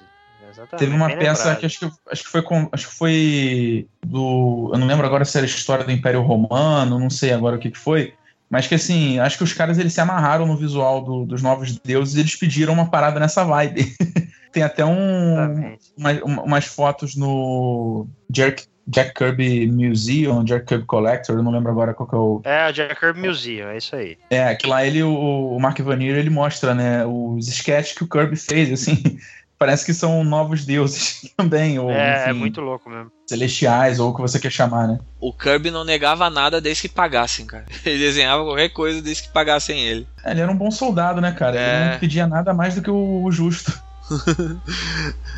[0.52, 0.80] exatamente.
[0.80, 1.60] Teve uma peça lembrado.
[1.60, 5.38] que acho que, acho que foi acho que foi do, eu não lembro agora se
[5.38, 8.16] era a história do Império Romano, não sei agora o que, que foi,
[8.50, 11.78] mas que assim, acho que os caras eles se amarraram no visual do, dos novos
[11.78, 13.96] deuses e eles pediram uma parada nessa vibe.
[14.52, 21.44] Tem até um, uma, umas fotos no Jerk Jack Kirby Museum, Jack Kirby Collector, eu
[21.44, 22.42] não lembro agora qual que é o.
[22.44, 24.18] É, o Jack Kirby Museum, é isso aí.
[24.30, 28.08] É, que lá ele, o, o Mark Vanier, ele mostra, né, os sketches que o
[28.08, 29.20] Kirby fez, assim,
[29.58, 33.12] parece que são novos deuses também, ou, É, é enfim, é muito louco mesmo.
[33.28, 35.00] Celestiais, ou o que você quer chamar, né?
[35.20, 37.66] O Kirby não negava nada desde que pagassem, cara.
[37.84, 40.08] Ele desenhava qualquer coisa desde que pagassem ele.
[40.24, 41.60] É, ele era um bom soldado, né, cara?
[41.60, 41.82] É...
[41.82, 43.74] Ele não pedia nada mais do que o, o justo.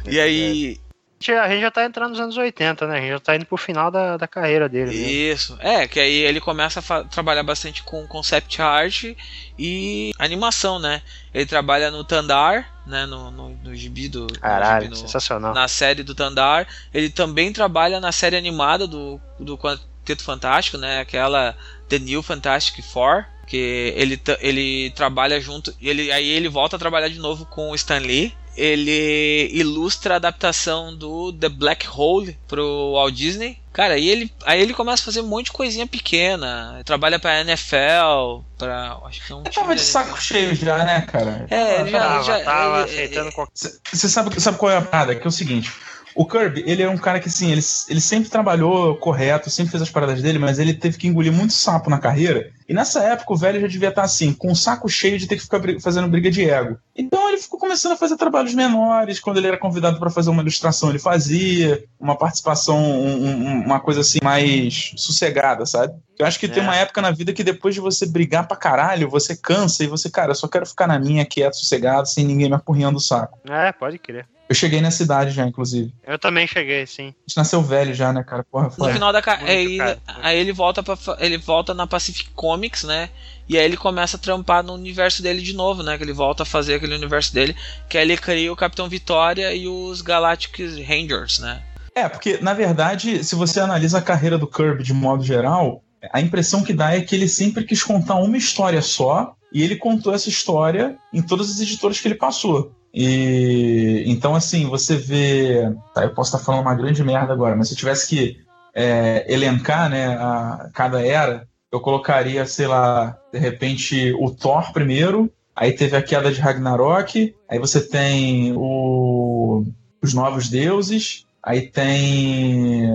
[0.05, 0.77] e aí,
[1.19, 2.97] a gente já tá entrando nos anos 80, né?
[2.97, 4.91] A gente já tá indo pro final da, da carreira dele.
[4.91, 4.95] Né?
[4.95, 5.57] Isso.
[5.59, 9.15] É, que aí ele começa a trabalhar bastante com concept art
[9.57, 11.01] e animação, né?
[11.33, 13.05] Ele trabalha no Tandar, né?
[13.07, 14.27] No, no, no gibi do.
[14.39, 15.53] Caralho, gibi, no, sensacional.
[15.53, 16.67] Na série do Tandar.
[16.93, 20.99] Ele também trabalha na série animada do, do Quarteto Fantástico, né?
[20.99, 21.57] Aquela
[21.89, 23.25] The New Fantastic Four.
[23.47, 25.73] Que ele, ele trabalha junto.
[25.81, 30.17] Ele, aí ele volta a trabalhar de novo com o Stan Lee ele ilustra a
[30.17, 33.59] adaptação do The Black Hole pro Walt Disney.
[33.71, 36.81] Cara, aí ele, aí ele começa a fazer um monte de coisinha pequena.
[36.83, 38.97] Trabalha pra NFL, pra.
[39.05, 41.45] Acho que é um Ele tava de saco cheio já, né, cara?
[41.51, 41.99] É, ele já.
[41.99, 43.53] Tava, já tava ele, aceitando qualquer.
[43.93, 45.15] Você sabe, sabe qual é a parada?
[45.15, 45.71] Que é o seguinte.
[46.15, 49.83] O Kirby, ele é um cara que, assim, ele, ele sempre trabalhou correto, sempre fez
[49.83, 52.51] as paradas dele, mas ele teve que engolir muito sapo na carreira.
[52.67, 55.37] E nessa época o velho já devia estar, assim, com um saco cheio de ter
[55.37, 56.77] que ficar fazendo briga de ego.
[56.95, 59.19] Então ele ficou começando a fazer trabalhos menores.
[59.19, 61.83] Quando ele era convidado para fazer uma ilustração, ele fazia.
[61.99, 65.93] Uma participação, um, uma coisa assim, mais sossegada, sabe?
[66.19, 66.49] Eu acho que é.
[66.49, 69.87] tem uma época na vida que depois de você brigar pra caralho, você cansa e
[69.87, 73.01] você, cara, eu só quero ficar na minha, quieto, sossegado, sem ninguém me apurriando o
[73.01, 73.39] saco.
[73.49, 74.27] É, pode crer.
[74.49, 75.93] Eu cheguei nessa idade já, inclusive.
[76.05, 77.07] Eu também cheguei, sim.
[77.07, 78.45] A gente nasceu velho já, né, cara?
[78.49, 78.87] Porra, foi.
[78.87, 79.99] No final da carreira.
[80.07, 83.09] Aí, aí, ele volta para ele volta na Pacific Comics, né?
[83.47, 85.97] E aí ele começa a trampar no universo dele de novo, né?
[85.97, 87.55] Que ele volta a fazer aquele universo dele,
[87.87, 91.61] que aí ele cria o Capitão Vitória e os Galactic Rangers, né?
[91.95, 96.19] É, porque na verdade, se você analisa a carreira do Kirby de modo geral, a
[96.19, 100.13] impressão que dá é que ele sempre quis contar uma história só e ele contou
[100.13, 102.71] essa história em todas as editoras que ele passou.
[102.93, 105.71] E então, assim, você vê.
[105.93, 108.37] Tá, eu posso estar falando uma grande merda agora, mas se eu tivesse que
[108.73, 115.31] é, elencar né, a, cada era, eu colocaria, sei lá, de repente, o Thor primeiro,
[115.55, 119.65] aí teve a queda de Ragnarok, aí você tem o,
[120.01, 122.91] os Novos Deuses, aí tem,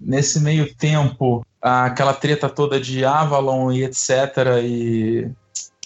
[0.00, 4.60] nesse meio tempo, aquela treta toda de Avalon e etc.
[4.62, 5.30] E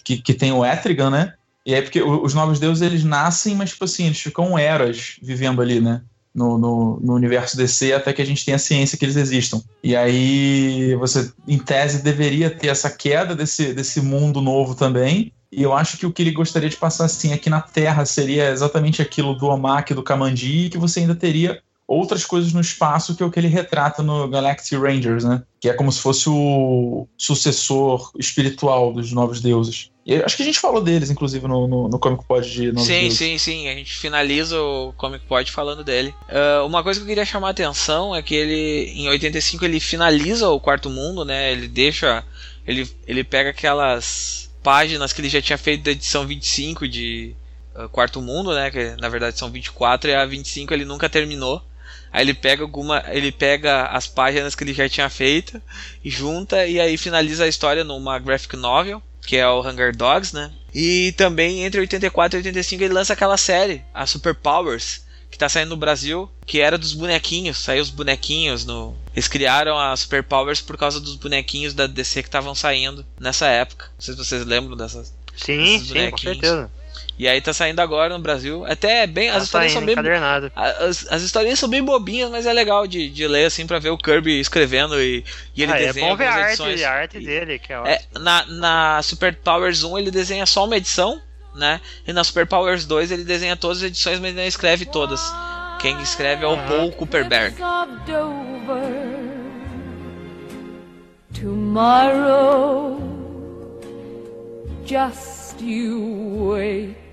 [0.03, 1.33] que, que tem o Etrigan, né?
[1.65, 5.61] E é porque os novos deuses eles nascem, mas tipo assim, eles ficam eras vivendo
[5.61, 6.01] ali, né?
[6.39, 9.61] No, no, no, universo DC até que a gente tenha ciência que eles existam.
[9.83, 15.33] E aí você, em tese, deveria ter essa queda desse, desse mundo novo também.
[15.51, 18.51] E eu acho que o que ele gostaria de passar assim aqui na Terra seria
[18.51, 23.23] exatamente aquilo do Omak, do Kamandi, que você ainda teria outras coisas no espaço que
[23.23, 25.41] é o que ele retrata no Galactic Rangers, né?
[25.59, 29.91] Que é como se fosse o sucessor espiritual dos novos deuses.
[30.09, 33.01] E acho que a gente falou deles, inclusive, no, no, no Comic Pod de Sim,
[33.01, 33.13] deuses.
[33.15, 33.69] sim, sim.
[33.69, 36.15] A gente finaliza o Comic Pod falando dele.
[36.27, 39.79] Uh, uma coisa que eu queria chamar a atenção é que ele, em 85, ele
[39.79, 41.51] finaliza o Quarto Mundo, né?
[41.51, 42.23] Ele deixa.
[42.65, 47.35] Ele, ele pega aquelas páginas que ele já tinha feito da edição 25 de
[47.75, 48.71] uh, Quarto Mundo, né?
[48.71, 51.61] Que na verdade são 24 e a 25 ele nunca terminou.
[52.11, 55.61] Aí ele pega alguma, ele pega as páginas que ele já tinha feito
[56.03, 60.33] e junta e aí finaliza a história numa graphic novel que é o Hunger Dogs,
[60.33, 60.51] né?
[60.73, 65.47] E também entre 84 e 85 ele lança aquela série, a Super Powers, que tá
[65.47, 68.95] saindo no Brasil, que era dos bonequinhos, saiu os bonequinhos no.
[69.13, 73.47] Eles criaram a Super Powers por causa dos bonequinhos da DC que estavam saindo nessa
[73.47, 73.85] época.
[73.85, 75.13] Não sei se vocês lembram dessas.
[75.35, 76.69] Sim, sim, com certeza.
[77.19, 78.65] E aí tá saindo agora no Brasil.
[78.65, 79.27] Até é bem.
[79.27, 79.93] As tá histórias são bem.
[80.55, 83.89] As, as historinhas são bem bobinhas, mas é legal de, de ler assim pra ver
[83.89, 86.05] o Kirby escrevendo e, e ele ah, desenha.
[86.05, 89.83] É bom ver a arte, a arte dele, que é, é na, na Super Powers
[89.83, 91.21] 1 ele desenha só uma edição,
[91.53, 91.81] né?
[92.07, 95.21] E na Super Powers 2 ele desenha todas as edições, mas não escreve todas.
[95.81, 97.57] Quem escreve é o Paul Cooperberg.
[101.33, 102.97] Tomorrow,
[104.85, 107.08] just you wait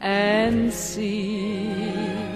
[0.00, 2.27] and see.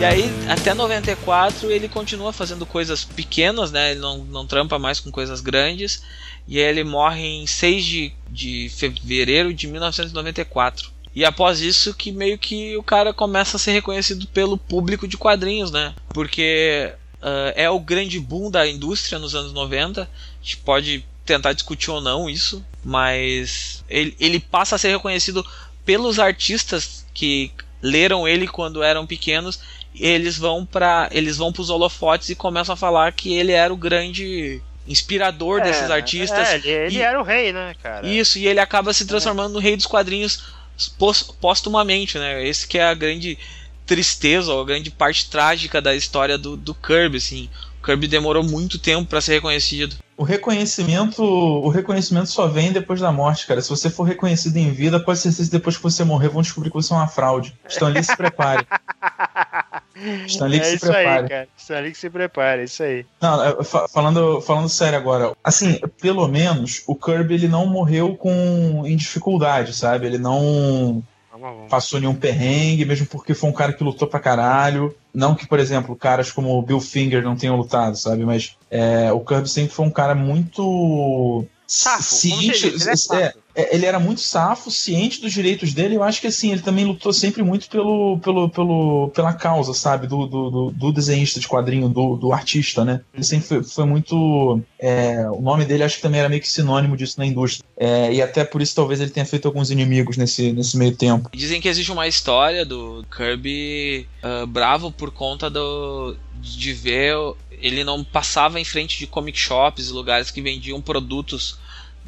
[0.00, 3.90] E aí, até 94, ele continua fazendo coisas pequenas, né?
[3.90, 6.02] Ele não, não trampa mais com coisas grandes.
[6.48, 10.90] E ele morre em 6 de, de fevereiro de 1994.
[11.14, 15.18] E após isso que meio que o cara começa a ser reconhecido pelo público de
[15.18, 15.94] quadrinhos, né?
[16.14, 20.04] Porque uh, é o grande boom da indústria nos anos 90.
[20.04, 20.08] A
[20.42, 25.44] gente pode tentar discutir ou não isso, mas ele, ele passa a ser reconhecido
[25.84, 27.52] pelos artistas que
[27.82, 29.60] leram ele quando eram pequenos
[29.94, 33.72] eles vão para eles vão para os holofotes e começam a falar que ele era
[33.72, 36.48] o grande inspirador é, desses artistas.
[36.48, 38.06] É, ele, ele e, era o rei, né, cara?
[38.06, 39.52] Isso, e ele acaba se transformando é.
[39.54, 40.42] no rei dos quadrinhos
[41.40, 42.46] póstumamente, né?
[42.46, 43.38] Esse que é a grande
[43.86, 47.50] tristeza, ou a grande parte trágica da história do, do Kirby, assim.
[47.80, 49.96] O Kirby demorou muito tempo para ser reconhecido.
[50.16, 53.60] O reconhecimento, o reconhecimento só vem depois da morte, cara.
[53.62, 56.68] Se você for reconhecido em vida, pode ser que depois que você morrer vão descobrir
[56.68, 57.54] que você é uma fraude.
[57.66, 58.66] Estão ali, se prepare.
[60.26, 61.22] Stanley que é se isso prepare.
[61.22, 61.48] aí, cara.
[61.56, 63.06] Stanley que se prepare, isso aí.
[63.20, 68.96] Não, falando, falando sério agora, assim, pelo menos o Kirby ele não morreu com em
[68.96, 70.06] dificuldade, sabe?
[70.06, 71.02] Ele não
[71.68, 74.94] passou nenhum perrengue, mesmo porque foi um cara que lutou pra caralho.
[75.12, 78.24] Não que, por exemplo, caras como o Bill Finger não tenham lutado, sabe?
[78.24, 83.34] Mas é, o Kirby sempre foi um cara muito Safo, ciente, ele, é, é, é,
[83.54, 85.96] ele, era muito safo, ciente dos direitos dele.
[85.96, 90.06] Eu acho que assim, ele também lutou sempre muito pelo, pelo, pelo, pela causa, sabe?
[90.06, 93.00] Do, do, do, do desenhista de quadrinho, do, do artista, né?
[93.12, 94.60] Ele sempre foi, foi muito.
[94.78, 97.64] É, o nome dele acho que também era meio que sinônimo disso na indústria.
[97.76, 101.30] É, e até por isso talvez ele tenha feito alguns inimigos nesse, nesse meio tempo.
[101.34, 107.16] Dizem que existe uma história do Kirby uh, bravo por conta do, de ver
[107.60, 111.58] ele não passava em frente de comic shops e lugares que vendiam produtos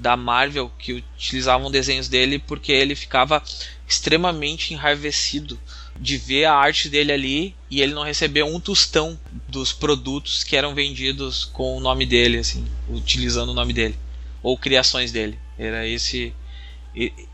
[0.02, 3.42] da Marvel que utilizavam desenhos dele porque ele ficava
[3.88, 5.58] extremamente enraivecido
[5.98, 9.18] de ver a arte dele ali e ele não receber um tostão
[9.48, 13.96] dos produtos que eram vendidos com o nome dele, assim, utilizando o nome dele
[14.42, 15.38] ou criações dele.
[15.56, 16.34] Era esse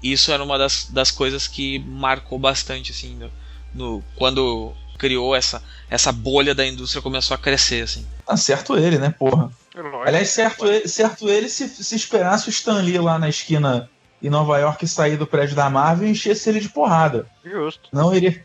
[0.01, 3.31] isso era uma das, das coisas que marcou bastante assim no,
[3.75, 8.05] no quando criou essa, essa bolha da indústria começou a crescer, assim.
[8.27, 9.51] Tá certo ele, né, porra?
[9.79, 13.89] É Aliás, certo ele, certo ele se, se esperasse o Stan Lee lá na esquina
[14.21, 17.27] em Nova York sair do prédio da Marvel e enchesse ele de porrada.
[17.45, 17.89] Justo.
[17.93, 18.45] Não iria.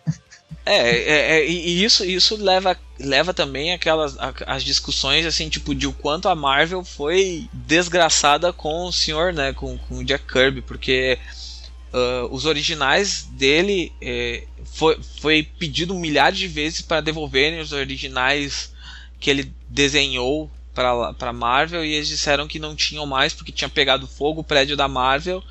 [0.65, 4.15] É, é, é, e isso, isso leva, leva também aquelas
[4.45, 9.51] as discussões assim, tipo, de o quanto a Marvel foi desgraçada com o senhor, né,
[9.51, 11.17] com, com o Jack Kirby, porque
[11.91, 18.71] uh, os originais dele é, foi, foi pedido milhares de vezes para devolverem os originais
[19.19, 24.07] que ele desenhou para Marvel e eles disseram que não tinham mais porque tinha pegado
[24.07, 25.43] fogo o prédio da Marvel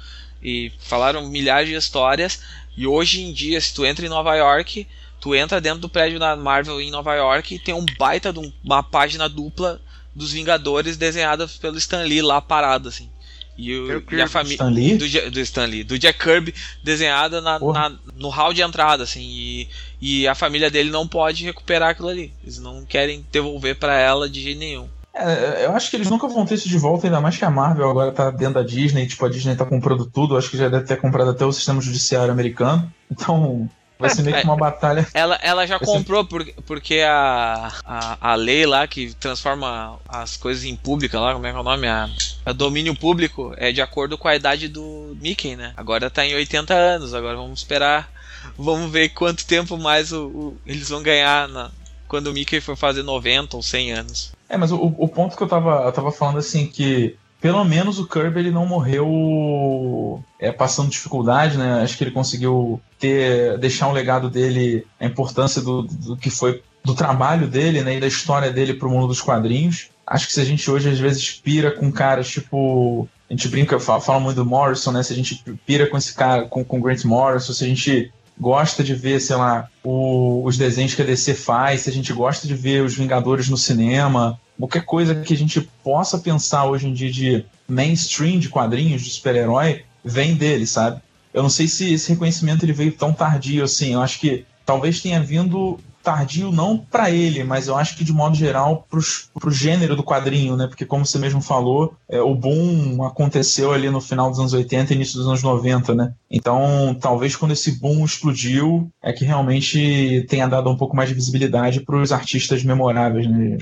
[0.43, 2.41] e falaram milhares de histórias.
[2.77, 4.87] E hoje em dia se tu entra em Nova York
[5.23, 8.53] tu entra dentro do prédio da Marvel em Nova York e tem um baita de
[8.65, 9.81] uma página dupla
[10.13, 13.09] dos Vingadores desenhada pelo Stan Lee lá parado assim.
[13.57, 14.57] E, o, e a família
[14.99, 19.21] do, do Stan Lee, do Jack Kirby, desenhada na, na, no hall de entrada, assim,
[19.23, 19.69] e,
[20.01, 22.33] e a família dele não pode recuperar aquilo ali.
[22.43, 24.89] Eles não querem devolver para ela de jeito nenhum.
[25.15, 27.51] É, eu acho que eles nunca vão ter isso de volta, ainda mais que a
[27.51, 30.69] Marvel agora tá dentro da Disney, tipo, a Disney tá comprando tudo, acho que já
[30.69, 32.91] deve ter comprado até o sistema judiciário americano.
[33.11, 33.69] Então,
[33.99, 35.07] vai ser meio que uma batalha.
[35.15, 40.65] Ela, ela já comprou por, porque a, a, a lei lá que transforma as coisas
[40.65, 41.87] em pública lá, como é que é o nome?
[41.87, 42.09] A,
[42.47, 45.75] a domínio público é de acordo com a idade do Mickey, né?
[45.77, 48.11] Agora tá em 80 anos, agora vamos esperar.
[48.59, 51.71] Vamos ver quanto tempo mais o, o eles vão ganhar na,
[52.09, 54.33] quando o Mickey for fazer 90 ou 100 anos.
[54.53, 57.99] É, mas o, o ponto que eu tava, eu tava falando assim que pelo menos
[57.99, 61.81] o Kirby ele não morreu é, passando dificuldade, né?
[61.83, 66.63] Acho que ele conseguiu ter deixar um legado dele, a importância do, do que foi
[66.85, 69.89] do trabalho dele, né, e da história dele pro mundo dos quadrinhos.
[70.07, 73.81] Acho que se a gente hoje às vezes pira com caras tipo a gente brinca,
[73.81, 75.03] fala, fala muito do Morrison, né?
[75.03, 78.83] Se a gente pira com esse cara, com, com Grant Morrison, se a gente gosta
[78.85, 82.47] de ver, sei lá, o, os desenhos que a DC faz, se a gente gosta
[82.47, 86.93] de ver os Vingadores no cinema, qualquer coisa que a gente possa pensar hoje em
[86.93, 91.01] dia de mainstream de quadrinhos de super-herói, vem dele, sabe?
[91.33, 93.95] Eu não sei se esse reconhecimento ele veio tão tardio assim.
[93.95, 98.13] Eu acho que talvez tenha vindo tardio não para ele, mas eu acho que de
[98.13, 100.67] modo geral pros, pro gênero do quadrinho, né?
[100.67, 104.93] Porque como você mesmo falou, é, o boom aconteceu ali no final dos anos 80
[104.93, 106.13] e início dos anos 90, né?
[106.31, 111.15] Então, talvez quando esse boom explodiu, é que realmente tenha dado um pouco mais de
[111.15, 113.59] visibilidade para os artistas memoráveis, né?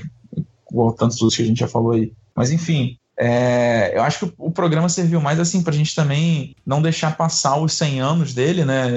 [0.71, 2.13] Igual tantos outros que a gente já falou aí.
[2.35, 6.55] Mas enfim, é, eu acho que o, programa serviu mais assim para a gente também
[6.65, 8.87] não deixar passar os 100 anos dele, né?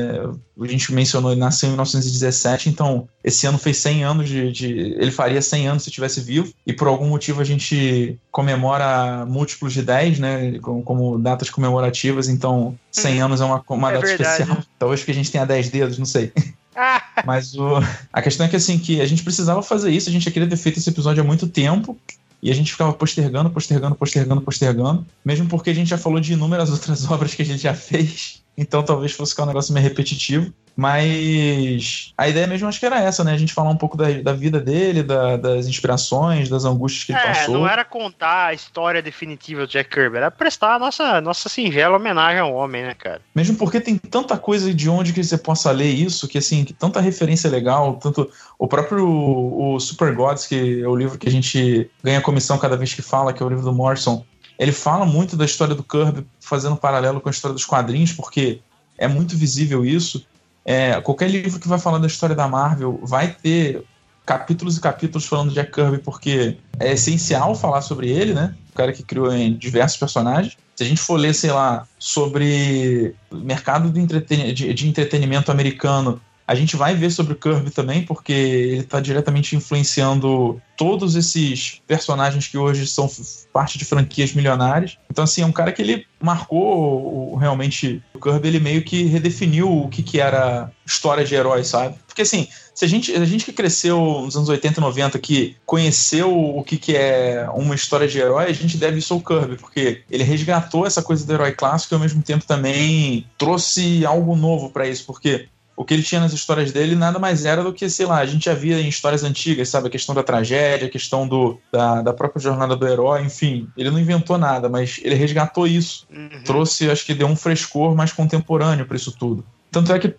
[0.59, 4.69] A gente mencionou, ele nasceu em 1917, então esse ano fez 100 anos de, de,
[4.99, 9.75] Ele faria 100 anos se estivesse vivo, e por algum motivo a gente comemora múltiplos
[9.75, 10.59] de 10, né?
[10.61, 14.43] Como, como datas comemorativas, então 100 hum, anos é uma, uma é data verdade.
[14.43, 14.65] especial.
[14.79, 16.33] Talvez porque a gente tenha 10 dedos, não sei.
[17.25, 17.79] Mas o,
[18.13, 20.49] a questão é que assim, que a gente precisava fazer isso, a gente já queria
[20.49, 21.99] ter feito esse episódio há muito tempo,
[22.43, 26.35] e a gente ficava postergando, postergando, postergando, postergando, mesmo porque a gente já falou de
[26.35, 29.85] inúmeras outras obras que a gente já fez, então talvez fosse ficar um negócio meio
[29.85, 30.53] repetitivo.
[30.77, 33.33] Mas a ideia mesmo acho que era essa, né?
[33.33, 37.13] A gente falar um pouco da, da vida dele, da, das inspirações, das angústias que
[37.13, 37.55] ele é, passou.
[37.55, 41.97] Não era contar a história definitiva do Jack Kirby, era prestar a nossa, nossa singela
[41.97, 43.21] homenagem ao homem, né, cara?
[43.35, 46.73] Mesmo porque tem tanta coisa de onde que você possa ler isso, que assim, que
[46.73, 48.29] tanta referência legal, tanto
[48.59, 52.77] o próprio o Super Gods, que é o livro que a gente ganha comissão cada
[52.77, 54.25] vez que fala, que é o livro do Morrison,
[54.59, 58.13] ele fala muito da história do Kirby, fazendo um paralelo com a história dos quadrinhos,
[58.13, 58.61] porque
[58.97, 60.25] é muito visível isso.
[60.65, 63.85] É, qualquer livro que vai falar da história da Marvel vai ter
[64.25, 68.55] capítulos e capítulos falando de Jack Kirby, porque é essencial falar sobre ele, né?
[68.73, 70.57] O cara que criou em diversos personagens.
[70.75, 76.21] Se a gente for ler, sei lá, sobre mercado de, entreten de, de entretenimento americano,
[76.47, 81.81] a gente vai ver sobre o Kirby também, porque ele está diretamente influenciando todos esses
[81.87, 83.11] personagens que hoje são
[83.53, 84.99] parte de franquias milionárias.
[85.11, 88.03] Então, assim, é um cara que ele marcou realmente.
[88.13, 91.97] O Kirby, ele meio que redefiniu o que, que era história de herói, sabe?
[92.07, 95.57] Porque, assim, se a gente, a gente que cresceu nos anos 80 e 90, que
[95.65, 99.57] conheceu o que, que é uma história de herói, a gente deve isso ao Kirby,
[99.57, 104.37] porque ele resgatou essa coisa do herói clássico e, ao mesmo tempo, também trouxe algo
[104.37, 107.73] novo para isso, porque o que ele tinha nas histórias dele nada mais era do
[107.73, 109.89] que, sei lá, a gente já via em histórias antigas, sabe?
[109.89, 113.69] A questão da tragédia, a questão do, da, da própria jornada do herói, enfim.
[113.77, 116.07] Ele não inventou nada, mas ele resgatou isso.
[116.11, 116.43] Uhum.
[116.45, 119.45] Trouxe, acho que deu um frescor mais contemporâneo para isso tudo.
[119.71, 120.15] Tanto é que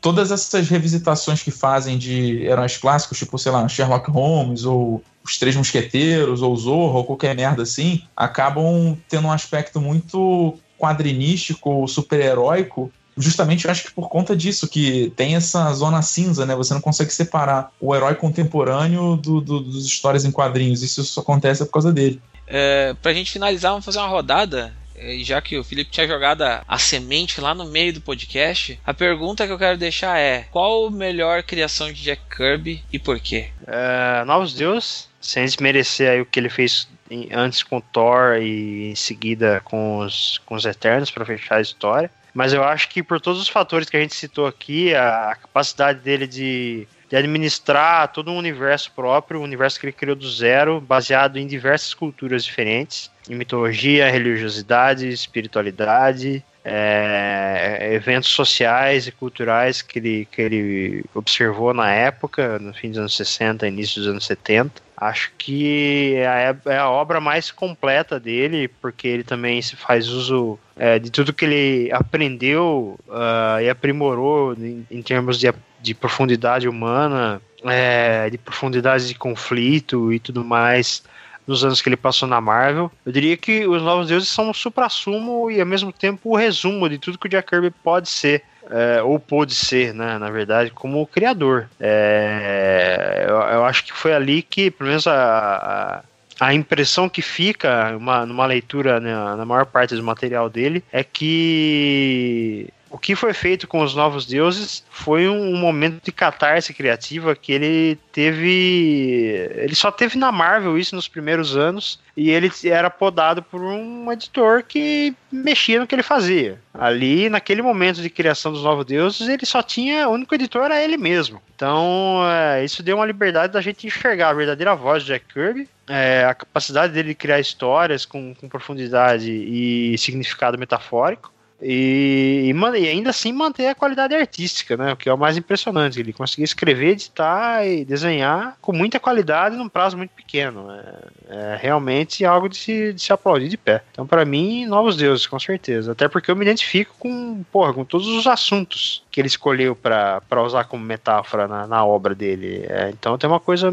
[0.00, 5.38] todas essas revisitações que fazem de heróis clássicos, tipo, sei lá, Sherlock Holmes, ou Os
[5.38, 12.90] Três Mosqueteiros, ou Zorro, ou qualquer merda assim, acabam tendo um aspecto muito quadrinístico, super-heróico,
[13.16, 16.54] justamente eu acho que por conta disso, que tem essa zona cinza, né?
[16.54, 20.82] Você não consegue separar o herói contemporâneo do, do, dos histórias em quadrinhos.
[20.82, 22.20] Isso só acontece por causa dele.
[22.46, 24.74] É, pra gente finalizar, vamos fazer uma rodada.
[24.96, 28.94] É, já que o Felipe tinha jogado a semente lá no meio do podcast, a
[28.94, 33.18] pergunta que eu quero deixar é: qual a melhor criação de Jack Kirby e por
[33.18, 33.48] quê?
[33.62, 36.88] Uh, Novos Deus, sem desmerecer aí o que ele fez
[37.32, 42.10] antes com Thor e em seguida com os, com os Eternos para fechar a história.
[42.34, 46.00] Mas eu acho que por todos os fatores que a gente citou aqui, a capacidade
[46.00, 50.80] dele de, de administrar todo um universo próprio, um universo que ele criou do zero,
[50.80, 59.98] baseado em diversas culturas diferentes, em mitologia, religiosidade, espiritualidade, é, eventos sociais e culturais que
[59.98, 64.82] ele, que ele observou na época, no fim dos anos 60, início dos anos 70.
[64.96, 70.08] Acho que é a, é a obra mais completa dele, porque ele também se faz
[70.08, 75.52] uso é, de tudo que ele aprendeu uh, e aprimorou em, em termos de,
[75.82, 81.02] de profundidade humana, é, de profundidade de conflito e tudo mais
[81.46, 82.90] nos anos que ele passou na Marvel.
[83.04, 86.88] Eu diria que os Novos Deuses são o supra-sumo e ao mesmo tempo o resumo
[86.88, 90.70] de tudo que o Jack Kirby pode ser é, ou pôde ser, né, na verdade,
[90.70, 91.68] como criador.
[91.78, 96.02] É, eu, eu, acho que foi ali que, pelo menos a,
[96.40, 100.82] a, a impressão que fica uma, numa leitura né, na maior parte do material dele
[100.92, 106.72] é que o que foi feito com os novos deuses foi um, momento de catarse
[106.72, 109.50] criativa que ele teve.
[109.56, 114.12] Ele só teve na Marvel isso nos primeiros anos e ele era podado por um
[114.12, 116.60] editor que mexia no que ele fazia.
[116.72, 120.08] Ali, naquele momento de criação dos novos deuses, ele só tinha.
[120.08, 121.42] O único editor era ele mesmo.
[121.56, 125.68] Então, é, isso deu uma liberdade da gente enxergar a verdadeira voz de Jack Kirby.
[125.88, 131.33] É, a capacidade dele de criar histórias com, com profundidade e significado metafórico.
[131.66, 134.92] E, e, e, ainda assim manter a qualidade artística, né?
[134.92, 135.98] O que é o mais impressionante.
[135.98, 140.70] Ele conseguir escrever, editar e desenhar com muita qualidade num prazo muito pequeno.
[140.70, 143.82] É, é realmente algo de se, de se aplaudir de pé.
[143.90, 145.92] Então, para mim, Novos Deuses, com certeza.
[145.92, 150.42] Até porque eu me identifico com, porra, com todos os assuntos que ele escolheu para
[150.42, 152.66] usar como metáfora na, na obra dele.
[152.68, 153.72] É, então tem uma coisa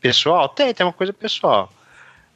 [0.00, 0.48] pessoal?
[0.48, 1.70] Tem, tem uma coisa pessoal.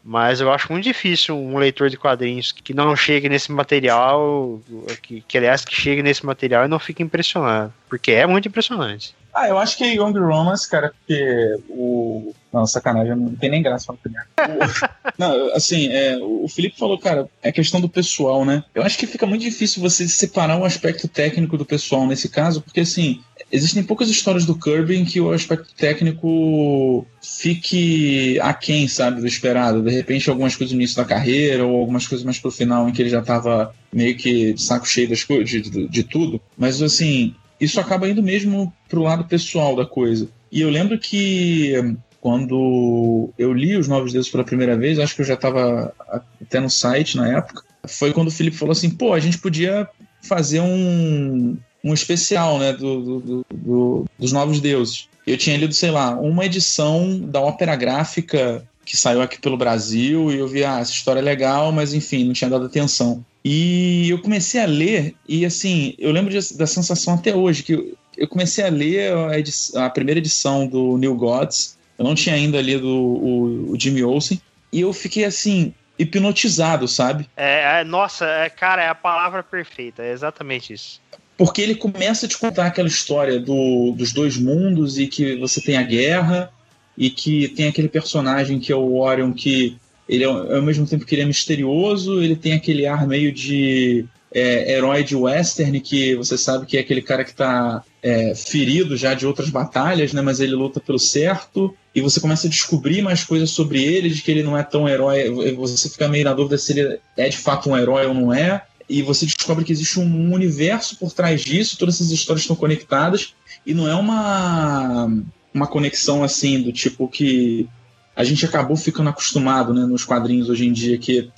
[0.03, 4.61] Mas eu acho muito difícil um leitor de quadrinhos que não chegue nesse material,
[5.03, 7.73] que, que aliás que chegue nesse material e não fique impressionado.
[7.89, 9.15] Porque é muito impressionante.
[9.33, 12.35] Ah, eu acho que é Young Romance, cara, porque o.
[12.53, 15.15] Não, sacanagem, não tem nem graça falar o...
[15.17, 18.65] Não, assim, é, o Felipe falou, cara, é questão do pessoal, né?
[18.75, 22.61] Eu acho que fica muito difícil você separar o aspecto técnico do pessoal nesse caso,
[22.61, 23.23] porque assim,
[23.53, 29.83] existem poucas histórias do Kirby em que o aspecto técnico fique aquém, sabe, do esperado.
[29.83, 32.93] De repente, algumas coisas no início da carreira, ou algumas coisas mais pro final, em
[32.93, 36.41] que ele já estava meio que saco cheio das coisas, de, de, de, tudo.
[36.57, 40.29] Mas, assim, isso acaba indo mesmo pro lado pessoal da coisa.
[40.51, 41.75] E eu lembro que
[42.21, 45.93] quando eu li os Novos Deuses pela primeira vez, acho que eu já estava
[46.41, 49.89] até no site na época, foi quando o Felipe falou assim: pô, a gente podia
[50.23, 55.09] fazer um, um especial, né, do, do, do, dos Novos Deuses.
[55.27, 60.33] Eu tinha lido, sei lá, uma edição da ópera gráfica que saiu aqui pelo Brasil
[60.33, 63.25] e eu vi, ah, essa história é legal, mas enfim, não tinha dado atenção.
[63.45, 67.73] E eu comecei a ler e, assim, eu lembro de, da sensação até hoje, que
[67.73, 72.15] eu, eu comecei a ler a, edição, a, primeira edição do New Gods, eu não
[72.15, 74.41] tinha ainda lido o, o Jimmy Olsen,
[74.73, 77.29] e eu fiquei, assim, hipnotizado, sabe?
[77.37, 81.01] É, é nossa, é, cara, é a palavra perfeita, é exatamente isso
[81.41, 85.59] porque ele começa a te contar aquela história do, dos dois mundos e que você
[85.59, 86.53] tem a guerra
[86.99, 91.07] e que tem aquele personagem que é o Orion que ele é, ao mesmo tempo
[91.07, 96.15] que ele é misterioso, ele tem aquele ar meio de é, herói de western que
[96.15, 100.21] você sabe que é aquele cara que está é, ferido já de outras batalhas, né?
[100.21, 104.21] Mas ele luta pelo certo e você começa a descobrir mais coisas sobre ele, de
[104.21, 105.55] que ele não é tão herói.
[105.55, 108.63] Você fica meio na dúvida se ele é de fato um herói ou não é
[108.91, 113.35] e você descobre que existe um universo por trás disso, todas essas histórias estão conectadas,
[113.65, 115.09] e não é uma,
[115.55, 117.69] uma conexão assim, do tipo que
[118.17, 121.31] a gente acabou ficando acostumado né, nos quadrinhos hoje em dia, que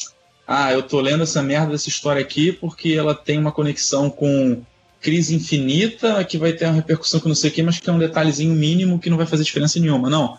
[0.49, 4.63] ah, eu tô lendo essa merda dessa história aqui porque ela tem uma conexão com
[4.99, 7.93] crise infinita, que vai ter uma repercussão que não sei o que, mas que é
[7.93, 10.09] um detalhezinho mínimo que não vai fazer diferença nenhuma.
[10.09, 10.39] Não.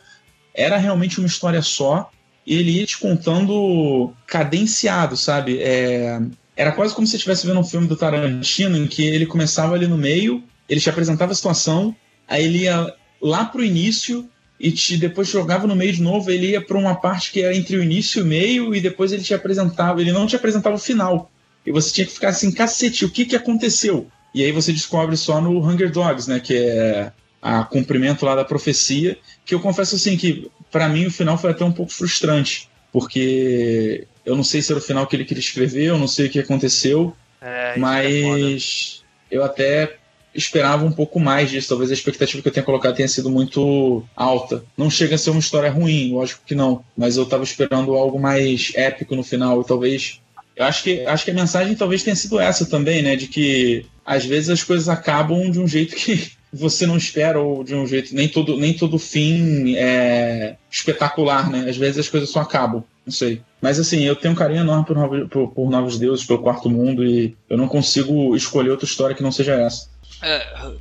[0.52, 2.10] Era realmente uma história só,
[2.46, 5.60] e ele ia te contando cadenciado, sabe?
[5.62, 6.20] É,
[6.56, 9.76] era quase como se você estivesse vendo um filme do Tarantino em que ele começava
[9.76, 11.96] ali no meio, ele te apresentava a situação,
[12.28, 16.52] aí ele ia lá pro início e te depois jogava no meio de novo, ele
[16.52, 19.24] ia para uma parte que era entre o início e o meio e depois ele
[19.24, 21.32] te apresentava, ele não te apresentava o final.
[21.66, 24.08] E você tinha que ficar assim, cacete, o que que aconteceu?
[24.34, 27.12] E aí você descobre só no Hunger Dogs, né, que é
[27.42, 31.52] a cumprimento lá da profecia, que eu confesso assim que para mim o final foi
[31.52, 35.42] até um pouco frustrante, porque eu não sei se era o final que ele queria
[35.42, 39.98] escrever, eu não sei o que aconteceu, é, é mas é eu até
[40.34, 41.70] esperava um pouco mais disso.
[41.70, 44.64] Talvez a expectativa que eu tenha colocado tenha sido muito alta.
[44.76, 48.20] Não chega a ser uma história ruim, lógico que não, mas eu estava esperando algo
[48.20, 50.20] mais épico no final e talvez
[50.56, 53.16] eu acho que, acho que a mensagem talvez tenha sido essa também, né?
[53.16, 57.64] De que às vezes as coisas acabam de um jeito que você não espera, ou
[57.64, 58.14] de um jeito.
[58.14, 61.68] Nem todo, nem todo fim é espetacular, né?
[61.68, 62.84] Às vezes as coisas só acabam.
[63.06, 63.42] Não sei.
[63.62, 66.70] Mas assim, eu tenho um carinho enorme por, Novos, por, por Novos Deuses, pelo Quarto
[66.70, 69.90] Mundo, e eu não consigo escolher outra história que não seja essa.
[70.22, 70.74] É,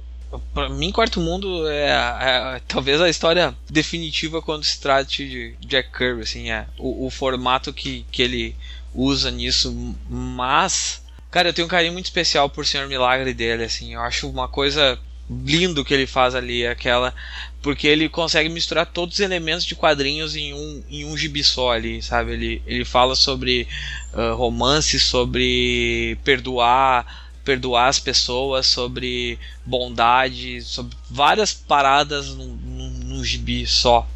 [0.55, 5.55] Pra mim, Quarto Mundo é, é, é, talvez a história definitiva quando se trate de
[5.61, 8.57] Jack Kirby, assim, é o, o, formato que, que ele
[8.95, 13.95] usa nisso, mas, cara, eu tenho um carinho muito especial por Senhor Milagre dele, assim,
[13.95, 14.99] eu acho uma coisa
[15.31, 17.15] lindo que ele faz ali, aquela
[17.63, 21.71] porque ele consegue misturar todos os elementos de quadrinhos em um, em um gibi só
[21.71, 22.33] ali, sabe?
[22.33, 23.69] Ele, ele fala sobre
[24.13, 34.09] uh, romance, sobre perdoar, perdoar as pessoas, sobre bondade, sobre várias paradas num, gibi só.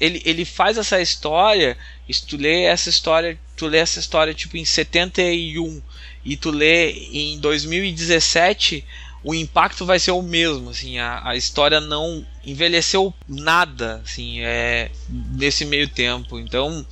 [0.00, 1.76] Ele, ele faz essa história,
[2.10, 5.82] se tu lê essa história, tu lê essa história tipo em 71
[6.24, 8.82] e tu lê em 2017,
[9.26, 14.88] o impacto vai ser o mesmo, assim, a, a história não envelheceu nada, assim, é
[15.08, 16.38] nesse meio tempo.
[16.38, 16.86] Então,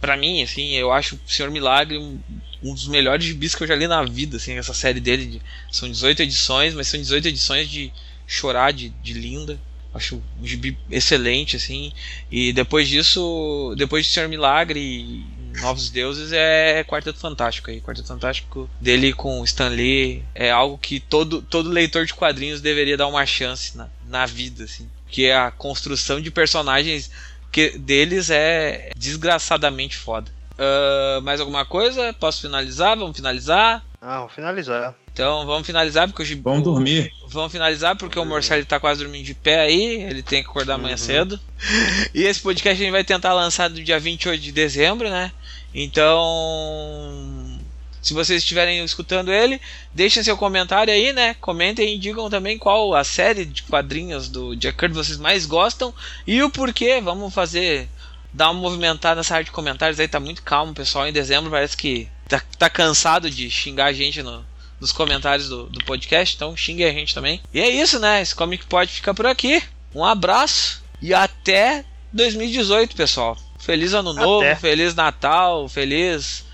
[0.00, 2.18] para mim, assim, eu acho o Senhor Milagre um,
[2.62, 5.26] um, dos melhores gibis que eu já li na vida, assim, essa série dele.
[5.26, 7.92] De, são 18 edições, mas são 18 edições de
[8.26, 9.60] chorar de, de linda.
[9.92, 11.92] Acho um gibi excelente, assim.
[12.30, 15.22] E depois disso, depois de Senhor Milagre
[15.60, 17.80] Novos Deuses é Quarteto Fantástico aí.
[17.80, 22.96] Quarteto Fantástico dele com Stan Lee é algo que todo, todo leitor de quadrinhos deveria
[22.96, 24.88] dar uma chance na, na vida, assim.
[25.08, 27.10] Que a construção de personagens
[27.52, 30.30] que deles é desgraçadamente foda.
[30.54, 32.12] Uh, mais alguma coisa?
[32.12, 32.96] Posso finalizar?
[32.96, 33.84] Vamos finalizar?
[34.00, 34.94] Ah, vamos finalizar.
[35.12, 37.12] Então vamos finalizar porque o Vamos dormir.
[37.28, 40.74] Vamos finalizar porque o Morcelli tá quase dormindo de pé aí, ele tem que acordar
[40.74, 40.98] amanhã uhum.
[40.98, 41.40] cedo.
[42.12, 45.32] E esse podcast a gente vai tentar lançar no dia 28 de dezembro, né?
[45.74, 47.60] Então,
[48.00, 49.60] se vocês estiverem escutando ele,
[49.92, 51.34] deixem seu comentário aí, né?
[51.40, 55.92] Comentem e digam também qual a série de quadrinhos do Jack Kirby vocês mais gostam
[56.26, 57.00] e o porquê.
[57.00, 57.88] Vamos fazer
[58.32, 61.08] dar uma movimentada nessa área de comentários aí, tá muito calmo, pessoal.
[61.08, 64.44] Em dezembro parece que tá, tá cansado de xingar a gente no,
[64.78, 67.40] nos comentários do, do podcast, então xingue a gente também.
[67.54, 68.20] E é isso, né?
[68.20, 69.62] Esse Comic pode ficar por aqui.
[69.94, 73.38] Um abraço e até 2018, pessoal.
[73.64, 74.56] Feliz Ano Novo, Até.
[74.56, 76.44] Feliz Natal, Feliz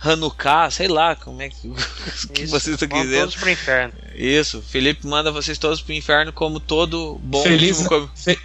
[0.00, 1.68] Hanukkah, sei lá como é que,
[2.32, 3.20] que vocês estão querendo.
[3.20, 3.94] todos pro inferno.
[4.14, 8.10] Isso, Felipe manda vocês todos pro inferno como todo bom Feliz, último...
[8.14, 8.38] fe...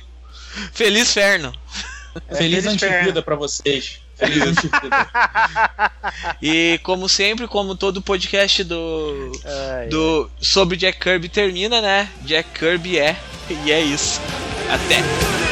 [0.74, 1.54] Feliz Ferno.
[2.28, 4.00] É, feliz, feliz antivida para vocês.
[4.16, 5.10] Feliz antivida.
[6.42, 10.44] e como sempre, como todo podcast do, ai, do ai.
[10.44, 12.10] sobre Jack Kirby termina, né?
[12.22, 13.16] Jack Kirby é
[13.66, 14.20] e é isso.
[14.70, 15.47] Até.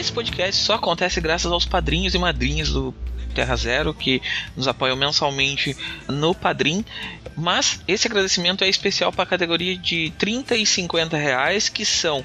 [0.00, 2.94] Esse podcast só acontece graças aos padrinhos e madrinhas do
[3.34, 4.22] Terra Zero que
[4.56, 5.76] nos apoiam mensalmente
[6.08, 6.82] no Padrim.
[7.36, 12.24] Mas esse agradecimento é especial para a categoria de 30 e 50 reais, que são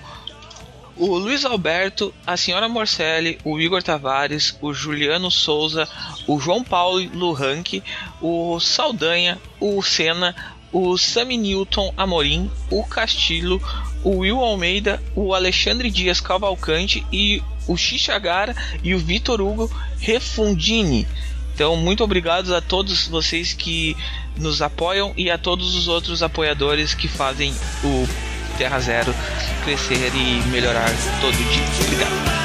[0.95, 5.87] o Luiz Alberto, a senhora Morcelli, o Igor Tavares, o Juliano Souza,
[6.25, 7.83] o João Paulo Luhank,
[8.21, 10.33] o Saldanha, o Senna,
[10.71, 13.61] o Sami Newton Amorim, o Castilho,
[14.05, 19.69] o Will Almeida, o Alexandre Dias Cavalcante e o Xixagara e o Vitor Hugo
[19.99, 21.07] Refundini.
[21.55, 23.97] Então, muito obrigado a todos vocês que
[24.37, 27.51] nos apoiam e a todos os outros apoiadores que fazem
[27.83, 28.07] o
[28.57, 29.13] Terra Zero
[29.63, 31.85] crescer e melhorar todo dia.
[31.87, 32.44] Obrigado.